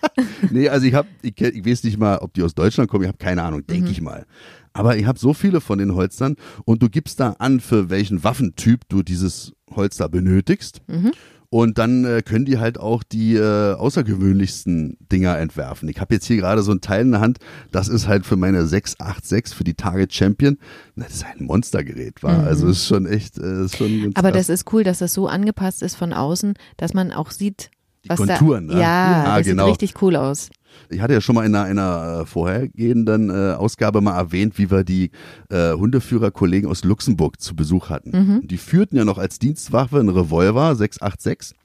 nee, 0.50 0.68
also 0.68 0.86
ich 0.86 0.94
habe, 0.94 1.08
ich, 1.22 1.40
ich, 1.40 1.66
weiß 1.66 1.84
nicht 1.84 1.98
mal, 1.98 2.18
ob 2.18 2.32
die 2.34 2.42
aus 2.42 2.54
Deutschland 2.54 2.90
kommen, 2.90 3.04
ich 3.04 3.08
habe 3.08 3.18
keine 3.18 3.42
Ahnung, 3.42 3.66
denke 3.66 3.86
mhm. 3.86 3.90
ich 3.90 4.00
mal. 4.00 4.26
Aber 4.72 4.96
ich 4.96 5.06
habe 5.06 5.18
so 5.18 5.34
viele 5.34 5.60
von 5.60 5.78
den 5.78 5.94
Holstern 5.94 6.36
und 6.64 6.82
du 6.82 6.88
gibst 6.88 7.20
da 7.20 7.36
an, 7.38 7.60
für 7.60 7.90
welchen 7.90 8.24
Waffentyp 8.24 8.88
du 8.88 9.02
dieses 9.02 9.52
Holster 9.70 10.08
benötigst. 10.08 10.80
Mhm. 10.86 11.12
Und 11.52 11.76
dann 11.76 12.06
äh, 12.06 12.22
können 12.22 12.46
die 12.46 12.58
halt 12.58 12.80
auch 12.80 13.02
die 13.02 13.34
äh, 13.34 13.74
außergewöhnlichsten 13.74 14.96
Dinger 15.12 15.36
entwerfen. 15.36 15.86
Ich 15.90 16.00
habe 16.00 16.14
jetzt 16.14 16.24
hier 16.24 16.38
gerade 16.38 16.62
so 16.62 16.72
ein 16.72 16.80
Teil 16.80 17.02
in 17.02 17.10
der 17.10 17.20
Hand, 17.20 17.40
das 17.70 17.88
ist 17.88 18.08
halt 18.08 18.24
für 18.24 18.36
meine 18.36 18.66
686 18.66 19.54
für 19.54 19.62
die 19.62 19.74
Target 19.74 20.14
Champion. 20.14 20.56
Das 20.96 21.12
ist 21.12 21.26
ein 21.26 21.44
Monstergerät, 21.44 22.22
war. 22.22 22.38
Mhm. 22.38 22.46
Also 22.46 22.68
ist 22.68 22.86
schon 22.86 23.04
echt. 23.04 23.36
Äh, 23.36 23.66
ist 23.66 23.76
schon 23.76 24.12
Aber 24.14 24.32
das 24.32 24.48
ist 24.48 24.72
cool, 24.72 24.82
dass 24.82 25.00
das 25.00 25.12
so 25.12 25.26
angepasst 25.28 25.82
ist 25.82 25.94
von 25.94 26.14
außen, 26.14 26.54
dass 26.78 26.94
man 26.94 27.12
auch 27.12 27.30
sieht, 27.30 27.70
die 28.06 28.08
was 28.08 28.16
Konturen, 28.16 28.68
da, 28.68 28.74
ne? 28.74 28.80
Ja, 28.80 29.24
ja 29.24 29.36
das 29.36 29.46
genau. 29.46 29.66
sieht 29.66 29.82
richtig 29.82 30.00
cool 30.00 30.16
aus. 30.16 30.48
Ich 30.88 31.00
hatte 31.00 31.14
ja 31.14 31.20
schon 31.20 31.34
mal 31.34 31.44
in 31.44 31.54
einer, 31.54 31.70
in 31.70 31.78
einer 31.78 32.20
äh, 32.20 32.26
vorhergehenden 32.26 33.30
äh, 33.30 33.54
Ausgabe 33.54 34.00
mal 34.00 34.16
erwähnt, 34.16 34.58
wie 34.58 34.70
wir 34.70 34.84
die 34.84 35.10
äh, 35.50 35.72
Hundeführerkollegen 35.72 36.68
aus 36.68 36.84
Luxemburg 36.84 37.40
zu 37.40 37.56
Besuch 37.56 37.90
hatten. 37.90 38.10
Mhm. 38.10 38.48
Die 38.48 38.58
führten 38.58 38.96
ja 38.96 39.04
noch 39.04 39.18
als 39.18 39.38
Dienstwaffe 39.38 39.98
einen 39.98 40.08
Revolver 40.08 40.74
686 40.74 41.56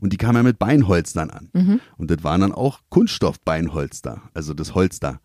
und 0.00 0.12
die 0.12 0.16
kamen 0.16 0.36
ja 0.36 0.42
mit 0.42 0.58
Beinholstern 0.58 1.30
an. 1.30 1.48
Mhm. 1.52 1.80
Und 1.96 2.10
das 2.10 2.22
waren 2.22 2.40
dann 2.40 2.52
auch 2.52 2.80
Kunststoffbeinholster, 2.88 4.22
also 4.34 4.54
das 4.54 4.74
Holster. 4.74 5.20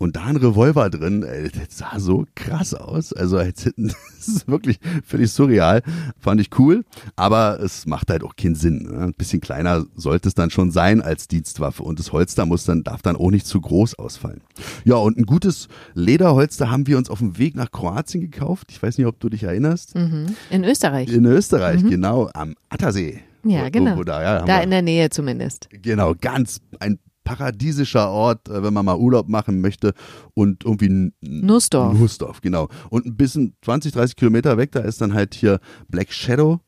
Und 0.00 0.14
da 0.14 0.26
ein 0.26 0.36
Revolver 0.36 0.90
drin, 0.90 1.24
ey, 1.24 1.50
das 1.50 1.76
sah 1.76 1.98
so 1.98 2.24
krass 2.36 2.72
aus. 2.72 3.12
Also 3.12 3.36
als 3.36 3.64
hätten, 3.64 3.88
das 4.16 4.28
ist 4.28 4.48
wirklich 4.48 4.78
völlig 5.04 5.32
surreal. 5.32 5.82
Fand 6.20 6.40
ich 6.40 6.56
cool, 6.56 6.84
aber 7.16 7.58
es 7.60 7.84
macht 7.84 8.08
halt 8.10 8.22
auch 8.22 8.36
keinen 8.36 8.54
Sinn. 8.54 8.84
Ne? 8.84 9.06
Ein 9.06 9.14
bisschen 9.14 9.40
kleiner 9.40 9.86
sollte 9.96 10.28
es 10.28 10.34
dann 10.34 10.50
schon 10.50 10.70
sein 10.70 11.02
als 11.02 11.26
Dienstwaffe. 11.26 11.82
Und 11.82 11.98
das 11.98 12.12
Holster 12.12 12.46
muss 12.46 12.64
dann, 12.64 12.84
darf 12.84 13.02
dann 13.02 13.16
auch 13.16 13.32
nicht 13.32 13.44
zu 13.44 13.60
groß 13.60 13.98
ausfallen. 13.98 14.40
Ja, 14.84 14.94
und 14.94 15.18
ein 15.18 15.26
gutes 15.26 15.66
Lederholster 15.94 16.70
haben 16.70 16.86
wir 16.86 16.96
uns 16.96 17.10
auf 17.10 17.18
dem 17.18 17.36
Weg 17.36 17.56
nach 17.56 17.72
Kroatien 17.72 18.20
gekauft. 18.20 18.68
Ich 18.70 18.80
weiß 18.80 18.98
nicht, 18.98 19.06
ob 19.08 19.18
du 19.18 19.28
dich 19.28 19.42
erinnerst. 19.42 19.96
Mhm. 19.96 20.26
In 20.50 20.62
Österreich. 20.62 21.12
In 21.12 21.24
Österreich, 21.24 21.82
mhm. 21.82 21.90
genau, 21.90 22.30
am 22.34 22.54
Attersee. 22.68 23.20
Ja, 23.50 23.68
genau. 23.68 23.94
Wo, 23.94 23.98
wo 23.98 24.04
da, 24.04 24.22
ja, 24.22 24.44
da 24.44 24.60
in 24.60 24.70
der 24.70 24.82
Nähe 24.82 25.10
zumindest. 25.10 25.68
Genau, 25.70 26.14
ganz 26.18 26.60
ein 26.80 26.98
paradiesischer 27.28 28.08
Ort, 28.08 28.48
äh, 28.48 28.62
wenn 28.62 28.72
man 28.72 28.86
mal 28.86 28.96
Urlaub 28.96 29.28
machen 29.28 29.60
möchte 29.60 29.92
und 30.32 30.64
irgendwie 30.64 31.12
Nussdorf. 31.20 31.98
Nussdorf, 31.98 32.40
genau. 32.40 32.68
Und 32.88 33.04
ein 33.04 33.16
bisschen 33.16 33.54
20, 33.62 33.92
30 33.92 34.16
Kilometer 34.16 34.56
weg, 34.56 34.72
da 34.72 34.80
ist 34.80 35.02
dann 35.02 35.12
halt 35.12 35.34
hier 35.34 35.60
Black 35.88 36.10
Shadow, 36.10 36.60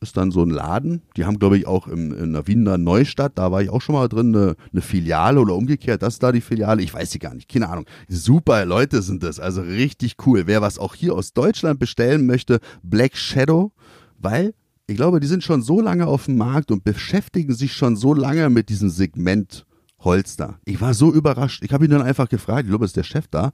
ist 0.00 0.16
dann 0.16 0.30
so 0.30 0.42
ein 0.42 0.50
Laden. 0.50 1.02
Die 1.16 1.24
haben, 1.24 1.40
glaube 1.40 1.58
ich, 1.58 1.66
auch 1.66 1.88
im, 1.88 2.12
in 2.12 2.32
der 2.32 2.46
Wiener 2.46 2.78
Neustadt, 2.78 3.32
da 3.34 3.50
war 3.50 3.62
ich 3.62 3.70
auch 3.70 3.80
schon 3.80 3.96
mal 3.96 4.08
drin, 4.08 4.36
eine, 4.36 4.54
eine, 4.72 4.82
Filiale 4.82 5.40
oder 5.40 5.56
umgekehrt, 5.56 6.02
das 6.02 6.14
ist 6.14 6.22
da 6.22 6.30
die 6.30 6.40
Filiale, 6.40 6.80
ich 6.80 6.94
weiß 6.94 7.10
sie 7.10 7.18
gar 7.18 7.34
nicht, 7.34 7.50
keine 7.50 7.68
Ahnung. 7.68 7.86
Super 8.06 8.64
Leute 8.66 9.02
sind 9.02 9.24
das, 9.24 9.40
also 9.40 9.62
richtig 9.62 10.14
cool. 10.26 10.44
Wer 10.46 10.62
was 10.62 10.78
auch 10.78 10.94
hier 10.94 11.14
aus 11.14 11.32
Deutschland 11.32 11.80
bestellen 11.80 12.24
möchte, 12.26 12.60
Black 12.84 13.16
Shadow, 13.16 13.72
weil 14.16 14.54
ich 14.86 14.96
glaube, 14.96 15.20
die 15.20 15.26
sind 15.26 15.42
schon 15.42 15.62
so 15.62 15.80
lange 15.80 16.06
auf 16.06 16.26
dem 16.26 16.36
Markt 16.36 16.70
und 16.70 16.84
beschäftigen 16.84 17.54
sich 17.54 17.72
schon 17.72 17.96
so 17.96 18.14
lange 18.14 18.50
mit 18.50 18.68
diesem 18.68 18.90
Segment 18.90 19.64
Holster. 20.00 20.58
Ich 20.66 20.80
war 20.80 20.92
so 20.92 21.12
überrascht. 21.12 21.62
Ich 21.64 21.72
habe 21.72 21.86
ihn 21.86 21.90
dann 21.90 22.02
einfach 22.02 22.28
gefragt, 22.28 22.64
ich 22.64 22.68
glaube, 22.68 22.84
ist 22.84 22.96
der 22.96 23.04
Chef 23.04 23.26
da. 23.28 23.52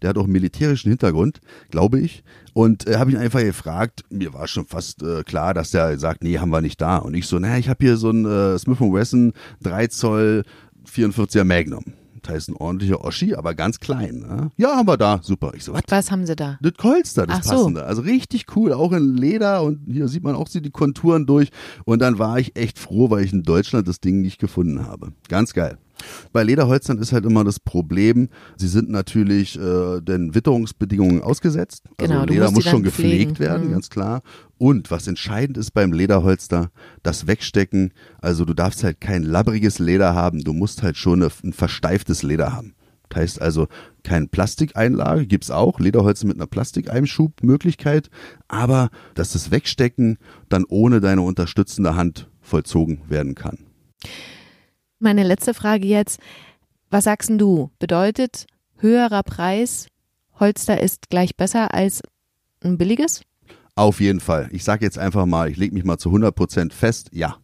Der 0.00 0.10
hat 0.10 0.18
auch 0.18 0.24
einen 0.24 0.32
militärischen 0.32 0.90
Hintergrund, 0.90 1.40
glaube 1.70 1.98
ich. 1.98 2.22
Und 2.52 2.86
äh, 2.86 2.96
habe 2.96 3.10
ihn 3.10 3.16
einfach 3.16 3.40
gefragt, 3.40 4.04
mir 4.08 4.32
war 4.32 4.46
schon 4.46 4.66
fast 4.66 5.02
äh, 5.02 5.24
klar, 5.24 5.54
dass 5.54 5.72
der 5.72 5.98
sagt, 5.98 6.22
nee, 6.22 6.38
haben 6.38 6.50
wir 6.50 6.60
nicht 6.60 6.80
da. 6.80 6.98
Und 6.98 7.14
ich 7.14 7.26
so, 7.26 7.40
naja, 7.40 7.58
ich 7.58 7.68
habe 7.68 7.84
hier 7.84 7.96
so 7.96 8.10
ein 8.10 8.24
äh, 8.24 8.56
Smith 8.58 8.80
Wesson 8.80 9.32
3 9.62 9.88
Zoll 9.88 10.44
44er 10.88 11.44
Magnum. 11.44 11.84
Das 12.22 12.34
heißt 12.34 12.48
ein 12.50 12.56
ordentlicher 12.56 13.04
Oschi, 13.04 13.34
aber 13.34 13.54
ganz 13.54 13.80
klein. 13.80 14.20
Ne? 14.20 14.50
Ja, 14.56 14.76
haben 14.76 14.88
wir 14.88 14.96
da. 14.96 15.20
Super. 15.22 15.52
Ich 15.54 15.64
so, 15.64 15.72
was? 15.72 15.82
Was 15.88 16.10
haben 16.10 16.26
sie 16.26 16.36
da? 16.36 16.58
Das 16.60 16.74
Kolster, 16.74 17.26
das 17.26 17.38
Ach 17.40 17.44
so. 17.44 17.50
passende. 17.50 17.84
Also 17.84 18.02
richtig 18.02 18.46
cool, 18.56 18.72
auch 18.72 18.92
in 18.92 19.16
Leder 19.16 19.62
und 19.62 19.80
hier 19.90 20.08
sieht 20.08 20.24
man 20.24 20.34
auch 20.34 20.48
die 20.48 20.70
Konturen 20.70 21.26
durch. 21.26 21.50
Und 21.84 22.00
dann 22.00 22.18
war 22.18 22.38
ich 22.38 22.56
echt 22.56 22.78
froh, 22.78 23.10
weil 23.10 23.24
ich 23.24 23.32
in 23.32 23.42
Deutschland 23.42 23.88
das 23.88 24.00
Ding 24.00 24.20
nicht 24.20 24.38
gefunden 24.38 24.86
habe. 24.86 25.12
Ganz 25.28 25.54
geil. 25.54 25.78
Bei 26.32 26.42
Lederholzern 26.42 26.98
ist 26.98 27.12
halt 27.12 27.24
immer 27.24 27.44
das 27.44 27.60
Problem, 27.60 28.28
sie 28.56 28.68
sind 28.68 28.90
natürlich 28.90 29.58
äh, 29.58 30.00
den 30.00 30.34
Witterungsbedingungen 30.34 31.22
ausgesetzt. 31.22 31.84
Also 31.98 32.12
Genau, 32.12 32.26
du 32.26 32.34
Leder 32.34 32.50
muss 32.50 32.64
schon 32.64 32.82
gepflegt 32.82 33.36
pflegen. 33.36 33.38
werden, 33.38 33.68
Mhm. 33.68 33.72
ganz 33.72 33.90
klar. 33.90 34.22
Und 34.58 34.90
was 34.90 35.06
entscheidend 35.06 35.56
ist 35.58 35.72
beim 35.72 35.92
Lederholster, 35.92 36.70
das 37.02 37.26
Wegstecken. 37.26 37.92
Also 38.20 38.44
du 38.44 38.54
darfst 38.54 38.82
halt 38.84 39.00
kein 39.00 39.22
labbriges 39.22 39.78
Leder 39.78 40.14
haben, 40.14 40.42
du 40.42 40.52
musst 40.52 40.82
halt 40.82 40.96
schon 40.96 41.22
eine, 41.22 41.30
ein 41.44 41.52
versteiftes 41.52 42.22
Leder 42.22 42.52
haben. 42.52 42.74
Das 43.08 43.20
heißt 43.22 43.42
also 43.42 43.68
kein 44.04 44.28
Plastikeinlage, 44.28 45.26
gibt's 45.26 45.50
auch, 45.50 45.80
Lederholzer 45.80 46.26
mit 46.26 46.36
einer 46.36 46.46
Plastikeinschubmöglichkeit, 46.46 48.10
aber 48.48 48.90
dass 49.14 49.32
das 49.32 49.50
Wegstecken 49.50 50.18
dann 50.48 50.64
ohne 50.68 51.00
deine 51.00 51.22
unterstützende 51.22 51.96
Hand 51.96 52.28
vollzogen 52.40 53.00
werden 53.08 53.34
kann. 53.34 53.58
Meine 55.00 55.22
letzte 55.22 55.54
Frage 55.54 55.86
jetzt. 55.86 56.18
Was 56.90 57.04
sagst 57.04 57.30
du? 57.36 57.70
Bedeutet 57.78 58.46
höherer 58.78 59.22
Preis, 59.22 59.86
Holster 60.40 60.80
ist 60.80 61.10
gleich 61.10 61.36
besser 61.36 61.72
als 61.74 62.02
ein 62.62 62.78
billiges? 62.78 63.22
Auf 63.76 64.00
jeden 64.00 64.20
Fall. 64.20 64.48
Ich 64.50 64.64
sage 64.64 64.84
jetzt 64.84 64.98
einfach 64.98 65.26
mal, 65.26 65.50
ich 65.50 65.56
lege 65.56 65.74
mich 65.74 65.84
mal 65.84 65.98
zu 65.98 66.10
100% 66.10 66.72
fest, 66.72 67.10
ja. 67.12 67.36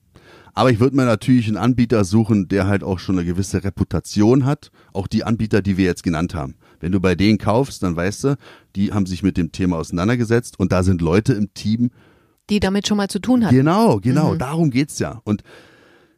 Aber 0.52 0.70
ich 0.70 0.80
würde 0.80 0.96
mir 0.96 1.04
natürlich 1.04 1.46
einen 1.46 1.56
Anbieter 1.56 2.04
suchen, 2.04 2.48
der 2.48 2.66
halt 2.66 2.82
auch 2.82 2.98
schon 2.98 3.18
eine 3.18 3.26
gewisse 3.26 3.62
Reputation 3.62 4.44
hat. 4.44 4.70
Auch 4.92 5.06
die 5.06 5.24
Anbieter, 5.24 5.62
die 5.62 5.76
wir 5.76 5.84
jetzt 5.84 6.02
genannt 6.02 6.34
haben. 6.34 6.56
Wenn 6.80 6.92
du 6.92 7.00
bei 7.00 7.14
denen 7.14 7.38
kaufst, 7.38 7.82
dann 7.82 7.96
weißt 7.96 8.24
du, 8.24 8.36
die 8.74 8.92
haben 8.92 9.06
sich 9.06 9.22
mit 9.22 9.36
dem 9.36 9.52
Thema 9.52 9.76
auseinandergesetzt 9.78 10.58
und 10.58 10.72
da 10.72 10.82
sind 10.82 11.00
Leute 11.00 11.34
im 11.34 11.54
Team. 11.54 11.90
Die 12.50 12.60
damit 12.60 12.86
schon 12.86 12.96
mal 12.96 13.08
zu 13.08 13.20
tun 13.20 13.44
hatten. 13.44 13.54
Genau, 13.54 13.98
genau, 14.00 14.34
darum 14.34 14.70
geht's 14.70 14.98
ja. 14.98 15.20
Und 15.24 15.42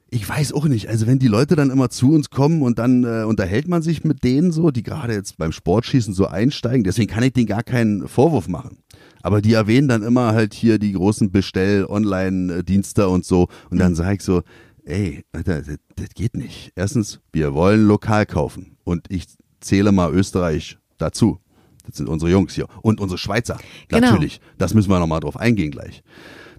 ich 0.09 0.28
weiß 0.28 0.52
auch 0.52 0.66
nicht, 0.66 0.88
also 0.88 1.07
wenn 1.07 1.18
die 1.18 1.26
Leute 1.26 1.57
dann 1.57 1.70
immer 1.70 1.90
zu 1.90 2.12
uns 2.12 2.30
kommen 2.30 2.62
und 2.62 2.78
dann 2.78 3.04
äh, 3.04 3.24
unterhält 3.24 3.66
man 3.66 3.82
sich 3.82 4.04
mit 4.04 4.22
denen 4.22 4.52
so, 4.52 4.70
die 4.70 4.84
gerade 4.84 5.14
jetzt 5.14 5.36
beim 5.36 5.50
Sportschießen 5.50 6.14
so 6.14 6.26
einsteigen, 6.26 6.84
deswegen 6.84 7.12
kann 7.12 7.24
ich 7.24 7.32
denen 7.32 7.46
gar 7.46 7.64
keinen 7.64 8.07
Vorwurf 8.07 8.46
machen. 8.46 8.78
Aber 9.22 9.42
die 9.42 9.54
erwähnen 9.54 9.88
dann 9.88 10.04
immer 10.04 10.32
halt 10.32 10.54
hier 10.54 10.78
die 10.78 10.92
großen 10.92 11.32
Bestell-Online-Dienste 11.32 13.09
und 13.09 13.24
so. 13.24 13.48
Und 13.70 13.78
dann 13.78 13.96
sage 13.96 14.16
ich 14.16 14.22
so, 14.22 14.42
ey, 14.84 15.24
Alter, 15.32 15.62
das, 15.62 15.76
das 15.96 16.11
geht 16.14 16.36
nicht. 16.36 16.70
Erstens, 16.76 17.18
wir 17.32 17.52
wollen 17.52 17.88
lokal 17.88 18.24
kaufen. 18.24 18.76
Und 18.84 19.07
ich 19.11 19.24
zähle 19.61 19.90
mal 19.90 20.14
Österreich 20.14 20.78
dazu. 20.96 21.40
Das 21.84 21.96
sind 21.96 22.09
unsere 22.09 22.30
Jungs 22.30 22.54
hier. 22.54 22.68
Und 22.82 23.00
unsere 23.00 23.18
Schweizer. 23.18 23.59
Genau. 23.88 24.07
Natürlich. 24.07 24.40
Das 24.59 24.74
müssen 24.74 24.90
wir 24.90 25.00
nochmal 25.00 25.20
drauf 25.20 25.36
eingehen 25.36 25.72
gleich 25.72 26.04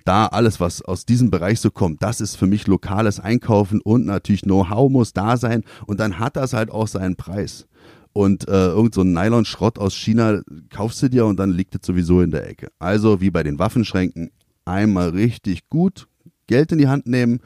da 0.08 0.28
alles, 0.28 0.60
was 0.60 0.82
aus 0.82 1.06
diesem 1.06 1.30
Bereich 1.30 1.60
so 1.60 1.70
kommt, 1.70 2.02
das 2.02 2.22
ist 2.22 2.36
für 2.36 2.48
mich 2.48 2.68
lokales 2.68 3.20
Einkaufen 3.20 3.82
und 3.82 4.06
natürlich 4.06 4.42
Know-how 4.42 4.90
muss 4.90 5.14
da 5.14 5.38
sein 5.38 5.64
und 5.86 6.00
dann 6.00 6.20
hat 6.20 6.36
das 6.36 6.54
halt 6.54 6.72
auch 6.72 6.88
seinen 6.88 7.16
Preis. 7.16 7.68
Und 8.14 8.48
äh, 8.48 8.70
irgend 8.70 8.96
so 8.96 9.02
ein 9.02 9.14
Nylon-Schrott 9.14 9.78
aus 9.78 9.94
China 9.94 10.42
kaufst 10.72 11.04
du 11.04 11.10
dir 11.10 11.26
und 11.26 11.38
dann 11.38 11.52
liegt 11.52 11.76
es 11.76 11.86
sowieso 11.86 12.22
in 12.22 12.32
der 12.32 12.50
Ecke. 12.50 12.70
Also 12.80 13.22
wie 13.22 13.30
bei 13.30 13.44
den 13.44 13.60
Waffenschränken, 13.60 14.32
einmal 14.66 15.10
richtig 15.10 15.70
gut 15.70 16.08
Geld 16.48 16.72
in 16.72 16.80
die 16.80 16.88
Hand 16.88 17.06
nehmen 17.06 17.42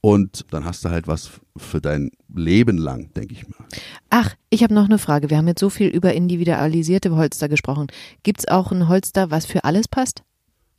und 0.00 0.46
dann 0.50 0.64
hast 0.64 0.84
du 0.84 0.90
halt 0.90 1.08
was 1.08 1.30
für 1.56 1.80
dein 1.80 2.10
Leben 2.34 2.78
lang, 2.78 3.12
denke 3.14 3.34
ich 3.34 3.48
mal. 3.48 3.66
Ach, 4.10 4.34
ich 4.50 4.62
habe 4.62 4.74
noch 4.74 4.84
eine 4.84 4.98
Frage. 4.98 5.30
Wir 5.30 5.36
haben 5.36 5.48
jetzt 5.48 5.60
so 5.60 5.70
viel 5.70 5.88
über 5.88 6.14
individualisierte 6.14 7.14
Holster 7.16 7.48
gesprochen. 7.48 7.88
Gibt's 8.22 8.46
auch 8.46 8.70
ein 8.70 8.88
Holster, 8.88 9.30
was 9.30 9.46
für 9.46 9.64
alles 9.64 9.88
passt? 9.88 10.22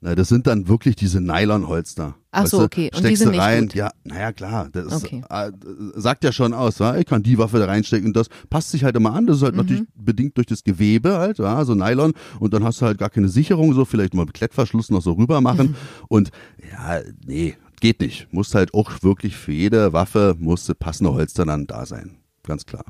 Na, 0.05 0.13
das 0.13 0.27
sind 0.29 0.45
dann 0.45 0.67
wirklich 0.67 0.95
diese 0.95 1.19
Nylon-Holster. 1.19 2.13
Ach 2.31 2.45
so, 2.45 2.59
du, 2.59 2.63
okay. 2.65 2.85
Und 2.93 2.97
die 2.97 2.99
Steckst 2.99 3.17
sind 3.23 3.27
du 3.29 3.31
nicht 3.31 3.41
rein, 3.41 3.63
gut? 3.63 3.73
ja, 3.73 3.89
naja, 4.03 4.31
klar. 4.33 4.69
Das 4.71 4.85
ist, 4.85 5.03
Okay. 5.03 5.23
äh, 5.31 5.51
sagt 5.95 6.23
ja 6.23 6.31
schon 6.31 6.53
aus, 6.53 6.79
wa? 6.79 6.95
ich 6.97 7.07
kann 7.07 7.23
die 7.23 7.39
Waffe 7.39 7.57
da 7.57 7.65
reinstecken 7.65 8.07
und 8.09 8.15
das 8.15 8.27
passt 8.51 8.69
sich 8.69 8.83
halt 8.83 8.95
immer 8.95 9.15
an. 9.15 9.25
Das 9.25 9.37
ist 9.37 9.41
Mhm. 9.41 9.45
halt 9.47 9.55
natürlich 9.55 9.83
bedingt 9.95 10.37
durch 10.37 10.45
das 10.45 10.63
Gewebe 10.63 11.17
halt, 11.17 11.39
ja, 11.39 11.65
so 11.65 11.73
Nylon. 11.73 12.13
Und 12.39 12.53
dann 12.53 12.63
hast 12.63 12.81
du 12.81 12.85
halt 12.85 12.99
gar 12.99 13.09
keine 13.09 13.29
Sicherung, 13.29 13.73
so 13.73 13.83
vielleicht 13.83 14.13
mal 14.13 14.25
mit 14.25 14.35
Klettverschluss 14.35 14.91
noch 14.91 15.01
so 15.01 15.13
rüber 15.13 15.41
machen. 15.41 15.69
Mhm. 15.69 15.75
Und 16.07 16.29
ja, 16.71 16.99
nee, 17.25 17.55
geht 17.81 17.99
nicht. 17.99 18.31
Muss 18.31 18.53
halt 18.53 18.75
auch 18.75 18.91
wirklich 19.01 19.35
für 19.35 19.53
jede 19.53 19.91
Waffe 19.91 20.35
muss 20.37 20.71
passende 20.77 21.13
Holster 21.13 21.45
dann 21.47 21.65
da 21.65 21.87
sein. 21.87 22.17
Ganz 22.43 22.67
klar. 22.67 22.85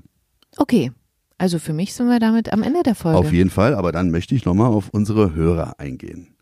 Okay. 0.57 0.91
Also 1.38 1.59
für 1.59 1.72
mich 1.74 1.93
sind 1.93 2.07
wir 2.07 2.20
damit 2.20 2.51
am 2.51 2.61
Ende 2.61 2.84
der 2.84 2.95
Folge. 2.95 3.18
Auf 3.20 3.32
jeden 3.32 3.49
Fall, 3.49 3.74
aber 3.74 3.93
dann 3.93 4.11
möchte 4.11 4.36
ich 4.36 4.43
nochmal 4.43 4.68
auf 4.72 4.89
unsere 4.91 5.34
Hörer 5.34 5.80
eingehen. 5.80 6.34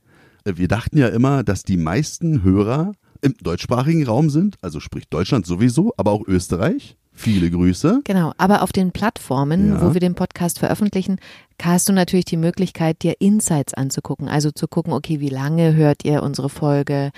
Äh, 0.45 0.53
Wir 0.57 0.67
dachten 0.67 0.97
ja 0.97 1.07
immer, 1.07 1.43
dass 1.43 1.63
die 1.63 1.77
meisten 1.77 2.43
Hörer 2.43 2.93
im 3.21 3.35
deutschsprachigen 3.41 4.05
Raum 4.05 4.29
sind, 4.29 4.57
also 4.61 4.79
sprich 4.79 5.07
Deutschland 5.09 5.45
sowieso, 5.45 5.93
aber 5.97 6.11
auch 6.11 6.27
Österreich. 6.27 6.97
Viele 7.15 7.51
Grüße. 7.51 8.01
Genau, 8.05 8.33
aber 8.39 8.63
auf 8.63 8.71
den 8.73 8.91
Plattformen, 8.91 9.69
Ja. 9.69 9.81
wo 9.81 9.93
wir 9.93 10.01
den 10.01 10.15
Podcast 10.15 10.57
veröffentlichen, 10.57 11.19
hast 11.61 11.87
du 11.87 11.93
natürlich 11.93 12.25
die 12.25 12.37
Möglichkeit, 12.37 13.03
dir 13.03 13.13
Insights 13.19 13.75
anzugucken. 13.75 14.27
Also 14.27 14.49
zu 14.49 14.67
gucken, 14.67 14.91
okay, 14.93 15.19
wie 15.19 15.29
lange 15.29 15.75
hört 15.75 16.03
ihr 16.05 16.23
unsere 16.23 16.49
Folge? 16.49 17.11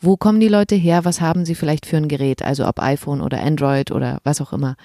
Wo 0.00 0.16
kommen 0.16 0.38
die 0.40 0.48
Leute 0.48 0.76
her? 0.76 1.04
Was 1.04 1.20
haben 1.20 1.44
sie 1.44 1.56
vielleicht 1.56 1.84
für 1.84 1.96
ein 1.96 2.06
Gerät? 2.08 2.42
Also 2.42 2.66
ob 2.66 2.78
iPhone 2.80 3.20
oder 3.20 3.42
Android 3.42 3.90
oder 3.90 4.20
was 4.22 4.40
auch 4.40 4.52
immer. 4.52 4.76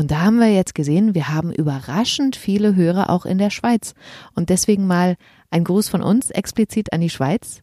Und 0.00 0.10
da 0.10 0.22
haben 0.22 0.38
wir 0.38 0.50
jetzt 0.50 0.74
gesehen, 0.74 1.14
wir 1.14 1.28
haben 1.28 1.52
überraschend 1.52 2.34
viele 2.34 2.74
Hörer 2.74 3.10
auch 3.10 3.26
in 3.26 3.36
der 3.36 3.50
Schweiz. 3.50 3.92
Und 4.34 4.48
deswegen 4.48 4.86
mal 4.86 5.16
ein 5.50 5.62
Gruß 5.62 5.90
von 5.90 6.00
uns 6.00 6.30
explizit 6.30 6.94
an 6.94 7.02
die 7.02 7.10
Schweiz. 7.10 7.60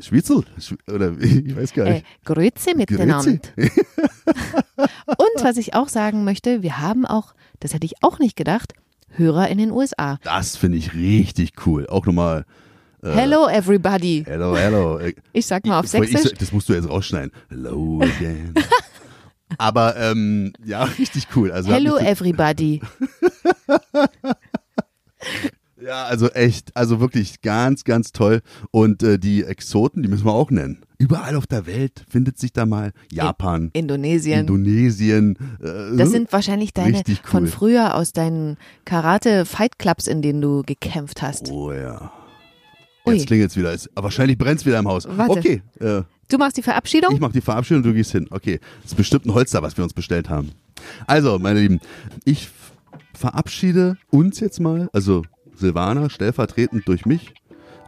Schwitzel? 0.00 0.42
Sch- 0.58 0.76
Oder 0.92 1.12
ich 1.20 1.54
weiß 1.54 1.72
gar 1.72 1.86
Äh, 1.86 1.92
nicht. 1.94 2.06
Grüezi 2.24 2.74
miteinander. 2.74 3.38
Grüezi. 3.54 3.70
Und 4.76 5.44
was 5.44 5.56
ich 5.56 5.74
auch 5.74 5.88
sagen 5.88 6.24
möchte, 6.24 6.62
wir 6.64 6.80
haben 6.80 7.06
auch, 7.06 7.32
das 7.60 7.74
hätte 7.74 7.86
ich 7.86 8.02
auch 8.02 8.18
nicht 8.18 8.34
gedacht, 8.34 8.72
Hörer 9.10 9.46
in 9.48 9.58
den 9.58 9.70
USA. 9.70 10.18
Das 10.24 10.56
finde 10.56 10.78
ich 10.78 10.94
richtig 10.94 11.52
cool. 11.66 11.86
Auch 11.86 12.06
nochmal. 12.06 12.44
Äh, 13.04 13.10
Hello 13.12 13.46
everybody. 13.48 14.24
Hello, 14.26 14.56
hello. 14.56 14.98
Äh, 14.98 15.14
Ich 15.32 15.46
sag 15.46 15.64
mal 15.66 15.78
auf 15.78 15.84
ich 15.84 15.90
Sächsisch. 15.92 16.22
so- 16.22 16.36
das 16.36 16.50
musst 16.50 16.68
du 16.68 16.72
jetzt 16.72 16.88
rausschneiden. 16.88 17.30
Hello 17.50 18.00
again. 18.02 18.52
Aber 19.58 19.96
ähm, 19.96 20.52
ja, 20.64 20.84
richtig 20.98 21.26
cool. 21.36 21.52
Also 21.52 21.70
Hello 21.72 21.96
everybody. 21.98 22.80
Ja, 25.84 26.04
also 26.04 26.28
echt, 26.28 26.76
also 26.76 27.00
wirklich 27.00 27.40
ganz, 27.40 27.82
ganz 27.82 28.12
toll. 28.12 28.42
Und 28.70 29.02
äh, 29.02 29.18
die 29.18 29.42
Exoten, 29.42 30.02
die 30.04 30.08
müssen 30.08 30.24
wir 30.24 30.32
auch 30.32 30.52
nennen. 30.52 30.82
Überall 30.98 31.34
auf 31.34 31.48
der 31.48 31.66
Welt 31.66 32.04
findet 32.08 32.38
sich 32.38 32.52
da 32.52 32.66
mal 32.66 32.92
Japan, 33.10 33.70
Indonesien. 33.72 34.40
Indonesien. 34.42 35.36
Äh, 35.60 35.96
Das 35.96 36.10
sind 36.12 36.32
wahrscheinlich 36.32 36.72
deine 36.72 36.98
Richtig 36.98 37.22
von 37.24 37.44
cool. 37.44 37.48
früher 37.48 37.96
aus 37.96 38.12
deinen 38.12 38.58
Karate-Fight-Clubs, 38.84 40.06
in 40.06 40.22
denen 40.22 40.40
du 40.40 40.62
gekämpft 40.64 41.20
hast. 41.20 41.50
Oh 41.50 41.72
ja. 41.72 42.12
Jetzt 43.04 43.26
klingelt's 43.26 43.56
wieder. 43.56 43.72
Es- 43.72 43.90
Aber 43.96 44.04
wahrscheinlich 44.04 44.38
brennt's 44.38 44.64
wieder 44.64 44.78
im 44.78 44.86
Haus. 44.86 45.08
Warte. 45.10 45.32
Okay, 45.32 45.62
äh, 45.80 46.02
Du 46.32 46.38
machst 46.38 46.56
die 46.56 46.62
Verabschiedung? 46.62 47.12
ich 47.12 47.20
mach 47.20 47.32
die 47.32 47.42
Verabschiedung, 47.42 47.82
du 47.82 47.92
gehst 47.92 48.12
hin. 48.12 48.26
Okay, 48.30 48.58
das 48.82 48.92
ist 48.92 48.96
bestimmt 48.96 49.26
ein 49.26 49.34
Holster, 49.34 49.62
was 49.62 49.76
wir 49.76 49.84
uns 49.84 49.92
bestellt 49.92 50.30
haben. 50.30 50.52
Also, 51.06 51.38
meine 51.38 51.60
Lieben, 51.60 51.80
ich 52.24 52.48
verabschiede 53.12 53.98
uns 54.10 54.40
jetzt 54.40 54.58
mal, 54.58 54.88
also 54.94 55.24
Silvana, 55.54 56.08
stellvertretend 56.08 56.88
durch 56.88 57.04
mich. 57.04 57.34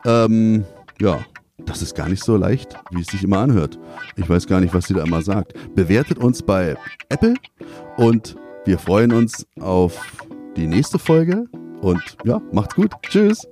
Ähm, 0.04 0.64
ja, 1.00 1.24
das 1.64 1.80
ist 1.80 1.94
gar 1.94 2.10
nicht 2.10 2.22
so 2.22 2.36
leicht, 2.36 2.76
wie 2.90 3.00
es 3.00 3.06
sich 3.06 3.24
immer 3.24 3.38
anhört. 3.38 3.78
Ich 4.16 4.28
weiß 4.28 4.46
gar 4.46 4.60
nicht, 4.60 4.74
was 4.74 4.88
sie 4.88 4.94
da 4.94 5.02
immer 5.02 5.22
sagt. 5.22 5.54
Bewertet 5.74 6.18
uns 6.18 6.42
bei 6.42 6.76
Apple 7.08 7.34
und 7.96 8.36
wir 8.66 8.78
freuen 8.78 9.12
uns 9.12 9.46
auf 9.58 9.98
die 10.56 10.66
nächste 10.66 10.98
Folge. 10.98 11.46
Und 11.80 12.18
ja, 12.24 12.42
macht's 12.52 12.74
gut. 12.74 12.92
Tschüss. 13.08 13.46